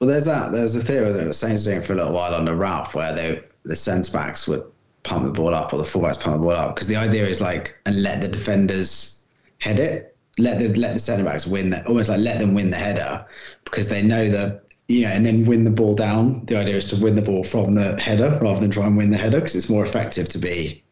Well, 0.00 0.10
there's 0.10 0.24
that. 0.24 0.52
There 0.52 0.64
was 0.64 0.74
a 0.74 0.84
theory 0.84 1.12
that 1.12 1.24
the 1.24 1.32
Saints 1.32 1.64
doing 1.64 1.82
for 1.82 1.92
a 1.92 1.96
little 1.96 2.12
while 2.12 2.34
on 2.34 2.44
the 2.44 2.54
route 2.54 2.92
where 2.94 3.14
they 3.14 3.42
the 3.62 3.76
centre 3.76 4.12
backs 4.12 4.46
would 4.48 4.64
pump 5.04 5.24
the 5.24 5.30
ball 5.30 5.54
up 5.54 5.72
or 5.72 5.78
the 5.78 5.84
fullbacks 5.84 6.20
pump 6.20 6.36
the 6.36 6.42
ball 6.42 6.50
up 6.50 6.74
because 6.74 6.88
the 6.88 6.96
idea 6.96 7.24
is 7.26 7.40
like 7.40 7.76
and 7.86 8.02
let 8.02 8.20
the 8.20 8.28
defenders 8.28 9.22
head 9.58 9.78
it, 9.78 10.16
let 10.36 10.58
the 10.58 10.74
let 10.74 10.94
the 10.94 11.00
centre 11.00 11.24
backs 11.24 11.46
win 11.46 11.70
that, 11.70 11.86
almost 11.86 12.08
like 12.08 12.18
let 12.18 12.40
them 12.40 12.54
win 12.54 12.70
the 12.70 12.76
header 12.76 13.24
because 13.64 13.88
they 13.88 14.02
know 14.02 14.28
that 14.28 14.64
you 14.88 15.02
know, 15.02 15.08
and 15.08 15.26
then 15.26 15.44
win 15.44 15.64
the 15.64 15.70
ball 15.70 15.94
down. 15.94 16.44
The 16.46 16.56
idea 16.56 16.76
is 16.76 16.86
to 16.86 16.96
win 16.96 17.16
the 17.16 17.22
ball 17.22 17.44
from 17.44 17.74
the 17.74 18.00
header 18.00 18.38
rather 18.40 18.60
than 18.60 18.70
try 18.70 18.86
and 18.86 18.96
win 18.96 19.10
the 19.10 19.16
header 19.16 19.38
because 19.38 19.56
it's 19.56 19.68
more 19.68 19.82
effective 19.82 20.28
to 20.30 20.38
be 20.38 20.82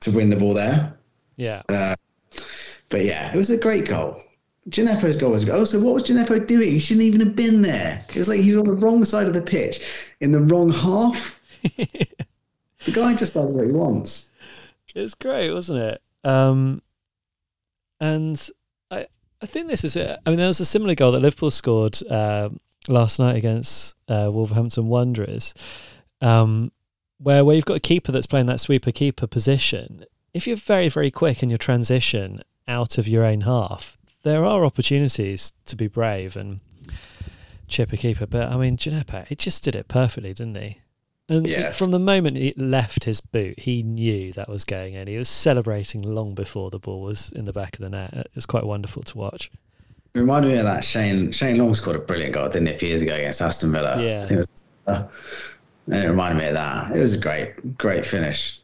to 0.00 0.10
win 0.10 0.30
the 0.30 0.36
ball 0.36 0.54
there. 0.54 0.96
Yeah. 1.36 1.62
Uh, 1.68 1.96
but 2.88 3.04
yeah, 3.04 3.32
it 3.32 3.36
was 3.36 3.50
a 3.50 3.56
great 3.56 3.86
goal. 3.86 4.20
Djenepo's 4.68 5.16
goal 5.16 5.32
was 5.32 5.48
oh, 5.48 5.64
so 5.64 5.80
what 5.80 5.94
was 5.94 6.04
Gineppo 6.04 6.46
doing? 6.46 6.70
He 6.70 6.78
shouldn't 6.78 7.04
even 7.04 7.20
have 7.20 7.34
been 7.34 7.62
there. 7.62 8.04
It 8.10 8.16
was 8.16 8.28
like 8.28 8.40
he 8.40 8.50
was 8.50 8.58
on 8.58 8.66
the 8.66 8.74
wrong 8.74 9.04
side 9.04 9.26
of 9.26 9.34
the 9.34 9.42
pitch 9.42 9.80
in 10.20 10.30
the 10.30 10.40
wrong 10.40 10.70
half. 10.70 11.36
the 11.62 12.92
guy 12.92 13.14
just 13.14 13.34
does 13.34 13.52
what 13.52 13.66
he 13.66 13.72
wants. 13.72 14.30
It's 14.94 15.14
great, 15.14 15.52
wasn't 15.52 15.80
it? 15.80 16.02
Um, 16.22 16.80
and 17.98 18.48
I 18.90 19.06
I 19.40 19.46
think 19.46 19.66
this 19.66 19.82
is 19.82 19.96
it. 19.96 20.16
I 20.24 20.30
mean, 20.30 20.38
there 20.38 20.46
was 20.46 20.60
a 20.60 20.64
similar 20.64 20.94
goal 20.94 21.10
that 21.12 21.22
Liverpool 21.22 21.50
scored 21.50 21.98
uh, 22.08 22.50
last 22.88 23.18
night 23.18 23.36
against 23.36 23.94
uh, 24.08 24.28
Wolverhampton 24.32 24.88
Wanderers, 24.88 25.54
um, 26.20 26.72
where 27.18 27.44
where 27.44 27.54
you've 27.56 27.64
got 27.64 27.76
a 27.76 27.80
keeper 27.80 28.12
that's 28.12 28.26
playing 28.26 28.46
that 28.46 28.60
sweeper 28.60 28.92
keeper 28.92 29.26
position. 29.26 30.04
If 30.34 30.46
you're 30.46 30.56
very 30.56 30.88
very 30.88 31.10
quick 31.10 31.42
in 31.42 31.50
your 31.50 31.58
transition 31.58 32.42
out 32.66 32.98
of 32.98 33.06
your 33.08 33.24
own 33.24 33.42
half, 33.42 33.98
there 34.22 34.44
are 34.44 34.64
opportunities 34.64 35.52
to 35.66 35.76
be 35.76 35.86
brave 35.88 36.36
and 36.36 36.60
chip 37.68 37.92
a 37.92 37.96
keeper. 37.96 38.26
But 38.26 38.50
I 38.50 38.56
mean, 38.56 38.76
Djenepo, 38.76 39.26
he 39.26 39.34
just 39.34 39.62
did 39.64 39.74
it 39.76 39.88
perfectly, 39.88 40.32
didn't 40.34 40.56
he? 40.56 40.78
And 41.28 41.46
Yeah. 41.46 41.70
from 41.70 41.92
the 41.92 41.98
moment 41.98 42.36
he 42.36 42.52
left 42.56 43.04
his 43.04 43.20
boot, 43.20 43.60
he 43.60 43.82
knew 43.82 44.32
that 44.32 44.48
was 44.48 44.64
going 44.64 44.94
in. 44.94 45.06
He 45.06 45.16
was 45.16 45.28
celebrating 45.28 46.02
long 46.02 46.34
before 46.34 46.70
the 46.70 46.78
ball 46.80 47.00
was 47.00 47.30
in 47.32 47.44
the 47.44 47.52
back 47.52 47.74
of 47.74 47.80
the 47.80 47.88
net. 47.88 48.12
It 48.12 48.30
was 48.34 48.44
quite 48.44 48.66
wonderful 48.66 49.02
to 49.04 49.18
watch. 49.18 49.50
Reminded 50.14 50.48
me 50.48 50.58
of 50.58 50.64
that 50.64 50.84
Shane 50.84 51.32
Shane 51.32 51.56
Long 51.56 51.74
scored 51.74 51.96
a 51.96 52.00
brilliant 52.00 52.34
goal, 52.34 52.48
didn't 52.48 52.66
he, 52.66 52.74
a 52.74 52.78
few 52.78 52.88
years 52.88 53.02
ago 53.02 53.14
against 53.14 53.40
Aston 53.40 53.72
Villa? 53.72 54.02
Yeah. 54.02 54.26
It 54.30 54.36
was, 54.36 54.48
uh, 54.86 55.04
and 55.86 56.04
it 56.04 56.08
reminded 56.08 56.42
me 56.42 56.48
of 56.48 56.54
that. 56.54 56.94
It 56.94 57.00
was 57.00 57.14
a 57.14 57.18
great, 57.18 57.78
great 57.78 58.04
finish. 58.04 58.60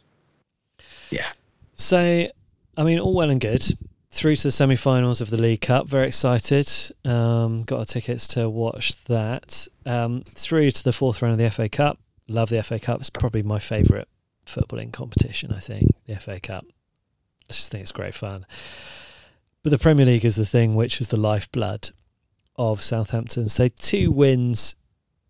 Yeah. 1.11 1.27
So, 1.75 2.29
I 2.77 2.83
mean, 2.83 2.99
all 2.99 3.15
well 3.15 3.31
and 3.31 3.41
good. 3.41 3.65
Through 4.11 4.37
to 4.37 4.45
the 4.45 4.53
semi-finals 4.53 5.21
of 5.21 5.31
the 5.31 5.37
League 5.37 5.61
Cup. 5.61 5.87
Very 5.87 6.07
excited. 6.09 6.71
Um, 7.05 7.65
got 7.65 7.79
our 7.79 7.85
tickets 7.85 8.27
to 8.29 8.49
watch 8.49 9.05
that. 9.05 9.69
Um, 9.85 10.23
through 10.25 10.71
to 10.71 10.85
the 10.85 10.93
fourth 10.93 11.23
round 11.23 11.33
of 11.33 11.39
the 11.39 11.51
FA 11.51 11.69
Cup. 11.69 11.99
Love 12.27 12.49
the 12.51 12.63
FA 12.63 12.79
Cup. 12.79 13.01
It's 13.01 13.11
probably 13.11 13.43
my 13.43 13.59
favourite 13.59 14.09
footballing 14.47 14.93
competition. 14.93 15.53
I 15.53 15.61
think 15.61 15.91
the 16.07 16.17
FA 16.17 16.41
Cup. 16.41 16.65
I 17.49 17.53
just 17.53 17.71
think 17.71 17.83
it's 17.83 17.93
great 17.93 18.15
fun. 18.15 18.47
But 19.69 19.77
the 19.77 19.83
Premier 19.83 20.07
League 20.07 20.25
is 20.25 20.37
the 20.37 20.47
thing 20.47 20.75
which 20.75 20.99
is 20.99 21.09
the 21.09 21.19
lifeblood 21.19 21.91
of 22.57 22.81
Southampton. 22.81 23.51
So 23.51 23.69
two 23.69 24.11
wins 24.11 24.77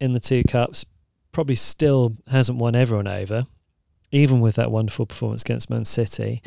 in 0.01 0.12
the 0.12 0.20
two 0.20 0.45
cups. 0.45 0.86
Probably 1.32 1.57
still 1.57 2.16
hasn't 2.28 2.61
won 2.61 2.76
everyone 2.76 3.09
over 3.09 3.49
even 4.12 4.39
with 4.39 4.55
that 4.55 4.70
wonderful 4.70 5.07
performance 5.07 5.43
against 5.43 5.70
Man 5.70 5.84
City. 5.84 6.41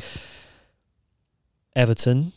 Everton 1.76 2.32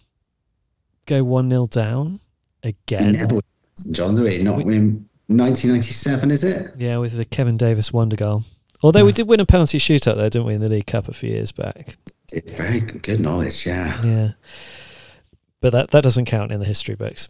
go 1.06 1.24
1 1.24 1.49
0 1.49 1.68
down 1.68 2.20
again. 2.62 3.14
Never 3.14 3.39
St 3.78 3.95
John's, 3.95 4.20
we? 4.20 4.39
Not 4.39 4.58
win 4.58 5.08
1997, 5.28 6.32
is 6.32 6.43
it? 6.43 6.72
Yeah, 6.76 6.97
with 6.97 7.16
the 7.16 7.24
Kevin 7.24 7.56
Davies 7.56 7.93
wonder 7.93 8.18
goal. 8.18 8.43
Although 8.84 9.06
we 9.06 9.14
did 9.14 9.30
win 9.30 9.39
a 9.39 9.45
penalty 9.45 9.78
shootout 9.78 10.18
there, 10.18 10.30
didn't 10.30 10.47
we, 10.47 10.56
in 10.56 10.60
the 10.60 10.68
League 10.68 10.88
Cup 10.88 11.08
a 11.08 11.14
few 11.14 11.30
years 11.30 11.53
back? 11.53 11.95
Very 12.45 12.82
good 12.82 13.22
knowledge, 13.22 13.66
yeah. 13.66 14.03
Yeah. 14.03 14.32
But 15.66 15.72
that, 15.72 15.89
that 15.89 16.03
doesn't 16.03 16.26
count 16.26 16.51
in 16.51 16.59
the 16.59 16.66
history 16.68 16.93
books. 16.93 17.28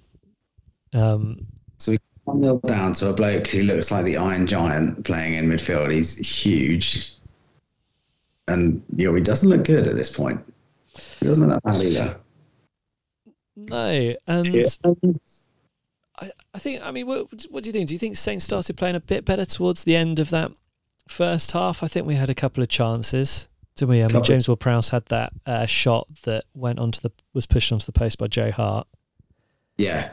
Um, 0.91 1.47
So 1.77 1.93
we 1.93 1.99
1 2.25 2.41
0 2.41 2.59
down 2.65 2.91
to 2.95 3.07
a 3.07 3.13
bloke 3.13 3.47
who 3.47 3.63
looks 3.63 3.91
like 3.91 4.03
the 4.03 4.17
Iron 4.17 4.45
Giant 4.45 5.05
playing 5.05 5.35
in 5.35 5.45
midfield. 5.47 5.89
He's 5.89 6.17
huge. 6.17 7.13
And, 8.49 8.83
you 8.93 9.07
know, 9.07 9.15
he 9.15 9.21
doesn't 9.21 9.47
look 9.47 9.63
good 9.63 9.87
at 9.87 9.95
this 9.95 10.13
point. 10.13 10.41
He 11.21 11.27
doesn't 11.27 11.47
look 11.47 11.63
that 11.63 11.63
bad 11.63 11.81
either. 11.81 12.19
no. 13.55 14.15
And 14.27 14.53
Yeah. 14.53 14.65
I, 16.19 16.31
I 16.53 16.59
think, 16.59 16.81
I 16.83 16.91
mean, 16.91 17.07
what, 17.07 17.45
what 17.49 17.63
do 17.63 17.69
you 17.69 17.71
think? 17.71 17.87
Do 17.87 17.93
you 17.93 17.99
think 17.99 18.17
Saints 18.17 18.43
started 18.43 18.75
playing 18.75 18.97
a 18.97 18.99
bit 18.99 19.23
better 19.23 19.45
towards 19.45 19.85
the 19.85 19.95
end 19.95 20.19
of 20.19 20.29
that 20.31 20.51
first 21.07 21.53
half? 21.53 21.83
I 21.83 21.87
think 21.87 22.05
we 22.05 22.15
had 22.15 22.29
a 22.29 22.35
couple 22.35 22.61
of 22.61 22.67
chances, 22.67 23.47
didn't 23.75 23.89
we? 23.89 24.03
I 24.03 24.07
mean, 24.07 24.23
James 24.23 24.47
Ward 24.47 24.59
Prowse 24.59 24.89
had 24.89 25.05
that 25.07 25.33
uh, 25.45 25.65
shot 25.65 26.07
that 26.23 26.45
went 26.53 26.79
onto 26.79 27.01
the 27.01 27.11
was 27.33 27.45
pushed 27.45 27.71
onto 27.71 27.85
the 27.85 27.91
post 27.91 28.17
by 28.17 28.27
Joe 28.27 28.51
Hart. 28.51 28.87
Yeah. 29.77 30.11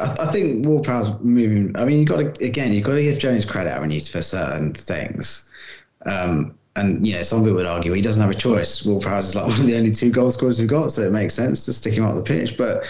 I, 0.00 0.16
I 0.20 0.26
think 0.26 0.66
Ward-Prowse 0.66 1.20
moving. 1.20 1.76
I 1.76 1.84
mean, 1.84 1.98
you 1.98 2.04
got 2.04 2.18
to 2.18 2.44
again, 2.44 2.72
you've 2.72 2.84
got 2.84 2.94
to 2.94 3.02
give 3.02 3.18
Jones 3.18 3.44
credit, 3.44 3.70
haven't 3.70 3.90
you, 3.90 4.00
for 4.00 4.22
certain 4.22 4.72
things. 4.74 5.48
Um, 6.06 6.58
and 6.74 7.06
you 7.06 7.14
know, 7.14 7.22
some 7.22 7.40
people 7.40 7.56
would 7.56 7.66
argue 7.66 7.92
he 7.92 8.00
doesn't 8.00 8.22
have 8.22 8.30
a 8.30 8.34
choice. 8.34 8.84
Ward-Prowse 8.84 9.28
is 9.28 9.34
like 9.34 9.46
one 9.48 9.60
of 9.60 9.66
the 9.66 9.76
only 9.76 9.90
two 9.90 10.10
goal 10.10 10.30
scorers 10.30 10.58
we've 10.58 10.68
got, 10.68 10.92
so 10.92 11.02
it 11.02 11.12
makes 11.12 11.34
sense 11.34 11.64
to 11.66 11.72
stick 11.72 11.94
him 11.94 12.04
out 12.04 12.14
the 12.14 12.22
pitch. 12.22 12.56
But 12.56 12.84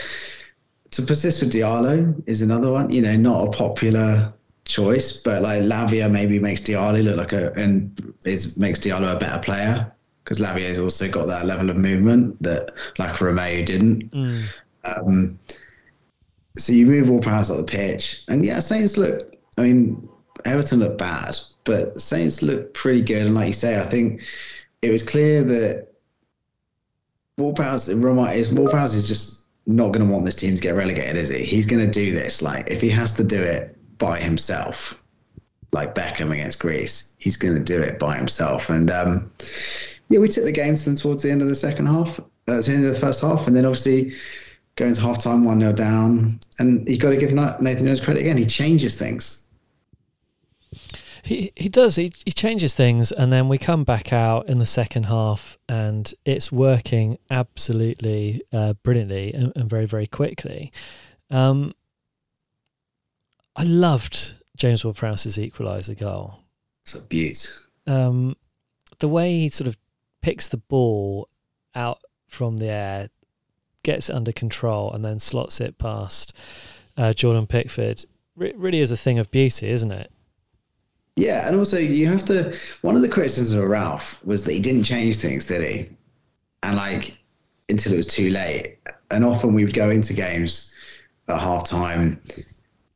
to 0.93 1.03
persist 1.03 1.43
with 1.43 1.53
Diallo 1.53 2.23
is 2.27 2.43
another 2.43 2.71
one. 2.71 2.91
You 2.91 3.03
know, 3.03 3.17
not 3.17 3.49
a 3.49 3.51
popular 3.51 4.33
choice, 4.65 5.21
but 5.21 5.43
like 5.43 5.63
Lavia 5.63 6.11
maybe 6.11 6.39
makes 6.39 6.61
Diallo 6.61 7.03
look 7.03 7.17
like 7.17 7.33
a 7.33 7.53
and 7.55 8.15
is 8.25 8.57
makes 8.57 8.79
Diallo 8.79 9.17
a 9.17 9.19
better 9.19 9.41
player 9.41 9.93
because 10.23 10.39
Lavia's 10.39 10.79
also 10.79 11.09
got 11.09 11.27
that 11.27 11.47
level 11.47 11.71
of 11.71 11.77
movement 11.77 12.41
that 12.43 12.73
like 12.99 13.21
Romeo 13.21 13.65
didn't. 13.65 14.13
Um, 14.85 15.39
so 16.59 16.73
you 16.73 16.87
move 16.87 17.11
all 17.11 17.21
powers 17.21 17.51
off 17.51 17.57
the 17.59 17.65
pitch, 17.65 18.25
and 18.29 18.45
yeah, 18.45 18.61
Saints 18.61 18.97
look. 18.97 19.35
I 19.59 19.63
mean, 19.63 20.09
Everton 20.45 20.79
look 20.81 20.99
bad, 20.99 21.39
but 21.65 22.01
Saints 22.01 22.43
look 22.43 22.73
pretty 22.75 23.03
good. 23.03 23.27
And 23.27 23.35
like 23.35 23.49
you 23.49 23.53
say, 23.53 23.81
I 23.81 23.85
think 23.85 24.23
it 24.83 24.91
was 24.91 25.03
clear 25.03 25.43
that 25.45 25.89
Ward-Prowse 27.37 27.89
is 27.89 28.53
Ward-Prowse 28.53 28.95
is 28.95 29.09
just 29.09 29.45
not 29.67 29.93
going 29.93 30.07
to 30.07 30.13
want 30.13 30.25
this 30.25 30.37
team 30.37 30.55
to 30.55 30.61
get 30.61 30.75
relegated, 30.75 31.17
is 31.17 31.29
he? 31.29 31.45
He's 31.45 31.67
going 31.67 31.85
to 31.85 31.91
do 31.91 32.13
this. 32.13 32.43
Like 32.43 32.69
if 32.71 32.81
he 32.81 32.91
has 32.91 33.13
to 33.15 33.25
do 33.25 33.41
it 33.41 33.79
by 33.99 34.19
himself, 34.19 35.01
like 35.73 35.95
Beckham 35.95 36.33
against 36.33 36.59
Greece, 36.59 37.15
he's 37.19 37.37
going 37.37 37.55
to 37.55 37.63
do 37.63 37.81
it 37.81 37.99
by 37.99 38.17
himself. 38.17 38.71
And 38.71 38.91
um, 38.91 39.33
yeah, 40.09 40.19
we 40.19 40.29
took 40.29 40.45
the 40.45 40.53
game 40.53 40.75
to 40.75 40.85
them 40.85 40.97
towards 40.97 41.23
the 41.23 41.31
end 41.31 41.43
of 41.43 41.49
the 41.49 41.55
second 41.55 41.87
half, 41.87 42.21
uh, 42.21 42.61
the 42.61 42.73
end 42.73 42.85
of 42.85 42.93
the 42.93 43.01
first 43.01 43.23
half, 43.23 43.47
and 43.47 43.57
then 43.57 43.65
obviously 43.65 44.15
going 44.77 44.95
to 44.95 45.01
half 45.01 45.19
time, 45.19 45.45
1 45.45 45.61
0 45.61 45.73
down. 45.73 46.41
And 46.59 46.89
you've 46.89 47.01
got 47.01 47.11
to 47.11 47.17
give 47.17 47.33
Nathan 47.33 47.87
Jones 47.87 48.01
credit 48.01 48.21
again. 48.21 48.37
He 48.37 48.47
changes 48.47 48.99
things. 48.99 49.45
He 51.25 51.53
he 51.55 51.69
does. 51.69 51.97
He 51.97 52.13
he 52.25 52.33
changes 52.33 52.75
things, 52.75 53.13
and 53.13 53.33
then 53.33 53.49
we 53.49 53.57
come 53.57 53.85
back 53.85 54.13
out 54.13 54.49
in 54.49 54.59
the 54.59 54.67
second 54.67 55.05
half, 55.05 55.57
and 55.69 56.13
it's 56.25 56.51
working 56.51 57.17
absolutely 57.31 58.43
uh, 58.53 58.73
brilliantly 58.83 59.33
and, 59.33 59.53
and 59.55 59.71
very 59.71 59.87
very 59.87 60.09
quickly. 60.09 60.73
Um, 61.31 61.75
I 63.57 63.65
loved 63.65 64.35
James 64.57 64.85
Ward-Prowse's 64.85 65.39
equaliser 65.39 65.99
goal. 65.99 66.41
It's 66.85 66.95
a 66.95 67.03
beaut. 67.03 67.53
Um, 67.87 68.37
the 68.99 69.09
way 69.09 69.33
he 69.33 69.49
sort 69.49 69.69
of 69.69 69.77
picks 70.21 70.49
the 70.49 70.57
ball 70.57 71.29
out 71.75 71.99
from 72.27 72.59
the 72.59 72.69
air, 72.69 73.09
gets 73.83 74.09
it 74.09 74.15
under 74.15 74.33
control, 74.33 74.93
and 74.93 75.05
then 75.05 75.19
slots 75.19 75.61
it 75.61 75.79
past 75.79 76.37
uh, 76.97 77.13
Jordan 77.13 77.47
Pickford. 77.47 78.05
Re- 78.37 78.55
really 78.57 78.81
is 78.81 78.91
a 78.91 78.97
thing 78.97 79.19
of 79.19 79.31
beauty, 79.31 79.69
isn't 79.69 79.93
it? 79.93 80.11
Yeah, 81.17 81.47
and 81.47 81.59
also 81.59 81.77
you 81.77 82.07
have 82.07 82.25
to. 82.27 82.57
One 82.81 82.97
of 82.97 83.03
the 83.03 83.09
criticisms 83.09 83.53
of 83.53 83.69
Ralph 83.69 84.25
was 84.25 84.45
that 84.45 84.53
he 84.53 84.61
didn't 84.61 84.85
change 84.85 85.19
things, 85.19 85.47
did 85.47 85.61
he? 85.63 85.89
And 86.63 86.77
like 86.77 87.19
until 87.69 87.93
it 87.93 87.97
was 87.99 88.07
too 88.07 88.31
late. 88.31 88.79
And 89.11 89.25
often 89.25 89.53
we 89.53 89.65
would 89.65 89.75
go 89.75 89.91
into 89.91 90.15
games 90.15 90.73
at 91.29 91.41
half 91.41 91.69
time 91.69 92.21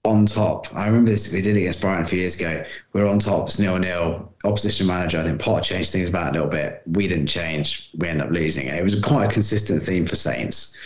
on 0.07 0.27
top. 0.27 0.75
I 0.75 0.87
remember 0.87 1.11
this. 1.11 1.33
We 1.33 1.43
did 1.43 1.57
it 1.57 1.61
against 1.61 1.81
Brighton 1.81 2.05
a 2.05 2.07
few 2.07 2.21
years 2.21 2.37
ago. 2.37 2.65
We 2.93 3.01
were 3.01 3.09
on 3.09 3.19
top. 3.19 3.49
It's 3.49 3.59
nil 3.59 3.79
nil. 3.79 4.33
Opposition 4.45 4.87
manager. 4.87 5.19
I 5.19 5.23
think 5.25 5.41
Potter 5.41 5.65
changed 5.65 5.93
things 5.93 6.09
about 6.09 6.31
a 6.31 6.33
little 6.33 6.49
bit. 6.49 6.83
We 6.87 7.09
didn't 7.09 7.27
change. 7.27 7.91
We 7.97 8.09
ended 8.09 8.27
up 8.27 8.33
losing. 8.33 8.67
It 8.67 8.83
was 8.83 8.99
quite 9.01 9.27
a 9.27 9.33
consistent 9.33 9.83
theme 9.83 10.07
for 10.07 10.17
Saints. 10.17 10.77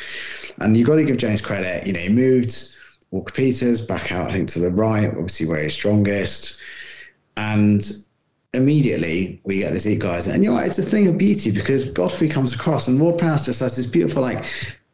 And 0.59 0.77
you've 0.77 0.87
got 0.87 0.97
to 0.97 1.05
give 1.05 1.17
James 1.17 1.41
credit. 1.41 1.87
You 1.87 1.93
know, 1.93 2.01
he 2.01 2.09
moved 2.09 2.75
Walker 3.11 3.33
Peters 3.33 3.81
back 3.81 4.13
out. 4.13 4.31
I 4.31 4.33
think 4.33 4.49
to 4.51 4.59
the 4.59 4.71
right, 4.71 5.09
obviously 5.09 5.47
where 5.47 5.63
he's 5.63 5.75
strongest 5.75 6.61
and 7.37 7.91
immediately 8.53 9.41
we 9.45 9.59
get 9.59 9.73
this 9.73 9.87
equaliser. 9.87 10.35
And 10.35 10.45
you 10.45 10.51
know, 10.51 10.59
it's 10.59 10.79
a 10.79 10.83
thing 10.83 11.09
of 11.09 11.19
beauty 11.19 11.51
because 11.51 11.91
Godfrey 11.91 12.29
comes 12.29 12.53
across 12.53 12.89
and 12.89 13.01
Ward 13.01 13.19
Prowse 13.19 13.47
just 13.47 13.61
has 13.61 13.77
this 13.77 13.87
beautiful 13.87 14.23
like 14.23 14.45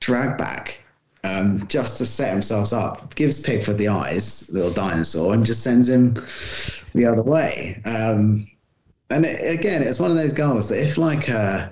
drag 0.01 0.37
back 0.39 0.81
um, 1.27 1.66
just 1.68 1.99
to 1.99 2.07
set 2.07 2.33
himself 2.33 2.72
up, 2.72 3.14
gives 3.14 3.41
Pickford 3.41 3.79
the 3.79 3.89
eyes, 3.89 4.51
little 4.53 4.70
dinosaur, 4.70 5.35
and 5.35 5.45
just 5.45 5.62
sends 5.62 5.89
him 5.89 6.14
the 6.95 7.05
other 7.05 7.22
way. 7.22 7.81
Um, 7.85 8.47
and 9.11 9.24
it, 9.24 9.59
again, 9.59 9.83
it's 9.83 10.01
one 10.01 10.11
of 10.11 10.16
those 10.16 10.33
goals 10.33 10.68
that 10.68 10.83
if 10.83 10.99
like 10.99 11.29
uh, 11.29 11.68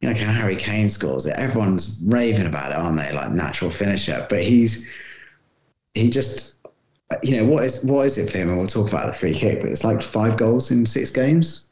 you 0.00 0.08
know, 0.08 0.14
Harry 0.14 0.56
Kane 0.56 0.88
scores 0.88 1.26
it, 1.26 1.34
everyone's 1.36 2.00
raving 2.04 2.46
about 2.46 2.72
it, 2.72 2.78
aren't 2.78 2.96
they? 2.96 3.12
Like 3.12 3.30
natural 3.32 3.70
finisher, 3.70 4.26
but 4.28 4.42
he's 4.42 4.88
he 5.94 6.10
just 6.10 6.54
you 7.22 7.36
know 7.36 7.44
what 7.44 7.64
is 7.64 7.84
what 7.84 8.06
is 8.06 8.18
it 8.18 8.30
for 8.30 8.38
him? 8.38 8.48
And 8.48 8.58
we'll 8.58 8.66
talk 8.66 8.88
about 8.88 9.06
the 9.06 9.12
free 9.12 9.34
kick, 9.34 9.60
but 9.60 9.70
it's 9.70 9.84
like 9.84 10.02
five 10.02 10.36
goals 10.36 10.70
in 10.70 10.84
six 10.86 11.10
games. 11.10 11.68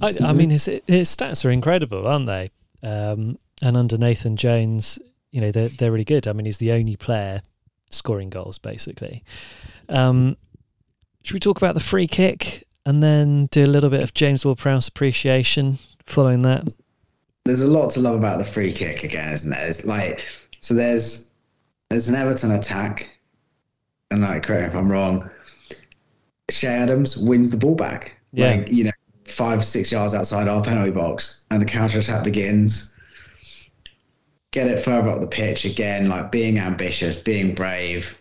I, 0.00 0.10
I 0.20 0.32
mean, 0.32 0.50
his 0.50 0.66
his 0.86 1.14
stats 1.14 1.44
are 1.44 1.50
incredible, 1.50 2.06
aren't 2.06 2.26
they? 2.26 2.50
Um, 2.82 3.38
and 3.62 3.76
under 3.76 3.96
Nathan 3.96 4.36
Jones, 4.36 4.98
you 5.32 5.40
know 5.40 5.50
they're 5.50 5.68
they're 5.68 5.90
really 5.90 6.04
good. 6.04 6.28
I 6.28 6.32
mean, 6.32 6.44
he's 6.44 6.58
the 6.58 6.72
only 6.72 6.96
player 6.96 7.42
scoring 7.90 8.30
goals 8.30 8.58
basically. 8.58 9.24
Um, 9.88 10.36
should 11.22 11.34
we 11.34 11.40
talk 11.40 11.56
about 11.56 11.74
the 11.74 11.80
free 11.80 12.06
kick 12.06 12.66
and 12.86 13.02
then 13.02 13.46
do 13.46 13.64
a 13.64 13.66
little 13.66 13.90
bit 13.90 14.02
of 14.02 14.14
James 14.14 14.44
Ward-Prowse 14.44 14.88
appreciation 14.88 15.78
following 16.06 16.42
that? 16.42 16.76
There's 17.44 17.60
a 17.60 17.66
lot 17.66 17.90
to 17.90 18.00
love 18.00 18.14
about 18.14 18.38
the 18.38 18.44
free 18.44 18.72
kick 18.72 19.04
again, 19.04 19.32
isn't 19.32 19.50
there? 19.50 19.66
It's 19.66 19.84
like 19.84 20.24
so 20.60 20.74
there's 20.74 21.28
there's 21.88 22.08
an 22.08 22.14
Everton 22.14 22.52
attack, 22.52 23.08
and 24.10 24.20
like 24.20 24.44
correct 24.44 24.68
if 24.68 24.76
I'm 24.76 24.90
wrong. 24.90 25.28
Che 26.50 26.66
Adams 26.66 27.16
wins 27.16 27.50
the 27.50 27.56
ball 27.56 27.74
back. 27.74 28.18
Yeah. 28.32 28.56
Like, 28.56 28.68
you 28.70 28.84
know, 28.84 28.90
five, 29.24 29.64
six 29.64 29.90
yards 29.92 30.14
outside 30.14 30.48
our 30.48 30.62
penalty 30.62 30.90
box, 30.90 31.42
and 31.50 31.60
the 31.60 31.66
counter 31.66 31.98
attack 31.98 32.24
begins. 32.24 32.91
Get 34.52 34.68
it 34.68 34.80
further 34.80 35.08
up 35.08 35.20
the 35.20 35.26
pitch 35.26 35.64
again, 35.64 36.08
like 36.08 36.30
being 36.30 36.58
ambitious, 36.58 37.16
being 37.16 37.54
brave. 37.54 38.16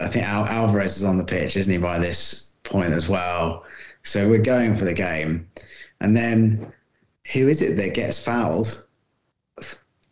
I 0.00 0.06
think 0.08 0.24
Al- 0.24 0.46
Alcaraz 0.46 0.96
is 0.96 1.04
on 1.04 1.18
the 1.18 1.24
pitch, 1.24 1.56
isn't 1.56 1.70
he, 1.70 1.78
by 1.78 1.98
this 1.98 2.50
point 2.64 2.92
as 2.92 3.08
well? 3.08 3.64
So 4.02 4.28
we're 4.28 4.38
going 4.38 4.76
for 4.76 4.84
the 4.84 4.94
game. 4.94 5.48
And 6.00 6.16
then 6.16 6.72
who 7.32 7.48
is 7.48 7.62
it 7.62 7.76
that 7.76 7.94
gets 7.94 8.18
fouled? 8.18 8.86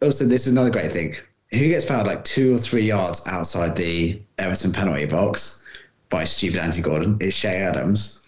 Also, 0.03 0.25
this 0.25 0.47
is 0.47 0.53
another 0.53 0.71
great 0.71 0.93
thing. 0.93 1.17
Who 1.51 1.69
gets 1.69 1.85
fouled 1.85 2.07
like 2.07 2.25
two 2.25 2.55
or 2.55 2.59
three 2.59 2.85
yards 2.85 3.27
outside 3.27 3.77
the 3.77 4.23
Everton 4.39 4.73
penalty 4.73 5.07
box 5.07 5.65
by 6.09 6.25
stupid 6.25 6.61
Anthony 6.61 6.83
Gordon? 6.83 7.17
It's 7.21 7.37
Che 7.39 7.49
Adams. 7.49 8.23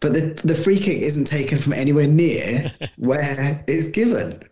But 0.00 0.12
the, 0.12 0.40
the 0.44 0.54
free 0.54 0.78
kick 0.78 1.02
isn't 1.02 1.24
taken 1.24 1.58
from 1.58 1.72
anywhere 1.72 2.06
near 2.06 2.70
where 2.96 3.64
it's 3.66 3.88
given. 3.88 4.42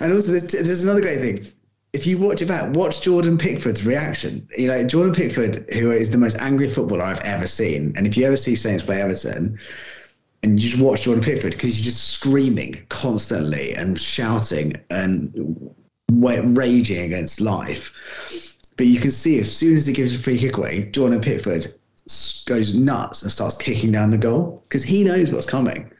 And 0.00 0.12
also, 0.12 0.32
there's, 0.32 0.48
there's 0.48 0.84
another 0.84 1.00
great 1.00 1.20
thing. 1.20 1.46
If 1.92 2.06
you 2.06 2.18
watch 2.18 2.42
it 2.42 2.46
back, 2.46 2.74
watch 2.76 3.00
Jordan 3.00 3.38
Pickford's 3.38 3.86
reaction. 3.86 4.46
You 4.56 4.68
know, 4.68 4.84
Jordan 4.84 5.14
Pickford, 5.14 5.72
who 5.72 5.90
is 5.90 6.10
the 6.10 6.18
most 6.18 6.36
angry 6.38 6.68
footballer 6.68 7.02
I've 7.02 7.20
ever 7.20 7.46
seen. 7.46 7.94
And 7.96 8.06
if 8.06 8.16
you 8.16 8.26
ever 8.26 8.36
see 8.36 8.56
Saints 8.56 8.84
play 8.84 9.00
Everton, 9.00 9.58
and 10.42 10.62
you 10.62 10.70
just 10.70 10.82
watch 10.82 11.02
Jordan 11.02 11.24
Pickford 11.24 11.52
because 11.52 11.76
he's 11.76 11.84
just 11.84 12.10
screaming 12.10 12.84
constantly 12.90 13.74
and 13.74 13.98
shouting 13.98 14.74
and 14.90 15.74
raging 16.10 17.00
against 17.00 17.40
life. 17.40 18.54
But 18.76 18.86
you 18.86 19.00
can 19.00 19.10
see 19.10 19.40
as 19.40 19.54
soon 19.54 19.76
as 19.76 19.86
he 19.86 19.92
gives 19.92 20.14
a 20.14 20.18
free 20.18 20.38
kick 20.38 20.56
away, 20.56 20.90
Jordan 20.92 21.20
Pickford 21.20 21.66
goes 22.46 22.72
nuts 22.72 23.22
and 23.22 23.32
starts 23.32 23.56
kicking 23.56 23.92
down 23.92 24.10
the 24.10 24.18
goal 24.18 24.62
because 24.68 24.84
he 24.84 25.02
knows 25.02 25.32
what's 25.32 25.46
coming. 25.46 25.90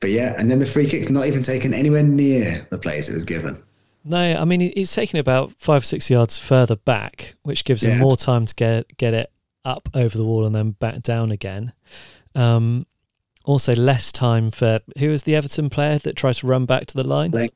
But 0.00 0.10
yeah, 0.10 0.34
and 0.38 0.50
then 0.50 0.58
the 0.58 0.66
free 0.66 0.88
kick's 0.88 1.10
not 1.10 1.26
even 1.26 1.42
taken 1.42 1.74
anywhere 1.74 2.02
near 2.02 2.66
the 2.70 2.78
place 2.78 3.08
it 3.08 3.14
was 3.14 3.24
given. 3.24 3.62
No, 4.04 4.18
I 4.18 4.44
mean 4.44 4.60
he- 4.60 4.72
he's 4.76 4.92
taking 4.94 5.18
about 5.18 5.52
five 5.58 5.84
six 5.84 6.08
yards 6.08 6.38
further 6.38 6.76
back, 6.76 7.34
which 7.42 7.64
gives 7.64 7.82
him 7.82 7.90
Yeah. 7.92 7.98
more 7.98 8.16
time 8.16 8.46
to 8.46 8.54
get 8.54 8.96
get 8.96 9.12
it 9.14 9.30
up 9.64 9.88
over 9.94 10.16
the 10.16 10.24
wall 10.24 10.46
and 10.46 10.54
then 10.54 10.70
back 10.70 11.02
down 11.02 11.30
again. 11.32 11.72
Um, 12.34 12.86
also, 13.44 13.74
less 13.74 14.12
time 14.12 14.50
for 14.50 14.80
who 14.98 15.08
was 15.08 15.24
the 15.24 15.34
Everton 15.34 15.68
player 15.70 15.98
that 15.98 16.16
tried 16.16 16.34
to 16.34 16.46
run 16.46 16.64
back 16.66 16.86
to 16.86 16.94
the 16.94 17.04
line? 17.04 17.32
Like- 17.32 17.52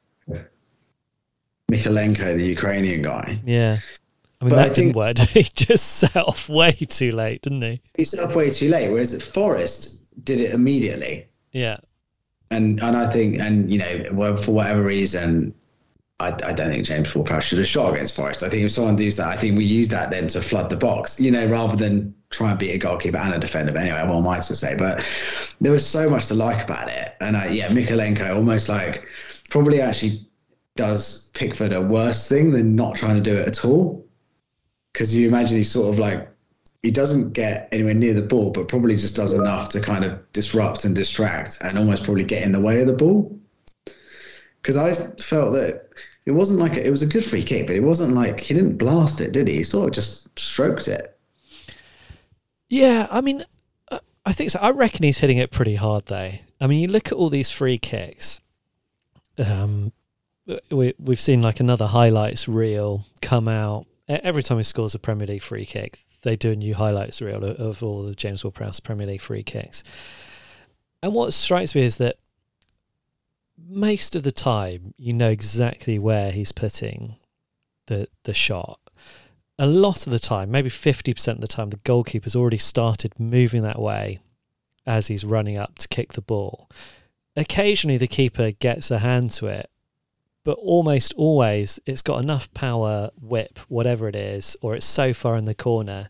the 1.69 2.45
Ukrainian 2.45 3.03
guy, 3.03 3.39
Yeah, 3.45 3.79
I 4.41 4.45
mean 4.45 4.51
But 4.51 4.59
I 4.59 4.69
that 4.69 4.75
didn't 4.77 4.97
work. 4.97 5.17
he 5.31 5.43
just 5.43 5.87
set 5.99 6.17
off 6.17 6.49
way 6.49 6.73
too 6.73 7.13
late, 7.13 7.43
didn't 7.43 7.63
he? 7.63 7.81
he 7.97 8.05
set 8.05 8.21
off 8.25 8.35
way 8.37 8.51
too 8.51 8.69
late, 8.69 8.91
whereas 8.91 9.21
Forest 9.23 10.03
did 10.25 10.41
it 10.41 10.53
immediately. 10.53 11.27
Yeah, 11.53 11.79
and 12.53 12.81
and 12.83 12.97
I 12.97 13.11
think 13.11 13.39
and 13.41 13.71
you 13.71 13.79
know 13.79 14.37
for 14.37 14.53
whatever 14.53 14.83
reason, 14.83 15.55
I, 16.21 16.29
I 16.29 16.53
don't 16.53 16.69
think 16.69 16.85
James 16.85 17.15
Ward-Prowse 17.15 17.45
should 17.45 17.59
have 17.59 17.67
shot 17.67 17.95
against 17.95 18.15
Forest. 18.15 18.43
I 18.43 18.49
think 18.49 18.65
if 18.65 18.71
someone 18.71 18.97
does 18.97 19.17
that, 19.17 19.29
I 19.29 19.37
think 19.37 19.59
we 19.59 19.65
use 19.65 19.89
that 19.89 20.11
then 20.11 20.29
to 20.29 20.41
flood 20.41 20.71
the 20.71 20.77
box, 20.77 21.19
you 21.19 21.31
know, 21.31 21.47
rather 21.47 21.77
than 21.77 22.15
try 22.31 22.51
and 22.51 22.59
beat 22.59 22.73
a 22.73 22.79
goalkeeper 22.79 23.17
and 23.17 23.35
a 23.35 23.39
defender. 23.39 23.73
But 23.73 23.83
anyway, 23.83 23.99
am 23.99 24.29
I 24.29 24.37
to 24.39 24.57
say? 24.57 24.77
But 24.77 25.05
there 25.61 25.73
was 25.73 25.87
so 25.87 26.09
much 26.09 26.27
to 26.29 26.35
like 26.35 26.65
about 26.65 26.89
it, 26.89 27.15
and 27.21 27.37
I, 27.37 27.49
yeah, 27.49 27.69
Mykolenko 27.69 28.37
almost 28.37 28.69
like 28.69 29.05
probably 29.49 29.81
actually 29.81 30.29
does 30.77 31.29
Pickford 31.35 31.73
a 31.73 31.81
worse 31.81 32.29
thing 32.29 32.53
than 32.53 32.77
not 32.77 32.97
trying 32.97 33.17
to 33.17 33.21
do 33.21 33.37
it 33.37 33.49
at 33.49 33.65
all. 33.65 34.07
Because 34.93 35.15
you 35.15 35.27
imagine 35.27 35.57
he's 35.57 35.71
sort 35.71 35.89
of 35.89 35.99
like 35.99 36.29
he 36.83 36.91
doesn't 36.91 37.33
get 37.33 37.69
anywhere 37.71 37.95
near 37.95 38.13
the 38.13 38.23
ball, 38.23 38.51
but 38.51 38.69
probably 38.69 38.97
just 38.97 39.15
does 39.15 39.33
enough 39.33 39.69
to 39.71 39.81
kind 39.81 40.05
of 40.05 40.33
disrupt 40.33 40.85
and 40.85 40.97
distract 40.97 41.59
and 41.63 41.79
almost 41.79 42.05
probably 42.05 42.25
get 42.25 42.43
in 42.43 42.53
the 42.53 42.61
way 42.61 42.81
of 42.81 42.87
the 42.89 42.93
ball. 42.93 43.39
Because 44.61 44.77
I 44.77 44.93
felt 45.23 45.55
that 45.55 45.89
it 46.27 46.33
wasn't 46.33 46.61
like 46.61 46.77
a, 46.77 46.87
it 46.87 46.91
was 46.91 47.03
a 47.03 47.07
good 47.07 47.25
free 47.25 47.43
kick, 47.43 47.67
but 47.67 47.77
it 47.77 47.83
wasn't 47.83 48.15
like 48.15 48.41
he 48.41 48.55
didn't 48.55 48.79
blast 48.79 49.21
it, 49.21 49.33
did 49.33 49.49
he? 49.49 49.57
He 49.57 49.65
sort 49.65 49.89
of 49.89 49.95
just 49.95 50.39
stroked 50.39 50.89
it. 50.89 51.17
yeah. 52.69 53.07
I 53.11 53.21
mean, 53.21 53.45
uh, 53.91 54.01
I 54.25 54.33
think 54.33 54.51
so. 54.51 54.59
I 54.61 54.71
reckon 54.71 55.05
he's 55.05 55.19
hitting 55.19 55.39
it 55.39 55.51
pretty 55.51 55.77
hard, 55.77 56.07
though. 56.07 56.33
I 56.61 56.67
mean, 56.67 56.81
you 56.81 56.89
look 56.89 57.09
at 57.09 57.13
all 57.15 57.29
these 57.29 57.51
free 57.51 57.79
kicks. 57.79 58.41
Um, 59.39 59.93
we 60.71 60.95
we've 60.99 61.21
seen 61.21 61.43
like 61.43 61.61
another 61.61 61.87
highlights 61.87 62.49
reel 62.49 63.07
come 63.21 63.49
out 63.49 63.87
every 64.09 64.43
time 64.43 64.59
he 64.59 64.65
scores 64.65 64.95
a 64.95 64.99
Premier 64.99 65.27
League 65.27 65.43
free 65.43 65.65
kick. 65.65 66.01
They 66.23 66.37
do 66.37 66.53
a 66.53 66.57
new 66.57 66.75
highlights 66.75 67.21
reel 67.21 67.45
of, 67.45 67.57
of 67.59 67.83
all 67.83 68.05
the 68.05 68.15
James 68.15 68.45
Ward-Prowse 68.45 68.81
Premier 68.81 69.07
League 69.07 69.21
free 69.21 69.43
kicks. 69.43 69.85
And 71.03 71.13
what 71.13 71.33
strikes 71.33 71.75
me 71.75 71.83
is 71.83 71.97
that 71.99 72.17
most 73.69 74.17
of 74.17 74.23
the 74.23 74.33
time 74.33 74.95
you 74.97 75.13
know 75.13 75.31
exactly 75.31 75.99
where 75.99 76.33
he's 76.33 76.53
putting 76.53 77.17
the 77.87 78.09
the 78.25 78.35
shot. 78.35 78.79
A 79.59 79.67
lot 79.67 80.07
of 80.07 80.13
the 80.13 80.19
time, 80.19 80.51
maybe 80.51 80.69
fifty 80.69 81.13
percent 81.13 81.39
of 81.39 81.43
the 81.43 81.49
time, 81.49 81.71
the 81.71 81.77
goalkeeper's 81.79 82.35
already 82.35 82.59
started 82.59 83.19
moving 83.19 83.63
that 83.63 83.81
way 83.81 84.21
as 84.87 85.09
he's 85.09 85.25
running 85.25 85.57
up 85.57 85.79
to 85.79 85.89
kick 85.89 86.15
the 86.15 86.23
ball. 86.23 86.69
Occasionally, 87.37 87.99
the 87.99 88.07
keeper 88.09 88.51
gets 88.51 88.91
a 88.91 88.99
hand 88.99 89.31
to 89.33 89.47
it, 89.47 89.71
but 90.45 90.59
almost 90.59 91.15
always 91.17 91.79
it's 91.87 92.03
got 92.03 92.23
enough 92.23 92.53
power, 92.55 93.11
whip, 93.21 93.59
whatever 93.69 94.09
it 94.09 94.17
is, 94.17 94.57
or 94.61 94.75
it's 94.75 94.87
so 94.87 95.13
far 95.13 95.37
in 95.37 95.45
the 95.45 95.55
corner 95.55 96.09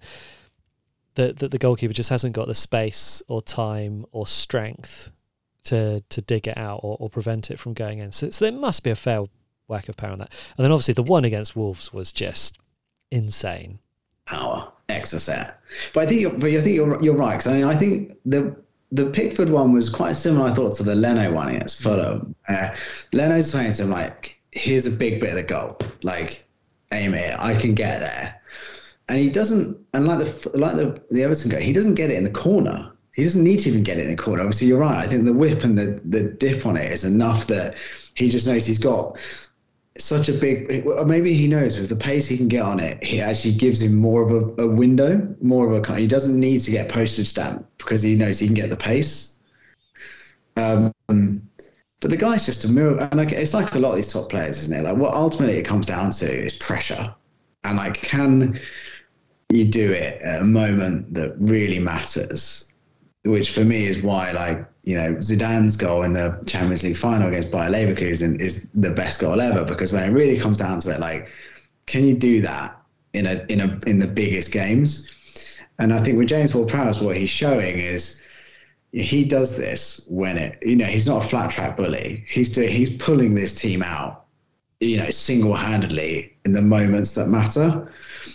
that, 1.15 1.39
that 1.39 1.51
the 1.51 1.59
goalkeeper 1.59 1.93
just 1.93 2.11
hasn't 2.11 2.35
got 2.35 2.49
the 2.49 2.55
space 2.55 3.23
or 3.29 3.43
time 3.43 4.07
or 4.13 4.27
strength 4.27 5.11
to 5.65 6.03
to 6.09 6.21
dig 6.23 6.49
it 6.49 6.57
out 6.57 6.81
or, 6.83 6.97
or 6.99 7.09
prevent 7.11 7.51
it 7.51 7.59
from 7.59 7.75
going 7.75 7.99
in. 7.99 8.11
So, 8.13 8.31
so 8.31 8.45
there 8.45 8.53
must 8.59 8.83
be 8.83 8.91
a 8.91 8.95
fair 8.95 9.25
whack 9.69 9.89
of 9.89 9.97
power 9.97 10.11
on 10.11 10.19
that. 10.19 10.35
And 10.57 10.65
then 10.65 10.73
obviously 10.73 10.95
the 10.95 11.03
one 11.03 11.25
against 11.25 11.55
Wolves 11.55 11.93
was 11.93 12.13
just 12.13 12.59
insane. 13.11 13.79
Power, 14.25 14.73
extra 14.89 15.19
set. 15.19 15.61
But 15.93 16.05
I 16.05 16.07
think, 16.07 16.21
you're, 16.21 16.31
but 16.33 16.51
I 16.51 16.61
think 16.61 16.75
you're 16.75 17.03
you're 17.03 17.17
right. 17.17 17.35
'cause 17.35 17.47
I 17.47 17.55
mean, 17.55 17.65
I 17.65 17.77
think 17.77 18.17
the 18.25 18.57
the 18.93 19.07
Pickford 19.07 19.49
one 19.49 19.73
was 19.73 19.89
quite 19.89 20.13
similar. 20.13 20.51
I 20.51 20.55
thought 20.55 20.75
to 20.77 20.83
the 20.83 20.95
Leno 20.95 21.33
one 21.33 21.49
against 21.49 21.83
Fulham. 21.83 22.35
Uh, 22.47 22.71
Leno's 23.13 23.51
saying 23.51 23.73
to 23.75 23.85
him 23.85 23.91
like, 23.91 24.37
"Here's 24.53 24.87
a 24.87 24.91
big 24.91 25.19
bit 25.19 25.31
of 25.31 25.37
the 25.37 25.43
goal. 25.43 25.79
Like, 26.03 26.47
aim 26.93 27.15
it. 27.15 27.35
I 27.39 27.55
can 27.55 27.75
get 27.75 28.01
there." 28.01 28.41
And 29.09 29.19
he 29.19 29.31
doesn't. 29.31 29.79
And 29.95 30.07
like 30.07 30.19
the 30.19 30.59
like 30.59 30.77
the 30.77 31.03
the 31.11 31.23
Everton 31.23 31.51
guy, 31.51 31.61
he 31.61 31.73
doesn't 31.73 31.95
get 31.95 32.11
it 32.11 32.17
in 32.17 32.25
the 32.25 32.31
corner. 32.31 32.93
He 33.15 33.25
doesn't 33.25 33.45
need 33.45 33.61
to 33.61 33.69
even 33.69 33.83
get 33.83 33.99
it 33.99 34.05
in 34.05 34.11
the 34.11 34.23
corner. 34.23 34.43
Obviously, 34.43 34.69
you're 34.69 34.79
right. 34.79 35.05
I 35.05 35.07
think 35.07 35.25
the 35.25 35.33
whip 35.33 35.65
and 35.65 35.77
the 35.77 36.01
the 36.05 36.33
dip 36.33 36.67
on 36.67 36.77
it 36.77 36.93
is 36.93 37.05
enough 37.05 37.47
that 37.47 37.75
he 38.15 38.29
just 38.29 38.47
knows 38.47 38.67
he's 38.67 38.79
got 38.79 39.19
such 39.99 40.29
a 40.29 40.33
big 40.33 40.87
maybe 41.07 41.35
he 41.35 41.47
knows 41.47 41.79
with 41.79 41.89
the 41.89 41.97
pace 41.97 42.27
he 42.27 42.37
can 42.37 42.49
get 42.49 42.63
on 42.63 42.81
it 42.81 43.03
he 43.05 43.21
actually 43.21 43.53
gives 43.53 43.83
him 43.83 43.95
more 43.95 44.23
of 44.23 44.31
a, 44.31 44.63
a 44.63 44.67
window 44.67 45.35
more 45.43 45.71
of 45.71 45.91
a 45.91 45.97
he 45.97 46.07
doesn't 46.07 46.39
need 46.39 46.61
to 46.61 46.71
get 46.71 46.89
postage 46.89 47.29
stamp 47.29 47.67
because 47.77 48.01
he 48.01 48.15
knows 48.15 48.39
he 48.39 48.47
can 48.47 48.55
get 48.55 48.71
the 48.71 48.77
pace. 48.77 49.35
Um 50.57 50.93
but 52.01 52.11
the 52.11 52.17
guy's 52.17 52.47
just 52.47 52.65
a 52.65 52.69
mirror 52.69 52.99
and 52.99 53.15
like 53.15 53.33
it's 53.33 53.55
like 53.55 53.75
a 53.75 53.79
lot 53.79 53.91
of 53.91 53.97
these 53.97 54.13
top 54.13 54.31
players 54.31 54.59
isn't 54.59 54.73
it? 54.73 54.83
Like 54.83 54.97
what 54.97 55.15
ultimately 55.15 55.57
it 55.57 55.65
comes 55.65 55.87
down 55.87 56.11
to 56.13 56.45
is 56.45 56.55
pressure. 56.55 57.15
And 57.65 57.77
like 57.77 57.95
can 57.95 58.59
you 59.51 59.67
do 59.67 59.93
it 59.93 60.23
at 60.23 60.41
a 60.41 60.45
moment 60.45 61.13
that 61.13 61.35
really 61.39 61.79
matters 61.79 62.72
which 63.25 63.51
for 63.51 63.65
me 63.65 63.87
is 63.87 64.03
why 64.03 64.33
like 64.33 64.67
you 64.83 64.97
know 64.97 65.15
Zidane's 65.15 65.77
goal 65.77 66.03
in 66.03 66.13
the 66.13 66.43
Champions 66.47 66.83
League 66.83 66.97
final 66.97 67.29
against 67.29 67.51
Bayer 67.51 67.71
Leverkusen 67.71 68.41
is 68.41 68.69
the 68.75 68.91
best 68.91 69.21
goal 69.21 69.41
ever 69.41 69.65
because 69.65 69.93
when 69.93 70.09
it 70.09 70.13
really 70.13 70.39
comes 70.39 70.59
down 70.59 70.81
to 70.81 70.95
it 70.95 71.01
like 71.01 71.29
can 71.87 72.05
you 72.05 72.15
do 72.15 72.41
that 72.41 72.81
in 73.13 73.27
a 73.27 73.45
in 73.49 73.61
a 73.61 73.79
in 73.87 73.99
the 73.99 74.07
biggest 74.07 74.53
games? 74.53 75.09
And 75.79 75.93
I 75.93 76.03
think 76.03 76.19
with 76.19 76.29
James 76.29 76.55
Ward-Prowse 76.55 77.01
what 77.01 77.17
he's 77.17 77.31
showing 77.31 77.79
is 77.79 78.21
he 78.93 79.25
does 79.25 79.57
this 79.57 80.05
when 80.09 80.37
it 80.37 80.59
you 80.63 80.77
know 80.77 80.85
he's 80.85 81.07
not 81.07 81.25
a 81.25 81.27
flat 81.27 81.51
track 81.51 81.77
bully. 81.77 82.25
He's 82.29 82.53
doing, 82.53 82.71
he's 82.71 82.91
pulling 82.97 83.35
this 83.35 83.55
team 83.55 83.83
out 83.83 84.27
you 84.83 84.97
know 84.97 85.11
single-handedly 85.11 86.35
in 86.45 86.53
the 86.53 86.63
moments 86.63 87.13
that 87.13 87.29
matter 87.29 87.91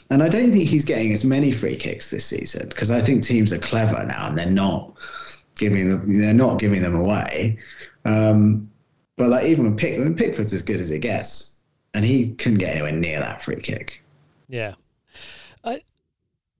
and 0.10 0.24
I 0.24 0.30
don't 0.30 0.52
think 0.52 0.70
he's 0.70 0.86
getting 0.86 1.12
as 1.12 1.24
many 1.24 1.52
free 1.52 1.76
kicks 1.76 2.10
this 2.10 2.26
season 2.26 2.70
because 2.70 2.92
I 2.92 3.02
think 3.02 3.24
teams 3.24 3.52
are 3.52 3.58
clever 3.58 4.04
now 4.06 4.28
and 4.28 4.38
they're 4.38 4.50
not 4.50 4.98
giving 5.58 5.90
them 5.90 6.20
they're 6.20 6.34
not 6.34 6.60
giving 6.60 6.82
them 6.82 6.96
away. 6.96 7.58
Um, 8.06 8.70
but 9.18 9.30
like 9.30 9.46
even 9.46 9.66
when 9.66 9.76
Pick 9.76 10.18
Pickford's 10.18 10.54
as 10.54 10.64
good 10.64 10.80
as 10.80 10.92
it 10.92 11.00
gets, 11.00 11.56
and 11.94 12.06
he 12.06 12.30
couldn't 12.36 12.60
get 12.60 12.74
anywhere 12.74 12.92
near 12.92 13.20
that 13.20 13.42
free 13.42 13.60
kick. 13.60 14.02
Yeah, 14.48 14.76
I 15.64 15.82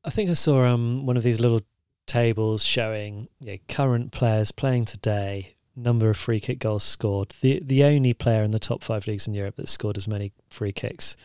I 0.04 0.10
think 0.10 0.30
I 0.30 0.34
saw 0.34 0.66
um 0.66 1.06
one 1.06 1.18
of 1.18 1.24
these 1.24 1.40
little 1.40 1.62
tables 2.06 2.66
showing 2.66 3.28
you 3.40 3.60
current 3.70 4.12
players 4.12 4.52
playing 4.52 4.86
today, 4.86 5.56
number 5.78 6.10
of 6.10 6.18
free 6.18 6.40
kick 6.40 6.60
goals 6.60 6.84
scored. 6.84 7.34
The 7.42 7.62
the 7.64 7.84
only 7.84 8.14
player 8.14 8.44
in 8.44 8.52
the 8.52 8.60
top 8.60 8.84
five 8.84 9.08
leagues 9.08 9.28
in 9.28 9.34
Europe 9.34 9.56
that 9.58 9.70
scored 9.70 9.98
as 9.98 10.08
many 10.08 10.34
free 10.50 10.72
kicks 10.72 11.16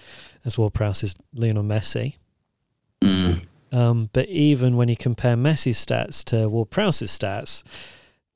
as 0.44 0.58
Ward 0.58 0.74
Prowse 0.74 1.02
is 1.02 1.14
Lionel 1.34 1.64
Messi. 1.64 2.16
Mm. 3.00 3.46
Um, 3.72 4.10
but 4.12 4.28
even 4.28 4.76
when 4.76 4.88
you 4.88 4.96
compare 4.96 5.34
Messi's 5.34 5.84
stats 5.84 6.22
to 6.24 6.48
Ward 6.48 6.70
Prowse's 6.70 7.16
stats, 7.16 7.64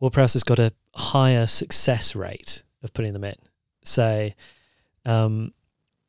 Ward 0.00 0.14
Prowse 0.14 0.32
has 0.32 0.44
got 0.44 0.58
a 0.58 0.72
higher 0.94 1.46
success 1.46 2.16
rate 2.16 2.62
of 2.82 2.94
putting 2.94 3.12
them 3.12 3.24
in. 3.24 3.36
So, 3.84 4.30
um, 5.04 5.52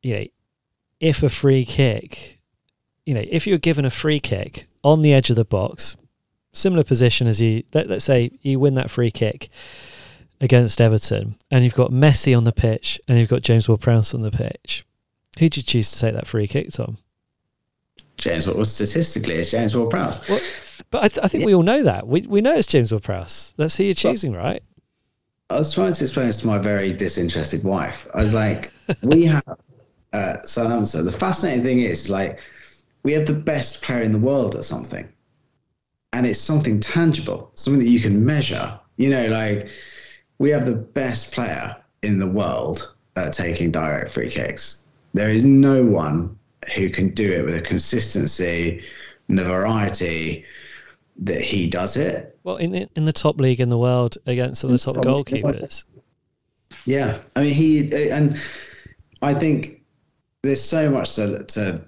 you 0.01 0.15
know, 0.15 0.25
if 0.99 1.23
a 1.23 1.29
free 1.29 1.65
kick, 1.65 2.39
you 3.05 3.13
know, 3.13 3.23
if 3.29 3.45
you're 3.45 3.57
given 3.57 3.85
a 3.85 3.91
free 3.91 4.19
kick 4.19 4.67
on 4.83 5.01
the 5.01 5.13
edge 5.13 5.29
of 5.29 5.35
the 5.35 5.45
box, 5.45 5.97
similar 6.53 6.83
position 6.83 7.27
as 7.27 7.41
you, 7.41 7.63
let, 7.73 7.87
let's 7.87 8.05
say 8.05 8.31
you 8.41 8.59
win 8.59 8.75
that 8.75 8.89
free 8.89 9.11
kick 9.11 9.49
against 10.39 10.79
Everton, 10.81 11.35
and 11.51 11.63
you've 11.63 11.73
got 11.73 11.91
Messi 11.91 12.35
on 12.35 12.43
the 12.43 12.51
pitch 12.51 12.99
and 13.07 13.19
you've 13.19 13.29
got 13.29 13.41
James 13.41 13.67
Ward 13.67 13.81
Prowse 13.81 14.13
on 14.13 14.21
the 14.21 14.31
pitch, 14.31 14.85
who'd 15.39 15.57
you 15.57 15.63
choose 15.63 15.91
to 15.91 15.99
take 15.99 16.13
that 16.13 16.27
free 16.27 16.47
kick, 16.47 16.71
Tom? 16.71 16.97
James 18.17 18.45
Ward, 18.47 18.57
well, 18.57 18.65
statistically, 18.65 19.35
it's 19.35 19.51
James 19.51 19.75
Ward 19.75 19.89
Prowse. 19.89 20.27
Well, 20.27 20.41
but 20.89 21.03
I, 21.03 21.07
th- 21.07 21.23
I 21.23 21.27
think 21.27 21.45
we 21.45 21.53
all 21.53 21.63
know 21.63 21.83
that. 21.83 22.07
We 22.07 22.21
we 22.21 22.41
know 22.41 22.53
it's 22.55 22.67
James 22.67 22.91
Ward 22.91 23.03
Prowse. 23.03 23.53
That's 23.57 23.77
who 23.77 23.83
you're 23.83 23.93
choosing, 23.93 24.33
right? 24.33 24.61
I 25.49 25.59
was 25.59 25.73
trying 25.73 25.93
to 25.93 26.03
explain 26.03 26.27
this 26.27 26.41
to 26.41 26.47
my 26.47 26.57
very 26.57 26.93
disinterested 26.93 27.63
wife. 27.63 28.07
I 28.13 28.17
was 28.17 28.33
like, 28.33 28.71
we 29.01 29.25
have 29.25 29.43
uh, 30.13 30.37
Southampton. 30.43 31.05
The 31.05 31.11
fascinating 31.11 31.63
thing 31.63 31.79
is, 31.79 32.09
like, 32.09 32.39
we 33.03 33.13
have 33.13 33.25
the 33.25 33.33
best 33.33 33.81
player 33.81 34.01
in 34.01 34.11
the 34.11 34.19
world 34.19 34.55
at 34.55 34.65
something, 34.65 35.07
and 36.13 36.25
it's 36.25 36.39
something 36.39 36.79
tangible, 36.79 37.51
something 37.55 37.83
that 37.83 37.89
you 37.89 37.99
can 37.99 38.25
measure. 38.25 38.79
You 38.97 39.09
know, 39.09 39.27
like 39.27 39.69
we 40.39 40.49
have 40.49 40.65
the 40.65 40.75
best 40.75 41.33
player 41.33 41.75
in 42.03 42.19
the 42.19 42.27
world 42.27 42.95
at 43.15 43.33
taking 43.33 43.71
direct 43.71 44.09
free 44.09 44.29
kicks. 44.29 44.81
There 45.13 45.29
is 45.29 45.45
no 45.45 45.83
one 45.83 46.37
who 46.75 46.89
can 46.89 47.09
do 47.09 47.31
it 47.31 47.45
with 47.45 47.55
a 47.55 47.61
consistency 47.61 48.83
and 49.27 49.39
the 49.39 49.43
variety 49.43 50.45
that 51.19 51.41
he 51.41 51.67
does 51.67 51.97
it. 51.97 52.37
Well, 52.43 52.57
in 52.57 52.75
in 52.95 53.05
the 53.05 53.13
top 53.13 53.39
league 53.39 53.59
in 53.59 53.69
the 53.69 53.77
world 53.77 54.17
against 54.25 54.61
some 54.61 54.71
of 54.71 54.79
the 54.79 54.93
top 54.93 55.03
goalkeepers. 55.03 55.85
Yeah, 56.85 57.19
I 57.35 57.41
mean 57.41 57.53
he 57.53 58.09
and 58.11 58.39
I 59.21 59.33
think 59.33 59.81
there's 60.43 60.63
so 60.63 60.89
much 60.89 61.15
to, 61.15 61.43
to 61.43 61.81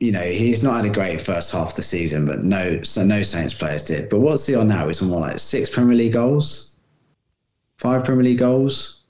you 0.00 0.12
know 0.12 0.22
he's 0.22 0.62
not 0.62 0.84
had 0.84 0.90
a 0.90 0.94
great 0.94 1.20
first 1.20 1.52
half 1.52 1.70
of 1.70 1.76
the 1.76 1.82
season, 1.82 2.26
but 2.26 2.42
no, 2.42 2.82
so 2.82 3.04
no 3.04 3.22
Saints 3.22 3.54
players 3.54 3.84
did. 3.84 4.08
But 4.08 4.20
what's 4.20 4.46
he 4.46 4.54
on 4.54 4.68
now? 4.68 4.88
He's 4.88 5.00
on 5.00 5.08
more 5.08 5.20
like 5.20 5.38
six 5.38 5.68
Premier 5.68 5.96
League 5.96 6.14
goals, 6.14 6.73
five 7.78 8.04
Premier 8.04 8.24
League 8.24 8.38
goals, 8.38 9.02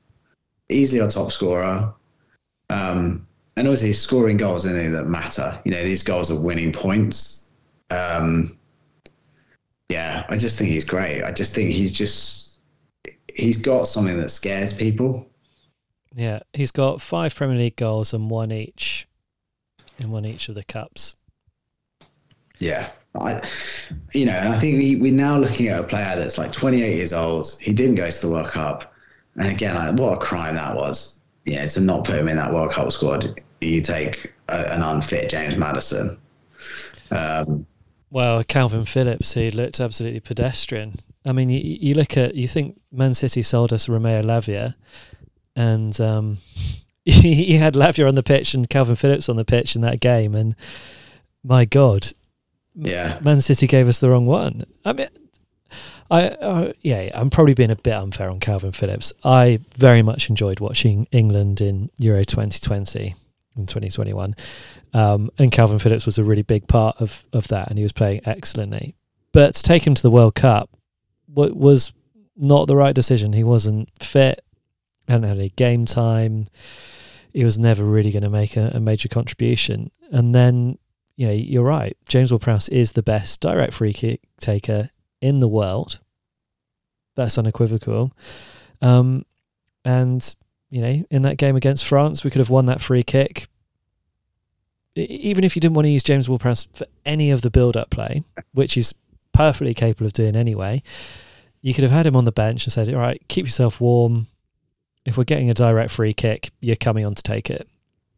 easily 0.68 1.00
our 1.00 1.08
top 1.08 1.32
scorer. 1.32 1.92
Um, 2.70 3.26
and 3.56 3.68
also 3.68 3.86
he's 3.86 4.00
scoring 4.00 4.36
goals 4.36 4.64
in 4.64 4.92
that 4.92 5.06
matter. 5.06 5.58
You 5.64 5.70
know, 5.70 5.82
these 5.84 6.02
goals 6.02 6.30
are 6.30 6.40
winning 6.40 6.72
points. 6.72 7.44
Um, 7.90 8.58
yeah, 9.88 10.24
I 10.28 10.36
just 10.36 10.58
think 10.58 10.70
he's 10.70 10.84
great. 10.84 11.22
I 11.22 11.30
just 11.30 11.54
think 11.54 11.70
he's 11.70 11.92
just 11.92 12.56
he's 13.34 13.56
got 13.56 13.86
something 13.86 14.18
that 14.18 14.30
scares 14.30 14.72
people. 14.72 15.28
Yeah, 16.14 16.40
he's 16.52 16.70
got 16.70 17.00
five 17.00 17.34
Premier 17.34 17.56
League 17.56 17.76
goals 17.76 18.14
and 18.14 18.30
one 18.30 18.50
each 18.50 19.06
in 19.98 20.10
one 20.10 20.24
each 20.24 20.48
of 20.48 20.54
the 20.54 20.64
cups. 20.64 21.14
Yeah, 22.58 22.90
I, 23.16 23.42
you 24.12 24.26
know, 24.26 24.32
and 24.32 24.48
I 24.48 24.58
think 24.58 24.78
we, 24.78 24.96
we're 24.96 25.12
now 25.12 25.38
looking 25.38 25.68
at 25.68 25.78
a 25.78 25.84
player 25.84 26.16
that's 26.16 26.36
like 26.36 26.52
28 26.52 26.96
years 26.96 27.12
old. 27.12 27.56
He 27.60 27.72
didn't 27.72 27.94
go 27.94 28.10
to 28.10 28.20
the 28.20 28.28
World 28.28 28.48
Cup, 28.48 28.92
and 29.36 29.48
again, 29.48 29.74
like, 29.74 29.98
what 29.98 30.14
a 30.14 30.18
crime 30.18 30.54
that 30.54 30.74
was. 30.74 31.18
Yeah, 31.44 31.66
to 31.66 31.80
not 31.80 32.04
put 32.04 32.16
him 32.16 32.28
in 32.28 32.36
that 32.36 32.52
World 32.52 32.72
Cup 32.72 32.90
squad, 32.90 33.40
you 33.60 33.80
take 33.80 34.32
a, 34.48 34.72
an 34.72 34.82
unfit 34.82 35.30
James 35.30 35.56
Maddison. 35.56 36.18
Um, 37.10 37.66
well, 38.10 38.42
Kalvin 38.44 38.88
Phillips, 38.88 39.34
he 39.34 39.50
looked 39.50 39.80
absolutely 39.80 40.20
pedestrian. 40.20 41.00
I 41.26 41.32
mean, 41.32 41.50
you, 41.50 41.60
you 41.60 41.94
look 41.94 42.16
at, 42.16 42.34
you 42.34 42.48
think 42.48 42.80
Man 42.92 43.14
City 43.14 43.42
sold 43.42 43.72
us 43.72 43.88
Romeo 43.88 44.22
Lavia, 44.22 44.74
and 45.54 45.98
um, 46.00 46.38
he 47.04 47.56
had 47.56 47.74
Lavia 47.74 48.08
on 48.08 48.14
the 48.14 48.22
pitch 48.22 48.54
and 48.54 48.68
Kalvin 48.68 48.98
Phillips 48.98 49.28
on 49.28 49.36
the 49.36 49.44
pitch 49.44 49.76
in 49.76 49.82
that 49.82 50.00
game, 50.00 50.34
and 50.34 50.56
my 51.42 51.64
God, 51.64 52.08
yeah, 52.74 53.18
Man 53.22 53.40
City 53.40 53.66
gave 53.66 53.88
us 53.88 54.00
the 54.00 54.10
wrong 54.10 54.26
one. 54.26 54.64
I 54.84 54.92
mean, 54.92 55.08
I 56.10 56.28
uh, 56.28 56.72
yeah, 56.80 57.10
I'm 57.14 57.30
probably 57.30 57.54
being 57.54 57.70
a 57.70 57.76
bit 57.76 57.92
unfair 57.92 58.30
on 58.30 58.40
Kalvin 58.40 58.74
Phillips. 58.74 59.12
I 59.24 59.60
very 59.76 60.02
much 60.02 60.28
enjoyed 60.28 60.60
watching 60.60 61.06
England 61.10 61.60
in 61.60 61.90
Euro 61.98 62.24
2020 62.24 63.14
and 63.56 63.68
2021, 63.68 64.34
um, 64.92 65.30
and 65.38 65.52
Kalvin 65.52 65.80
Phillips 65.80 66.06
was 66.06 66.18
a 66.18 66.24
really 66.24 66.42
big 66.42 66.66
part 66.68 66.96
of 67.00 67.24
of 67.32 67.48
that, 67.48 67.68
and 67.68 67.78
he 67.78 67.84
was 67.84 67.92
playing 67.92 68.20
excellently. 68.24 68.94
But 69.32 69.56
to 69.56 69.62
take 69.62 69.86
him 69.86 69.94
to 69.94 70.02
the 70.02 70.10
World 70.10 70.34
Cup 70.34 70.70
w- 71.32 71.54
was 71.54 71.92
not 72.36 72.66
the 72.66 72.76
right 72.76 72.94
decision. 72.94 73.32
He 73.32 73.44
wasn't 73.44 73.88
fit, 73.98 74.44
hadn't 75.08 75.28
had 75.28 75.38
any 75.38 75.50
game 75.50 75.84
time. 75.84 76.46
He 77.32 77.44
was 77.44 77.58
never 77.58 77.84
really 77.84 78.12
going 78.12 78.22
to 78.22 78.30
make 78.30 78.56
a, 78.56 78.72
a 78.74 78.80
major 78.80 79.08
contribution. 79.08 79.90
And 80.10 80.34
then, 80.34 80.78
you 81.16 81.26
know, 81.26 81.32
you're 81.32 81.62
right. 81.62 81.96
James 82.08 82.32
Ward-Prowse 82.32 82.68
is 82.68 82.92
the 82.92 83.02
best 83.02 83.40
direct 83.40 83.72
free 83.72 83.92
kick 83.92 84.20
taker 84.40 84.90
in 85.20 85.40
the 85.40 85.48
world. 85.48 86.00
That's 87.14 87.38
unequivocal. 87.38 88.12
Um, 88.82 89.24
and 89.84 90.34
you 90.70 90.80
know, 90.80 91.04
in 91.10 91.22
that 91.22 91.36
game 91.36 91.54
against 91.54 91.84
France, 91.84 92.24
we 92.24 92.30
could 92.30 92.40
have 92.40 92.50
won 92.50 92.66
that 92.66 92.80
free 92.80 93.04
kick. 93.04 93.46
Even 94.96 95.44
if 95.44 95.56
you 95.56 95.60
didn't 95.60 95.74
want 95.74 95.86
to 95.86 95.90
use 95.90 96.02
James 96.04 96.28
Ward-Prowse 96.28 96.68
for 96.72 96.86
any 97.04 97.30
of 97.30 97.42
the 97.42 97.50
build-up 97.50 97.90
play, 97.90 98.22
which 98.52 98.74
he's 98.74 98.94
perfectly 99.32 99.74
capable 99.74 100.06
of 100.06 100.12
doing 100.12 100.36
anyway, 100.36 100.82
you 101.62 101.74
could 101.74 101.82
have 101.82 101.92
had 101.92 102.06
him 102.06 102.16
on 102.16 102.24
the 102.24 102.32
bench 102.32 102.66
and 102.66 102.72
said, 102.72 102.88
"All 102.92 103.00
right, 103.00 103.22
keep 103.28 103.46
yourself 103.46 103.80
warm. 103.80 104.26
If 105.04 105.16
we're 105.16 105.24
getting 105.24 105.50
a 105.50 105.54
direct 105.54 105.90
free 105.90 106.14
kick, 106.14 106.50
you're 106.60 106.76
coming 106.76 107.06
on 107.06 107.14
to 107.14 107.22
take 107.22 107.50
it." 107.50 107.68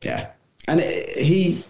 Yeah, 0.02 0.30
and 0.66 0.80
it, 0.80 1.18
he 1.18 1.62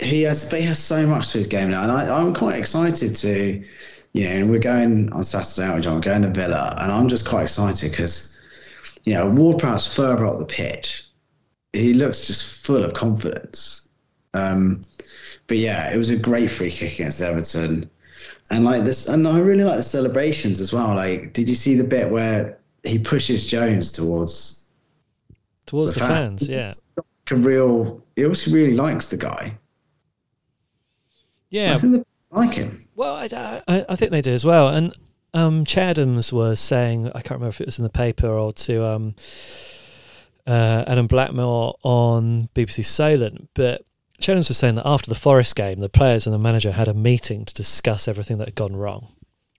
he 0.00 0.22
has 0.22 0.50
he 0.50 0.62
has 0.62 0.78
so 0.78 1.06
much 1.06 1.32
to 1.32 1.38
his 1.38 1.46
game 1.46 1.70
now, 1.70 1.82
and 1.82 1.92
I, 1.92 2.18
I'm 2.18 2.34
quite 2.34 2.58
excited 2.58 3.14
to, 3.16 3.64
you 4.12 4.24
know, 4.24 4.30
and 4.30 4.50
we're 4.50 4.58
going 4.58 5.12
on 5.12 5.24
Saturday 5.24 5.80
John, 5.80 5.96
we're 5.96 6.00
going 6.00 6.22
to 6.22 6.30
Villa, 6.30 6.76
and 6.80 6.90
I'm 6.90 7.08
just 7.08 7.26
quite 7.26 7.42
excited 7.42 7.90
because, 7.90 8.38
you 9.04 9.14
know, 9.14 9.28
Ward-Prowse 9.28 9.92
further 9.94 10.26
up 10.26 10.38
the 10.38 10.46
pitch, 10.46 11.06
he 11.72 11.94
looks 11.94 12.26
just 12.26 12.64
full 12.64 12.82
of 12.82 12.94
confidence. 12.94 13.88
Um, 14.32 14.82
but 15.46 15.58
yeah, 15.58 15.92
it 15.92 15.98
was 15.98 16.10
a 16.10 16.16
great 16.16 16.50
free 16.50 16.70
kick 16.70 16.94
against 16.94 17.20
Everton, 17.20 17.90
and 18.50 18.64
like 18.64 18.84
this, 18.84 19.06
and 19.08 19.26
I 19.28 19.38
really 19.40 19.64
like 19.64 19.76
the 19.76 19.82
celebrations 19.82 20.60
as 20.60 20.72
well. 20.72 20.94
Like, 20.94 21.32
did 21.32 21.48
you 21.48 21.54
see 21.54 21.74
the 21.74 21.84
bit 21.84 22.10
where 22.10 22.58
he 22.84 22.98
pushes 22.98 23.46
Jones 23.46 23.92
towards 23.92 24.64
towards 25.66 25.92
the, 25.92 26.00
the 26.00 26.06
fans? 26.06 26.32
fans 26.32 26.48
yeah, 26.48 26.72
a 27.30 27.36
real. 27.36 28.02
He 28.16 28.24
also 28.24 28.50
really 28.50 28.74
likes 28.74 29.08
the 29.08 29.16
guy. 29.16 29.56
Yeah, 31.50 31.74
I 31.74 31.78
think 31.78 31.92
they 31.92 32.04
like 32.30 32.54
him. 32.54 32.88
Well, 32.94 33.14
I, 33.14 33.62
I, 33.68 33.84
I 33.88 33.96
think 33.96 34.12
they 34.12 34.22
do 34.22 34.32
as 34.32 34.44
well. 34.44 34.68
And 34.68 34.96
um, 35.34 35.64
Adams 35.76 36.32
was 36.32 36.60
saying, 36.60 37.08
I 37.08 37.20
can't 37.20 37.32
remember 37.32 37.48
if 37.48 37.60
it 37.60 37.66
was 37.66 37.78
in 37.78 37.82
the 37.82 37.90
paper 37.90 38.28
or 38.28 38.52
to 38.52 38.84
um, 38.84 39.14
uh, 40.46 40.84
Adam 40.86 41.06
Blackmore 41.06 41.74
on 41.82 42.48
BBC 42.54 42.84
Solent, 42.84 43.48
but 43.54 43.84
Adams 44.22 44.48
was 44.48 44.58
saying 44.58 44.76
that 44.76 44.86
after 44.86 45.08
the 45.08 45.14
Forest 45.14 45.56
game, 45.56 45.80
the 45.80 45.88
players 45.88 46.26
and 46.26 46.34
the 46.34 46.38
manager 46.38 46.72
had 46.72 46.88
a 46.88 46.94
meeting 46.94 47.44
to 47.44 47.54
discuss 47.54 48.06
everything 48.06 48.38
that 48.38 48.48
had 48.48 48.54
gone 48.54 48.76
wrong. 48.76 49.08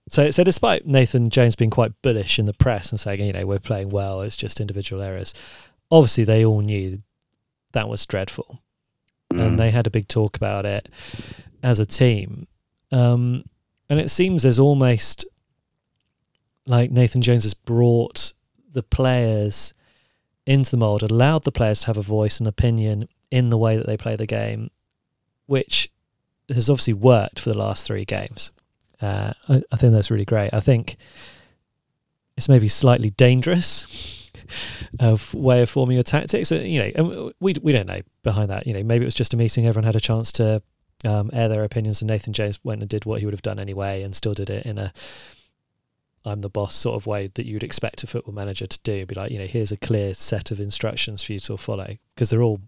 So, 0.08 0.30
so 0.30 0.42
despite 0.44 0.86
Nathan 0.86 1.30
Jones 1.30 1.56
being 1.56 1.70
quite 1.70 2.00
bullish 2.02 2.38
in 2.38 2.46
the 2.46 2.52
press 2.52 2.90
and 2.90 2.98
saying, 2.98 3.20
you 3.20 3.32
know, 3.32 3.46
we're 3.46 3.58
playing 3.58 3.90
well, 3.90 4.22
it's 4.22 4.36
just 4.36 4.60
individual 4.60 5.02
errors, 5.02 5.32
obviously 5.90 6.24
they 6.24 6.44
all 6.44 6.60
knew 6.60 6.96
that 7.72 7.88
was 7.88 8.04
dreadful. 8.04 8.60
Mm. 9.32 9.40
And 9.40 9.58
they 9.58 9.70
had 9.70 9.86
a 9.86 9.90
big 9.90 10.08
talk 10.08 10.36
about 10.36 10.66
it 10.66 10.88
as 11.62 11.80
a 11.80 11.86
team. 11.86 12.46
Um, 12.90 13.44
and 13.88 14.00
it 14.00 14.10
seems 14.10 14.42
there's 14.42 14.58
almost 14.58 15.24
like 16.66 16.90
Nathan 16.90 17.22
Jones 17.22 17.42
has 17.44 17.54
brought 17.54 18.32
the 18.70 18.82
players 18.82 19.72
into 20.46 20.70
the 20.72 20.76
mold, 20.76 21.02
allowed 21.02 21.44
the 21.44 21.52
players 21.52 21.80
to 21.80 21.86
have 21.88 21.98
a 21.98 22.02
voice 22.02 22.38
and 22.38 22.48
opinion 22.48 23.08
in 23.30 23.50
the 23.50 23.58
way 23.58 23.76
that 23.76 23.86
they 23.86 23.96
play 23.96 24.16
the 24.16 24.26
game, 24.26 24.70
which 25.46 25.90
has 26.48 26.68
obviously 26.68 26.94
worked 26.94 27.38
for 27.38 27.50
the 27.50 27.58
last 27.58 27.86
three 27.86 28.04
games. 28.04 28.52
Uh, 29.00 29.32
I, 29.48 29.62
I, 29.72 29.76
think 29.76 29.92
that's 29.92 30.10
really 30.10 30.24
great. 30.24 30.50
I 30.52 30.60
think 30.60 30.96
it's 32.36 32.48
maybe 32.48 32.68
slightly 32.68 33.10
dangerous 33.10 34.30
of 35.00 35.34
way 35.34 35.62
of 35.62 35.70
forming 35.70 35.94
your 35.94 36.04
tactics. 36.04 36.52
Uh, 36.52 36.56
You 36.56 36.92
know, 36.94 37.32
we 37.40 37.54
we 37.62 37.72
don't 37.72 37.86
know 37.86 38.02
behind 38.22 38.50
that. 38.50 38.66
You 38.66 38.74
know, 38.74 38.84
maybe 38.84 39.04
it 39.04 39.06
was 39.06 39.14
just 39.14 39.34
a 39.34 39.36
meeting. 39.36 39.66
Everyone 39.66 39.84
had 39.84 39.96
a 39.96 40.00
chance 40.00 40.30
to 40.32 40.62
um, 41.04 41.30
air 41.32 41.48
their 41.48 41.64
opinions, 41.64 42.02
and 42.02 42.08
Nathan 42.08 42.32
James 42.32 42.58
went 42.64 42.80
and 42.80 42.88
did 42.88 43.04
what 43.04 43.20
he 43.20 43.26
would 43.26 43.34
have 43.34 43.42
done 43.42 43.58
anyway, 43.58 44.02
and 44.02 44.14
still 44.14 44.34
did 44.34 44.50
it 44.50 44.66
in 44.66 44.78
a 44.78 44.92
I'm 46.24 46.40
the 46.40 46.48
boss 46.48 46.74
sort 46.74 46.96
of 46.96 47.06
way 47.06 47.28
that 47.34 47.46
you'd 47.46 47.64
expect 47.64 48.04
a 48.04 48.06
football 48.06 48.34
manager 48.34 48.66
to 48.66 48.78
do. 48.84 49.04
Be 49.06 49.14
like, 49.14 49.32
you 49.32 49.38
know, 49.38 49.46
here's 49.46 49.72
a 49.72 49.76
clear 49.76 50.14
set 50.14 50.50
of 50.50 50.60
instructions 50.60 51.22
for 51.22 51.32
you 51.32 51.40
to 51.40 51.56
follow 51.56 51.96
because 52.14 52.30
they're 52.30 52.42
all 52.42 52.60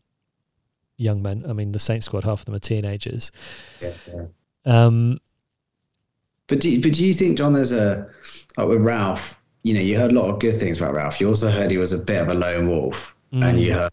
young 0.96 1.22
men. 1.22 1.44
I 1.48 1.52
mean, 1.52 1.72
the 1.72 1.78
Saints 1.78 2.06
squad, 2.06 2.24
half 2.24 2.40
of 2.40 2.46
them 2.46 2.54
are 2.56 2.60
teenagers. 2.60 3.30
Yeah, 3.80 3.92
yeah. 4.08 4.24
Um, 4.66 5.20
But 6.46 6.60
do, 6.60 6.82
but 6.82 6.92
do 6.92 7.06
you 7.06 7.14
think, 7.14 7.38
John, 7.38 7.52
there's 7.52 7.72
a 7.72 8.10
like 8.56 8.68
with 8.68 8.80
Ralph? 8.80 9.38
You 9.62 9.74
know, 9.74 9.80
you 9.80 9.96
heard 9.96 10.10
a 10.10 10.14
lot 10.14 10.28
of 10.30 10.40
good 10.40 10.58
things 10.60 10.78
about 10.80 10.94
Ralph. 10.94 11.20
You 11.20 11.28
also 11.28 11.48
heard 11.48 11.70
he 11.70 11.78
was 11.78 11.92
a 11.92 11.98
bit 11.98 12.20
of 12.20 12.28
a 12.28 12.34
lone 12.34 12.68
wolf, 12.68 13.14
and 13.32 13.58
you 13.58 13.72
heard 13.72 13.92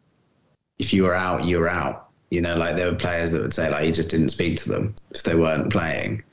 if 0.79 0.91
you 0.91 1.03
were 1.03 1.15
out, 1.15 1.45
you 1.45 1.59
were 1.59 1.69
out. 1.69 2.09
You 2.31 2.41
know, 2.41 2.55
like 2.55 2.75
there 2.75 2.89
were 2.89 2.97
players 2.97 3.31
that 3.31 3.41
would 3.41 3.53
say 3.53 3.69
like 3.69 3.85
he 3.85 3.91
just 3.91 4.09
didn't 4.09 4.29
speak 4.29 4.57
to 4.57 4.69
them 4.69 4.95
if 5.11 5.23
they 5.23 5.35
weren't 5.35 5.71
playing, 5.71 6.23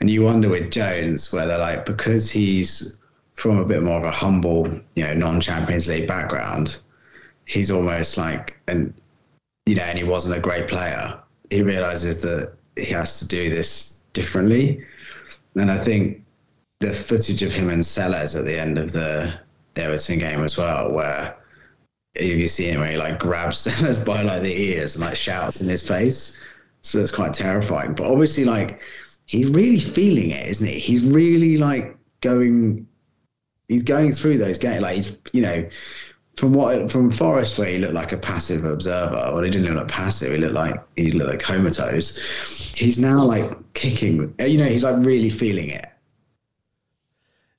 and 0.00 0.10
you 0.10 0.22
wonder 0.22 0.48
with 0.48 0.70
Jones 0.70 1.32
whether 1.32 1.56
like 1.58 1.86
because 1.86 2.30
he's 2.30 2.96
from 3.34 3.58
a 3.58 3.64
bit 3.64 3.82
more 3.82 3.98
of 3.98 4.04
a 4.04 4.10
humble, 4.10 4.68
you 4.96 5.04
know, 5.04 5.14
non-Champions 5.14 5.86
League 5.86 6.08
background, 6.08 6.78
he's 7.44 7.70
almost 7.70 8.16
like 8.18 8.58
and 8.66 8.92
you 9.68 9.74
know, 9.74 9.82
and 9.82 9.98
he 9.98 10.04
wasn't 10.04 10.36
a 10.36 10.40
great 10.40 10.66
player. 10.66 11.18
He 11.50 11.62
realizes 11.62 12.22
that 12.22 12.54
he 12.76 12.86
has 12.86 13.18
to 13.18 13.28
do 13.28 13.50
this 13.50 13.98
differently. 14.14 14.82
And 15.54 15.70
I 15.70 15.76
think 15.76 16.24
the 16.80 16.94
footage 16.94 17.42
of 17.42 17.52
him 17.52 17.68
and 17.68 17.84
Sellers 17.84 18.34
at 18.34 18.46
the 18.46 18.58
end 18.58 18.78
of 18.78 18.92
the, 18.92 19.38
the 19.74 19.82
Everton 19.82 20.20
game 20.20 20.42
as 20.42 20.56
well, 20.56 20.90
where 20.90 21.36
you 22.18 22.48
see 22.48 22.68
him 22.68 22.80
where 22.80 22.90
he 22.90 22.96
like 22.96 23.18
grabs 23.18 23.58
Sellers 23.58 23.98
by 23.98 24.22
like 24.22 24.42
the 24.42 24.54
ears 24.54 24.96
and 24.96 25.04
like 25.04 25.16
shouts 25.16 25.60
in 25.60 25.68
his 25.68 25.86
face. 25.86 26.38
So 26.82 27.00
it's 27.00 27.10
quite 27.10 27.34
terrifying. 27.34 27.94
But 27.94 28.10
obviously, 28.10 28.44
like 28.44 28.80
he's 29.26 29.50
really 29.50 29.80
feeling 29.80 30.30
it, 30.30 30.46
isn't 30.48 30.66
he? 30.66 30.78
He's 30.78 31.04
really 31.04 31.56
like 31.56 31.96
going. 32.20 32.86
He's 33.68 33.82
going 33.82 34.12
through 34.12 34.38
those 34.38 34.56
games. 34.56 34.80
Like 34.80 34.96
he's, 34.96 35.18
you 35.32 35.42
know, 35.42 35.68
from 36.38 36.54
what 36.54 36.90
from 36.90 37.10
Forest 37.10 37.58
where 37.58 37.68
he 37.68 37.78
looked 37.78 37.94
like 37.94 38.12
a 38.12 38.16
passive 38.16 38.64
observer. 38.64 39.32
Well, 39.34 39.42
he 39.42 39.50
didn't 39.50 39.66
look 39.66 39.76
like 39.76 39.88
passive. 39.88 40.32
He 40.32 40.38
looked 40.38 40.54
like 40.54 40.80
he 40.96 41.10
looked 41.10 41.30
like 41.30 41.40
comatose. 41.40 42.18
He's 42.74 42.98
now 42.98 43.24
like 43.24 43.50
kicking. 43.74 44.34
You 44.38 44.58
know, 44.58 44.64
he's 44.64 44.84
like 44.84 45.04
really 45.04 45.30
feeling 45.30 45.68
it. 45.70 45.86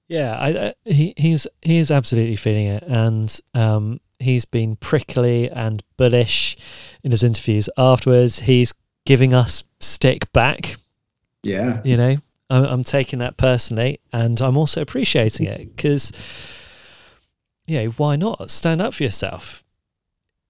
Yeah, 0.10 0.36
I, 0.38 0.48
I, 0.50 0.74
he 0.86 1.14
he's 1.18 1.46
he 1.62 1.78
is 1.78 1.92
absolutely 1.92 2.36
feeling 2.36 2.66
it, 2.66 2.84
and 2.88 3.40
um, 3.54 4.00
he's 4.20 4.44
been 4.44 4.76
prickly 4.76 5.50
and 5.50 5.82
bullish 5.98 6.58
in 7.04 7.12
his 7.12 7.24
interviews 7.24 7.70
afterwards. 7.78 8.40
He's 8.40 8.74
giving 9.06 9.34
us 9.34 9.64
stick 9.80 10.32
back. 10.34 10.76
Yeah, 11.44 11.80
You 11.86 11.96
know, 11.96 12.18
I'm, 12.50 12.64
I'm 12.66 12.84
taking 12.84 13.20
that 13.20 13.38
personally, 13.38 14.00
and 14.12 14.42
I'm 14.42 14.58
also 14.58 14.82
appreciating 14.82 15.46
it 15.46 15.74
because, 15.76 16.12
you 17.66 17.78
know, 17.78 17.90
why 17.92 18.16
not 18.18 18.50
stand 18.50 18.82
up 18.82 18.94
for 18.96 19.04
yourself? 19.04 19.64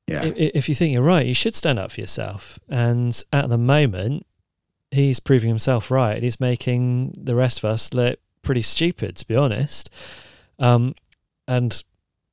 yeah, 0.07 0.21
I- 0.23 0.27
i- 0.29 0.51
If 0.55 0.67
you 0.69 0.73
think 0.73 0.93
you're 0.93 1.03
right, 1.03 1.25
you 1.27 1.35
should 1.35 1.53
stand 1.53 1.77
up 1.77 1.91
for 1.91 2.01
yourself. 2.01 2.57
And 2.69 3.21
at 3.31 3.49
the 3.49 3.57
moment, 3.57 4.25
he's 4.89 5.19
proving 5.19 5.49
himself 5.49 5.91
right. 5.91 6.23
He's 6.23 6.39
making 6.39 7.13
the 7.15 7.35
rest 7.35 7.59
of 7.59 7.65
us 7.65 7.93
look 7.93 8.17
pretty 8.49 8.63
stupid, 8.63 9.15
to 9.15 9.27
be 9.27 9.35
honest. 9.35 9.91
Um, 10.57 10.95
and 11.47 11.83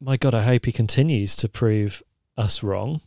my 0.01 0.17
God, 0.17 0.33
I 0.33 0.45
hope 0.45 0.65
he 0.65 0.73
continues 0.73 1.37
to 1.37 1.47
prove 1.47 2.03
us 2.39 2.63
wrong. 2.63 3.03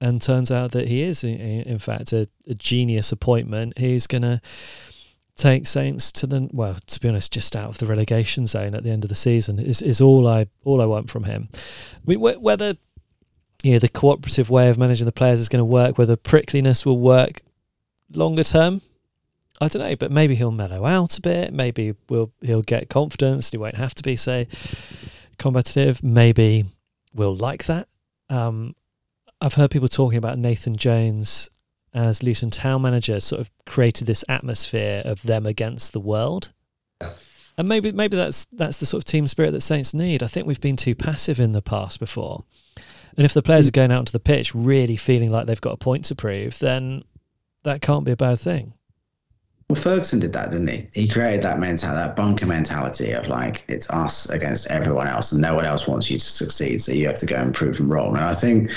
And 0.00 0.20
turns 0.20 0.50
out 0.50 0.72
that 0.72 0.88
he 0.88 1.02
is, 1.02 1.22
in, 1.22 1.40
in 1.40 1.78
fact, 1.78 2.12
a, 2.12 2.26
a 2.48 2.54
genius 2.54 3.12
appointment. 3.12 3.78
He's 3.78 4.08
going 4.08 4.22
to 4.22 4.40
take 5.36 5.68
Saints 5.68 6.10
to 6.10 6.26
the 6.26 6.48
well, 6.52 6.78
to 6.84 7.00
be 7.00 7.08
honest, 7.08 7.32
just 7.32 7.54
out 7.54 7.68
of 7.68 7.78
the 7.78 7.86
relegation 7.86 8.46
zone 8.46 8.74
at 8.74 8.82
the 8.82 8.90
end 8.90 9.04
of 9.04 9.08
the 9.08 9.14
season 9.14 9.60
is 9.60 9.80
is 9.80 10.00
all 10.00 10.26
I 10.26 10.46
all 10.64 10.80
I 10.80 10.86
want 10.86 11.10
from 11.10 11.22
him. 11.22 11.48
I 11.54 12.00
mean, 12.06 12.18
wh- 12.18 12.42
whether 12.42 12.74
you 13.62 13.74
know 13.74 13.78
the 13.78 13.88
cooperative 13.88 14.50
way 14.50 14.68
of 14.68 14.78
managing 14.78 15.06
the 15.06 15.12
players 15.12 15.38
is 15.38 15.48
going 15.48 15.60
to 15.60 15.64
work, 15.64 15.96
whether 15.96 16.16
prickliness 16.16 16.84
will 16.84 16.98
work 16.98 17.42
longer 18.12 18.42
term, 18.42 18.82
I 19.62 19.68
don't 19.68 19.82
know. 19.82 19.96
But 19.96 20.10
maybe 20.10 20.34
he'll 20.34 20.50
mellow 20.50 20.84
out 20.84 21.18
a 21.18 21.20
bit. 21.20 21.52
Maybe 21.52 21.94
we'll 22.08 22.32
he'll 22.40 22.62
get 22.62 22.88
confidence. 22.88 23.50
He 23.50 23.56
won't 23.56 23.76
have 23.76 23.94
to 23.94 24.02
be 24.02 24.16
say 24.16 24.48
combative. 25.38 26.02
Maybe 26.02 26.64
we'll 27.14 27.36
like 27.36 27.64
that. 27.64 27.88
Um, 28.28 28.74
I've 29.40 29.54
heard 29.54 29.70
people 29.70 29.88
talking 29.88 30.18
about 30.18 30.38
Nathan 30.38 30.76
Jones 30.76 31.50
as 31.94 32.22
Luton 32.22 32.50
Town 32.50 32.82
manager, 32.82 33.20
sort 33.20 33.40
of 33.40 33.50
created 33.66 34.06
this 34.06 34.24
atmosphere 34.28 35.02
of 35.04 35.22
them 35.22 35.46
against 35.46 35.92
the 35.92 36.00
world. 36.00 36.52
And 37.58 37.68
maybe 37.68 37.92
maybe 37.92 38.16
that's 38.16 38.46
that's 38.46 38.78
the 38.78 38.86
sort 38.86 39.02
of 39.02 39.04
team 39.04 39.26
spirit 39.26 39.50
that 39.50 39.60
Saints 39.60 39.92
need. 39.92 40.22
I 40.22 40.26
think 40.26 40.46
we've 40.46 40.60
been 40.60 40.76
too 40.76 40.94
passive 40.94 41.38
in 41.38 41.52
the 41.52 41.60
past 41.60 42.00
before. 42.00 42.44
And 43.16 43.26
if 43.26 43.34
the 43.34 43.42
players 43.42 43.68
are 43.68 43.72
going 43.72 43.92
out 43.92 43.98
onto 43.98 44.12
the 44.12 44.20
pitch 44.20 44.54
really 44.54 44.96
feeling 44.96 45.30
like 45.30 45.46
they've 45.46 45.60
got 45.60 45.74
a 45.74 45.76
point 45.76 46.06
to 46.06 46.14
prove, 46.14 46.58
then 46.60 47.04
that 47.62 47.82
can't 47.82 48.06
be 48.06 48.12
a 48.12 48.16
bad 48.16 48.38
thing. 48.38 48.72
Well, 49.72 49.80
Ferguson 49.80 50.18
did 50.18 50.34
that, 50.34 50.50
didn't 50.50 50.68
he? 50.68 50.86
He 50.92 51.08
created 51.08 51.40
that 51.44 51.58
mentality, 51.58 51.96
that 51.96 52.14
bunker 52.14 52.44
mentality 52.44 53.12
of 53.12 53.26
like 53.28 53.64
it's 53.68 53.88
us 53.88 54.28
against 54.28 54.70
everyone 54.70 55.08
else, 55.08 55.32
and 55.32 55.40
no 55.40 55.54
one 55.54 55.64
else 55.64 55.86
wants 55.86 56.10
you 56.10 56.18
to 56.18 56.24
succeed, 56.26 56.82
so 56.82 56.92
you 56.92 57.06
have 57.06 57.18
to 57.20 57.24
go 57.24 57.36
and 57.36 57.54
prove 57.54 57.78
them 57.78 57.90
wrong. 57.90 58.14
And 58.14 58.22
I 58.22 58.34
think 58.34 58.70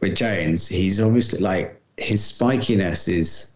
with 0.00 0.14
Jones, 0.14 0.68
he's 0.68 1.00
obviously 1.00 1.38
like 1.38 1.80
his 1.96 2.20
spikiness 2.20 3.08
is, 3.08 3.54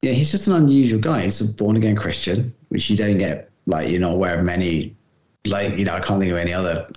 yeah, 0.00 0.12
he's 0.12 0.30
just 0.30 0.48
an 0.48 0.54
unusual 0.54 0.98
guy. 0.98 1.24
He's 1.24 1.42
a 1.42 1.52
born 1.52 1.76
again 1.76 1.94
Christian, 1.96 2.54
which 2.70 2.88
you 2.88 2.96
don't 2.96 3.18
get 3.18 3.50
like 3.66 3.90
you're 3.90 4.00
not 4.00 4.14
aware 4.14 4.38
of 4.38 4.46
many, 4.46 4.96
like 5.44 5.76
you 5.76 5.84
know, 5.84 5.92
I 5.92 6.00
can't 6.00 6.20
think 6.20 6.32
of 6.32 6.38
any 6.38 6.54
other 6.54 6.90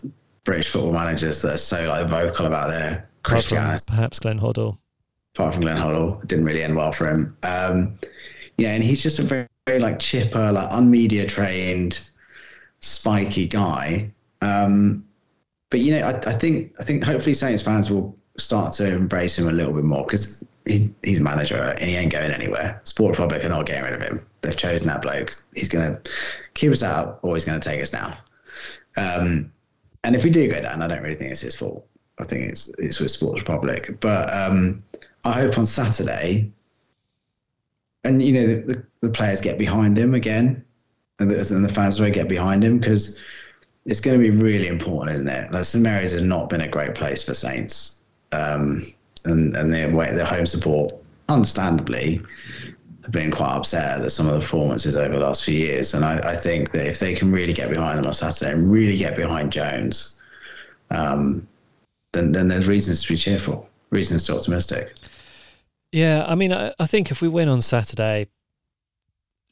British 0.45 0.69
football 0.69 0.93
managers 0.93 1.41
that 1.41 1.55
are 1.55 1.57
so 1.57 1.85
like 1.89 2.07
vocal 2.07 2.45
about 2.45 2.69
their 2.69 3.09
Christianity 3.23 3.83
perhaps 3.89 4.19
Glenn 4.19 4.39
Hoddle. 4.39 4.77
apart 5.33 5.53
from 5.53 5.63
Glenn 5.63 5.75
Hoddle, 5.75 6.23
it 6.23 6.29
didn't 6.29 6.45
really 6.45 6.63
end 6.63 6.77
well 6.77 6.93
for 6.93 7.09
him. 7.09 7.35
Um, 7.43 7.99
yeah, 8.57 8.73
and 8.73 8.83
he's 8.83 9.01
just 9.01 9.19
a 9.19 9.23
very, 9.23 9.47
very 9.67 9.79
like 9.79 9.99
chipper, 9.99 10.51
like 10.51 10.69
unmedia 10.69 11.27
trained, 11.27 12.07
spiky 12.79 13.47
guy. 13.47 14.11
Um, 14.41 15.05
but 15.69 15.79
you 15.79 15.91
know, 15.91 16.07
I, 16.07 16.17
I 16.29 16.33
think 16.33 16.73
I 16.79 16.83
think 16.83 17.03
hopefully 17.03 17.33
Saints 17.33 17.63
fans 17.63 17.89
will 17.89 18.17
start 18.37 18.73
to 18.73 18.93
embrace 18.93 19.37
him 19.37 19.47
a 19.47 19.51
little 19.51 19.73
bit 19.73 19.83
more 19.83 20.03
because 20.03 20.45
he's 20.65 20.89
he's 21.03 21.19
manager 21.19 21.61
and 21.61 21.79
he 21.79 21.95
ain't 21.95 22.11
going 22.11 22.31
anywhere. 22.31 22.81
Sport 22.83 23.11
Republic 23.11 23.43
are 23.43 23.49
not 23.49 23.65
getting 23.65 23.83
rid 23.83 23.93
of 23.93 24.01
him. 24.01 24.25
They've 24.41 24.55
chosen 24.55 24.87
that 24.87 25.01
bloke. 25.01 25.31
He's 25.55 25.69
gonna 25.69 26.01
keep 26.53 26.71
us 26.71 26.83
out 26.83 27.19
or 27.21 27.35
he's 27.35 27.45
gonna 27.45 27.59
take 27.59 27.81
us 27.81 27.91
down. 27.91 28.15
Um, 28.97 29.51
and 30.03 30.15
if 30.15 30.23
we 30.23 30.29
do 30.29 30.47
go 30.47 30.61
down, 30.61 30.81
I 30.81 30.87
don't 30.87 31.01
really 31.01 31.15
think 31.15 31.31
it's 31.31 31.41
his 31.41 31.55
fault. 31.55 31.85
I 32.19 32.23
think 32.23 32.49
it's 32.49 32.69
it's 32.77 32.99
with 32.99 33.11
Sports 33.11 33.41
Republic. 33.41 33.99
But 33.99 34.31
um, 34.33 34.83
I 35.23 35.33
hope 35.33 35.57
on 35.57 35.65
Saturday, 35.65 36.51
and 38.05 38.21
you 38.21 38.33
know 38.33 38.47
the, 38.47 38.55
the, 38.55 38.83
the 39.01 39.09
players 39.09 39.41
get 39.41 39.57
behind 39.57 39.97
him 39.97 40.13
again, 40.13 40.63
and 41.19 41.29
the, 41.29 41.55
and 41.55 41.65
the 41.65 41.73
fans 41.73 41.99
will 41.99 42.09
get 42.11 42.29
behind 42.29 42.63
him 42.63 42.79
because 42.79 43.19
it's 43.85 43.99
going 43.99 44.19
to 44.19 44.31
be 44.31 44.35
really 44.35 44.67
important, 44.67 45.15
isn't 45.15 45.27
it? 45.27 45.51
Like 45.51 45.65
St 45.65 45.83
Mary's 45.83 46.11
has 46.11 46.21
not 46.21 46.49
been 46.49 46.61
a 46.61 46.67
great 46.67 46.95
place 46.95 47.23
for 47.23 47.33
Saints, 47.33 47.99
um, 48.31 48.85
and 49.25 49.55
and 49.55 49.73
their 49.73 49.89
their 49.91 50.25
home 50.25 50.45
support, 50.45 50.93
understandably, 51.27 52.21
have 53.01 53.11
been 53.11 53.31
quite 53.31 53.55
upset 53.55 54.01
at 54.01 54.11
some 54.11 54.27
of 54.27 54.33
the 54.33 54.39
performances 54.39 54.95
over 54.95 55.13
the 55.13 55.19
last 55.19 55.43
few 55.43 55.57
years. 55.57 55.93
And 55.93 56.05
I, 56.05 56.31
I 56.31 56.35
think 56.35 56.71
that 56.71 56.87
if 56.87 56.99
they 56.99 57.13
can 57.13 57.31
really 57.31 57.53
get 57.53 57.69
behind 57.69 57.97
them 57.97 58.05
on 58.05 58.13
Saturday 58.13 58.51
and 58.51 58.71
really 58.71 58.97
get 58.97 59.15
behind 59.15 59.51
Jones, 59.51 60.15
um, 60.91 61.47
then 62.13 62.31
then 62.31 62.47
there's 62.47 62.67
reasons 62.67 63.03
to 63.03 63.13
be 63.13 63.17
cheerful, 63.17 63.67
reasons 63.89 64.25
to 64.25 64.31
be 64.31 64.37
optimistic. 64.37 64.95
Yeah, 65.95 66.25
I 66.27 66.35
mean, 66.35 66.51
I, 66.51 66.73
I 66.77 66.87
think 66.87 67.09
if 67.09 67.21
we 67.21 67.29
win 67.29 67.47
on 67.47 67.61
Saturday, 67.61 68.27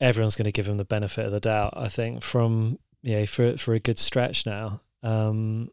everyone's 0.02 0.36
going 0.36 0.44
to 0.44 0.52
give 0.52 0.68
him 0.68 0.76
the 0.76 0.84
benefit 0.84 1.26
of 1.26 1.32
the 1.32 1.40
doubt. 1.40 1.74
I 1.78 1.88
think 1.88 2.22
from 2.22 2.80
yeah 3.02 3.24
for 3.24 3.56
for 3.56 3.74
a 3.74 3.80
good 3.80 3.98
stretch 3.98 4.46
now. 4.46 4.82
Um, 5.04 5.70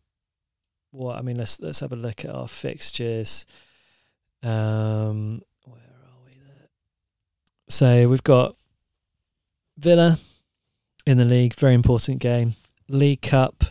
what 0.93 1.18
I 1.18 1.23
mean, 1.23 1.39
let's 1.39 1.61
let's 1.61 1.81
have 1.81 1.93
a 1.93 1.97
look 1.97 2.25
at 2.25 2.33
our 2.33 2.47
fixtures. 2.47 3.47
Um, 4.45 5.43
where 5.64 5.81
are 5.81 6.25
we 6.25 6.35
there? 6.35 6.68
So 7.68 8.09
we've 8.09 8.23
got 8.23 8.55
Villa 9.77 10.21
in 11.05 11.18
the 11.18 11.25
league, 11.25 11.57
very 11.57 11.75
important 11.75 12.21
game. 12.21 12.55
League 12.89 13.23
Cup 13.23 13.64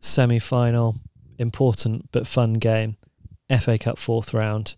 semi 0.00 0.38
final, 0.38 0.96
important 1.38 2.10
but 2.12 2.26
fun 2.26 2.54
game. 2.54 2.96
FA 3.60 3.76
Cup 3.76 3.98
fourth 3.98 4.32
round, 4.32 4.74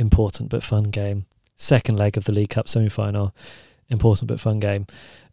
important 0.00 0.48
but 0.48 0.64
fun 0.64 0.84
game. 0.84 1.26
Second 1.56 1.98
leg 1.98 2.16
of 2.16 2.24
the 2.24 2.32
League 2.32 2.50
Cup 2.50 2.68
semi 2.68 2.88
final, 2.88 3.34
important 3.88 4.28
but 4.28 4.40
fun 4.40 4.58
game. 4.58 4.86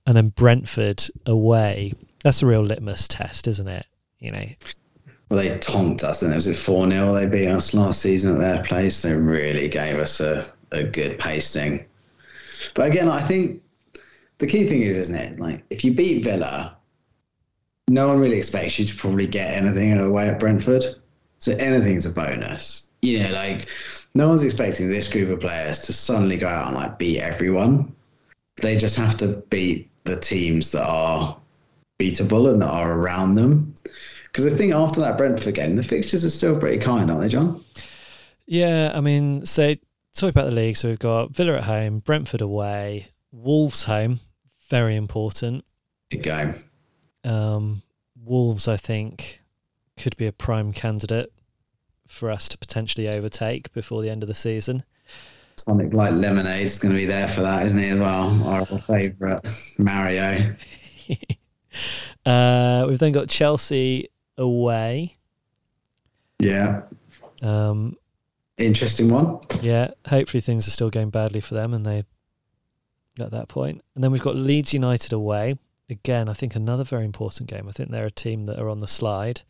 And 0.06 0.16
then 0.16 0.30
Brentford 0.30 1.04
away. 1.26 1.92
That's 2.24 2.44
a 2.44 2.48
real 2.48 2.62
litmus 2.62 3.08
test, 3.08 3.48
isn't 3.48 3.68
it? 3.68 3.86
You 4.20 4.32
know, 4.32 4.46
well, 5.30 5.44
they 5.44 5.58
tonked 5.60 6.04
us, 6.04 6.22
and 6.22 6.32
it 6.32 6.36
was 6.36 6.48
at 6.48 6.56
4 6.56 6.90
0. 6.90 7.14
They 7.14 7.26
beat 7.26 7.48
us 7.48 7.74
last 7.74 8.02
season 8.02 8.36
at 8.36 8.40
their 8.40 8.64
place. 8.64 9.02
They 9.02 9.14
really 9.14 9.68
gave 9.68 9.98
us 9.98 10.20
a, 10.20 10.52
a 10.72 10.84
good 10.84 11.20
pasting. 11.20 11.86
But 12.74 12.88
again, 12.88 13.10
I 13.10 13.22
think 13.22 13.62
the 14.38 14.48
key 14.48 14.68
thing 14.68 14.84
is, 14.84 14.98
isn't 14.98 15.16
it? 15.16 15.40
Like, 15.40 15.64
if 15.70 15.84
you 15.84 15.94
beat 15.94 16.24
Villa, 16.24 16.78
no 17.90 18.08
one 18.08 18.20
really 18.20 18.38
expects 18.38 18.80
you 18.80 18.86
to 18.86 18.96
probably 18.96 19.28
get 19.28 19.54
anything 19.54 19.98
away 20.00 20.30
at 20.30 20.40
Brentford. 20.40 20.84
So 21.40 21.54
anything's 21.54 22.06
a 22.06 22.10
bonus. 22.10 22.87
You 23.08 23.24
know, 23.24 23.30
like, 23.30 23.70
no 24.16 24.28
one's 24.28 24.44
expecting 24.44 24.90
this 24.90 25.08
group 25.08 25.30
of 25.30 25.40
players 25.40 25.80
to 25.84 25.94
suddenly 25.94 26.36
go 26.36 26.48
out 26.48 26.68
and 26.68 26.76
like 26.76 27.00
beat 27.00 27.20
everyone. 27.20 27.96
They 28.58 28.76
just 28.76 28.98
have 28.98 29.16
to 29.18 29.44
beat 29.50 29.90
the 30.04 30.20
teams 30.20 30.72
that 30.72 30.86
are 30.86 31.38
beatable 32.00 32.52
and 32.52 32.62
that 32.62 32.70
are 32.70 33.00
around 33.00 33.36
them. 33.36 33.74
Because 34.26 34.46
I 34.46 34.56
think 34.58 34.74
after 34.74 35.00
that 35.00 35.18
Brentford 35.18 35.56
game, 35.56 35.78
the 35.78 35.84
fixtures 35.84 36.26
are 36.26 36.30
still 36.30 36.60
pretty 36.60 36.80
kind, 36.80 37.10
aren't 37.10 37.22
they, 37.22 37.30
John? 37.30 37.64
Yeah, 38.46 38.92
I 38.94 39.00
mean, 39.00 39.46
so 39.46 39.76
talk 40.14 40.30
about 40.30 40.46
the 40.46 40.52
league. 40.52 40.76
So 40.76 40.90
we've 40.90 41.00
got 41.00 41.32
Villa 41.32 41.58
at 41.58 41.64
home, 41.64 42.00
Brentford 42.00 42.42
away, 42.42 43.08
Wolves 43.32 43.86
home, 43.86 44.20
very 44.70 44.96
important. 44.96 45.64
Good 46.12 46.24
game. 46.24 46.56
Um, 47.24 47.84
Wolves, 48.22 48.68
I 48.68 48.76
think, 48.76 49.42
could 49.96 50.18
be 50.18 50.28
a 50.28 50.34
prime 50.34 50.74
candidate 50.74 51.32
for 52.08 52.32
us 52.32 52.48
to 52.50 52.58
potentially 52.58 53.08
overtake 53.08 53.72
before 53.74 54.02
the 54.02 54.10
end 54.10 54.24
of 54.24 54.28
the 54.28 54.34
season. 54.34 54.84
Tonic 55.58 55.94
like 55.94 56.14
lemonade 56.14 56.66
is 56.66 56.80
going 56.80 56.94
to 56.94 56.98
be 56.98 57.06
there 57.06 57.28
for 57.28 57.42
that, 57.42 57.66
isn't 57.66 57.80
he? 57.80 57.90
As 57.90 58.00
well, 58.00 58.44
our 58.48 58.66
favourite 58.66 59.46
Mario. 59.78 60.56
uh, 62.26 62.86
we've 62.88 63.00
then 63.00 63.12
got 63.12 63.28
Chelsea 63.28 64.10
away. 64.38 65.14
Yeah. 66.40 66.84
Um, 67.42 67.98
Interesting 68.58 69.12
one. 69.12 69.40
yeah, 69.62 69.92
hopefully 70.08 70.42
things 70.42 70.68
are 70.68 70.72
still 70.72 70.90
going 70.90 71.10
badly 71.10 71.42
for 71.42 71.54
them, 71.54 71.74
and 71.74 71.86
they 71.86 72.04
at 73.20 73.32
that 73.32 73.48
point. 73.48 73.84
And 73.96 74.04
then 74.04 74.12
we've 74.12 74.22
got 74.22 74.36
Leeds 74.36 74.74
United 74.74 75.14
away. 75.14 75.58
Again, 75.90 76.28
I 76.30 76.34
think 76.34 76.56
another 76.56 76.84
very 76.84 77.06
important 77.06 77.50
game. 77.50 77.68
I 77.68 77.72
think 77.72 77.90
they're 77.90 78.06
a 78.06 78.12
team 78.12 78.46
that 78.48 78.60
are 78.60 78.70
on 78.70 78.80
the 78.80 78.88
slide. 78.88 79.42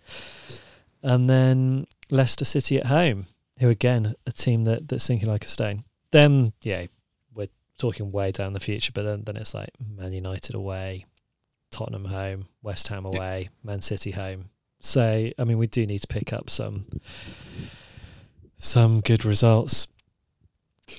And 1.02 1.30
then 1.30 1.88
Leicester 2.10 2.46
City 2.46 2.78
at 2.78 2.88
home, 2.88 3.28
who 3.60 3.70
again 3.70 4.16
a 4.26 4.32
team 4.32 4.64
that 4.66 4.88
that's 4.88 5.04
sinking 5.04 5.30
like 5.30 5.46
a 5.46 5.50
stone. 5.50 5.84
Then 6.12 6.54
yeah, 6.62 6.86
we're 7.34 7.48
talking 7.78 8.12
way 8.12 8.32
down 8.32 8.54
the 8.54 8.60
future, 8.60 8.92
but 8.94 9.04
then 9.04 9.24
then 9.26 9.38
it's 9.38 9.54
like 9.54 9.70
Man 9.80 10.14
United 10.14 10.56
away, 10.56 11.06
Tottenham 11.72 12.06
home, 12.06 12.46
West 12.62 12.88
Ham 12.90 13.06
away, 13.06 13.50
Man 13.64 13.82
City 13.82 14.12
home. 14.12 14.50
So 14.80 15.30
I 15.38 15.44
mean, 15.44 15.58
we 15.58 15.68
do 15.68 15.86
need 15.86 16.00
to 16.00 16.08
pick 16.08 16.32
up 16.34 16.50
some 16.50 16.86
some 18.60 19.02
good 19.02 19.26
results 19.26 19.88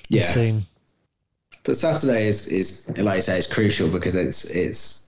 Yeah. 0.09 0.23
soon. 0.23 0.63
But 1.65 1.77
Saturday 1.77 2.27
is, 2.29 2.47
is 2.49 2.99
like 2.99 3.17
you 3.17 3.23
say, 3.23 3.39
it's 3.39 3.47
crucial 3.53 3.89
because 3.91 4.15
it's 4.15 4.45
it's 4.47 5.08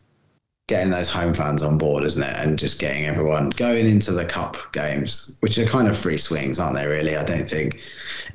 getting 0.71 0.91
those 0.91 1.09
home 1.09 1.35
fans 1.35 1.65
on 1.65 1.77
board, 1.77 2.05
isn't 2.05 2.23
it? 2.23 2.37
And 2.37 2.57
just 2.57 2.79
getting 2.79 3.05
everyone 3.05 3.51
going 3.51 3.89
into 3.89 4.13
the 4.13 4.25
cup 4.25 4.57
games, 4.73 5.37
which 5.41 5.59
are 5.59 5.67
kind 5.67 5.89
of 5.89 5.99
free 5.99 6.17
swings, 6.17 6.61
aren't 6.61 6.77
they? 6.77 6.87
Really, 6.87 7.17
I 7.17 7.25
don't 7.25 7.47
think 7.47 7.81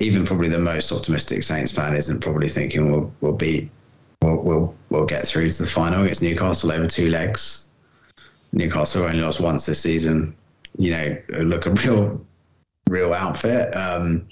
even 0.02 0.26
probably 0.26 0.50
the 0.50 0.60
most 0.60 0.92
optimistic 0.92 1.44
Saints 1.44 1.72
fan 1.72 1.96
isn't 1.96 2.22
probably 2.22 2.50
thinking 2.50 2.92
we'll 2.92 3.12
we'll 3.22 3.32
beat 3.32 3.72
we'll 4.22 4.36
we'll, 4.36 4.76
we'll 4.90 5.06
get 5.06 5.26
through 5.26 5.50
to 5.50 5.64
the 5.64 5.70
final 5.70 6.04
against 6.04 6.22
Newcastle 6.22 6.74
over 6.74 6.86
two 6.86 7.10
legs. 7.10 7.68
Newcastle 8.52 9.04
only 9.04 9.22
lost 9.22 9.40
once 9.40 9.66
this 9.66 9.80
season. 9.80 10.36
You 10.78 10.92
know, 10.92 11.18
look 11.40 11.66
a 11.66 11.72
real 11.72 12.20
real 12.90 13.14
outfit. 13.14 13.74
Um, 13.74 14.28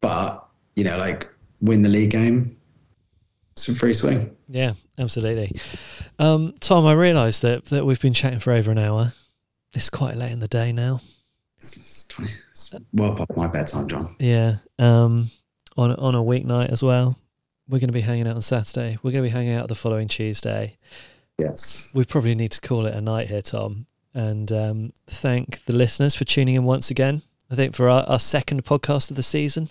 but 0.00 0.48
you 0.76 0.84
know, 0.84 0.96
like 0.96 1.28
win 1.60 1.82
the 1.82 1.90
league 1.90 2.10
game. 2.10 2.56
It's 3.52 3.68
a 3.68 3.74
free 3.74 3.92
swing. 3.92 4.34
Yeah, 4.48 4.72
absolutely. 4.98 5.60
Um, 6.18 6.54
Tom, 6.60 6.86
I 6.86 6.92
realise 6.92 7.40
that 7.40 7.66
that 7.66 7.86
we've 7.86 8.00
been 8.00 8.14
chatting 8.14 8.40
for 8.40 8.52
over 8.52 8.70
an 8.70 8.78
hour. 8.78 9.12
It's 9.74 9.90
quite 9.90 10.16
late 10.16 10.32
in 10.32 10.40
the 10.40 10.48
day 10.48 10.72
now. 10.72 11.00
It's, 11.58 12.04
20, 12.04 12.30
it's 12.50 12.74
well 12.92 13.14
past 13.14 13.36
my 13.36 13.46
bedtime, 13.46 13.88
John. 13.88 14.16
Yeah. 14.18 14.56
Um, 14.78 15.30
on 15.76 15.92
on 15.92 16.14
a 16.14 16.22
weeknight 16.22 16.70
as 16.70 16.82
well. 16.82 17.16
We're 17.68 17.78
going 17.78 17.88
to 17.88 17.94
be 17.94 18.00
hanging 18.00 18.26
out 18.26 18.34
on 18.34 18.42
Saturday. 18.42 18.98
We're 19.02 19.12
going 19.12 19.24
to 19.24 19.28
be 19.28 19.32
hanging 19.32 19.54
out 19.54 19.68
the 19.68 19.74
following 19.74 20.08
Tuesday. 20.08 20.78
Yes. 21.38 21.88
We 21.94 22.04
probably 22.04 22.34
need 22.34 22.52
to 22.52 22.60
call 22.60 22.86
it 22.86 22.94
a 22.94 23.00
night 23.00 23.28
here, 23.28 23.42
Tom, 23.42 23.86
and 24.14 24.50
um, 24.50 24.92
thank 25.06 25.64
the 25.66 25.74
listeners 25.74 26.14
for 26.14 26.24
tuning 26.24 26.56
in 26.56 26.64
once 26.64 26.90
again. 26.90 27.22
I 27.50 27.54
think 27.54 27.74
for 27.74 27.88
our, 27.88 28.04
our 28.04 28.18
second 28.18 28.64
podcast 28.64 29.10
of 29.10 29.16
the 29.16 29.22
season, 29.22 29.68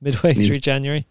midway 0.00 0.34
through 0.34 0.58
January. 0.58 1.06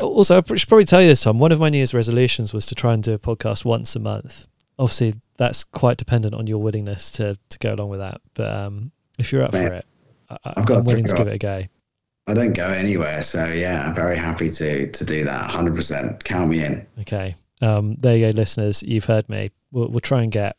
Also, 0.00 0.38
I 0.38 0.54
should 0.54 0.68
probably 0.68 0.84
tell 0.84 1.02
you 1.02 1.08
this, 1.08 1.22
Tom. 1.22 1.38
One 1.38 1.52
of 1.52 1.60
my 1.60 1.68
New 1.68 1.78
Year's 1.78 1.94
resolutions 1.94 2.54
was 2.54 2.66
to 2.66 2.74
try 2.74 2.94
and 2.94 3.02
do 3.02 3.12
a 3.12 3.18
podcast 3.18 3.64
once 3.64 3.94
a 3.96 4.00
month. 4.00 4.46
Obviously, 4.78 5.14
that's 5.36 5.64
quite 5.64 5.96
dependent 5.96 6.34
on 6.34 6.46
your 6.46 6.58
willingness 6.58 7.10
to 7.12 7.36
to 7.48 7.58
go 7.58 7.74
along 7.74 7.90
with 7.90 8.00
that. 8.00 8.20
But 8.34 8.52
um, 8.52 8.92
if 9.18 9.32
you're 9.32 9.42
up 9.42 9.52
Man, 9.52 9.68
for 9.68 9.74
it, 9.74 9.86
I, 10.30 10.36
I've 10.56 10.66
got 10.66 10.78
I'm 10.78 10.84
willing 10.84 11.04
to 11.04 11.14
give 11.14 11.28
it 11.28 11.34
a 11.34 11.38
go. 11.38 11.64
I 12.26 12.34
don't 12.34 12.54
go 12.54 12.68
anywhere, 12.68 13.22
so 13.22 13.46
yeah, 13.46 13.86
I'm 13.86 13.94
very 13.94 14.16
happy 14.16 14.50
to 14.50 14.90
to 14.90 15.04
do 15.04 15.24
that. 15.24 15.50
Hundred 15.50 15.74
percent. 15.74 16.24
Count 16.24 16.50
me 16.50 16.64
in. 16.64 16.86
Okay. 17.00 17.34
Um, 17.60 17.94
there 17.96 18.16
you 18.16 18.32
go, 18.32 18.36
listeners. 18.36 18.82
You've 18.82 19.04
heard 19.04 19.28
me. 19.28 19.50
We'll, 19.70 19.88
we'll 19.88 20.00
try 20.00 20.22
and 20.22 20.32
get 20.32 20.56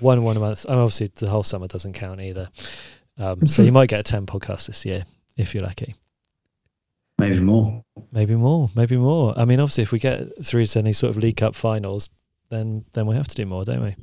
one 0.00 0.22
one 0.22 0.36
a 0.36 0.40
month. 0.40 0.64
And 0.64 0.78
obviously, 0.78 1.10
the 1.14 1.28
whole 1.28 1.42
summer 1.42 1.66
doesn't 1.66 1.92
count 1.92 2.20
either. 2.20 2.50
Um, 3.18 3.46
so 3.46 3.62
you 3.62 3.72
might 3.72 3.88
get 3.88 4.00
a 4.00 4.02
10 4.02 4.26
podcast 4.26 4.66
this 4.66 4.84
year 4.84 5.04
if 5.36 5.54
you're 5.54 5.64
lucky. 5.64 5.94
Maybe 7.20 7.40
more. 7.40 7.84
Maybe 8.12 8.34
more. 8.34 8.70
Maybe 8.74 8.96
more. 8.96 9.38
I 9.38 9.44
mean, 9.44 9.60
obviously, 9.60 9.82
if 9.82 9.92
we 9.92 9.98
get 9.98 10.44
through 10.44 10.66
to 10.66 10.78
any 10.78 10.92
sort 10.92 11.10
of 11.10 11.22
League 11.22 11.36
Cup 11.36 11.54
finals, 11.54 12.08
then 12.48 12.84
then 12.92 13.06
we 13.06 13.14
have 13.14 13.28
to 13.28 13.34
do 13.34 13.46
more, 13.46 13.64
don't 13.64 13.82
we? 13.82 13.96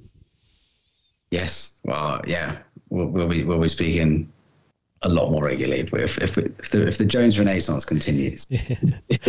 Yes. 1.32 1.74
Well, 1.84 2.22
yeah. 2.26 2.60
We'll, 2.90 3.08
we'll 3.08 3.28
be 3.28 3.44
we'll 3.44 3.60
be 3.60 3.70
speaking 3.70 4.32
a 5.02 5.10
lot 5.10 5.30
more 5.32 5.44
regularly 5.44 5.82
if 5.82 5.94
if, 5.94 6.38
if 6.38 6.70
the 6.70 6.88
if 6.88 6.98
the 6.98 7.06
Jones 7.06 7.38
Renaissance 7.38 7.86
continues. 7.86 8.48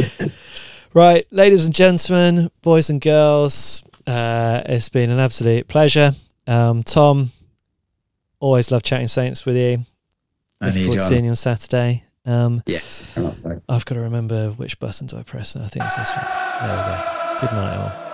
right, 0.95 1.27
ladies 1.31 1.65
and 1.65 1.75
gentlemen, 1.75 2.51
boys 2.63 2.91
and 2.91 3.01
girls, 3.01 3.83
uh, 4.07 4.63
it's 4.67 4.89
been 4.89 5.11
an 5.11 5.19
absolute 5.19 5.67
pleasure. 5.67 6.13
Um, 6.47 6.83
Tom, 6.83 7.31
always 8.41 8.71
love 8.71 8.83
chatting 8.83 9.09
Saints 9.09 9.45
with 9.45 9.57
you. 9.57 9.85
And 10.61 10.75
Looking 10.75 10.83
forward 10.83 10.99
to 10.99 11.05
seeing 11.05 11.25
you 11.25 11.31
on 11.31 11.37
Saturday. 11.37 12.05
Um, 12.29 12.63
Yes. 12.67 13.03
very 13.15 13.27
much 13.27 13.39
so. 13.43 13.57
I've 13.69 13.85
got 13.85 13.95
to 13.97 14.01
remember 14.03 14.51
which 14.51 14.79
button 14.79 15.07
do 15.07 15.17
I 15.17 15.23
press 15.23 15.57
now. 15.57 15.65
I 15.65 15.69
think 15.69 15.85
it's 15.87 15.97
this 15.97 16.13
one. 16.15 16.25
There 16.61 16.77
we 16.77 16.83
go. 16.83 17.41
Good 17.41 17.53
night, 17.53 17.77
all. 17.79 18.08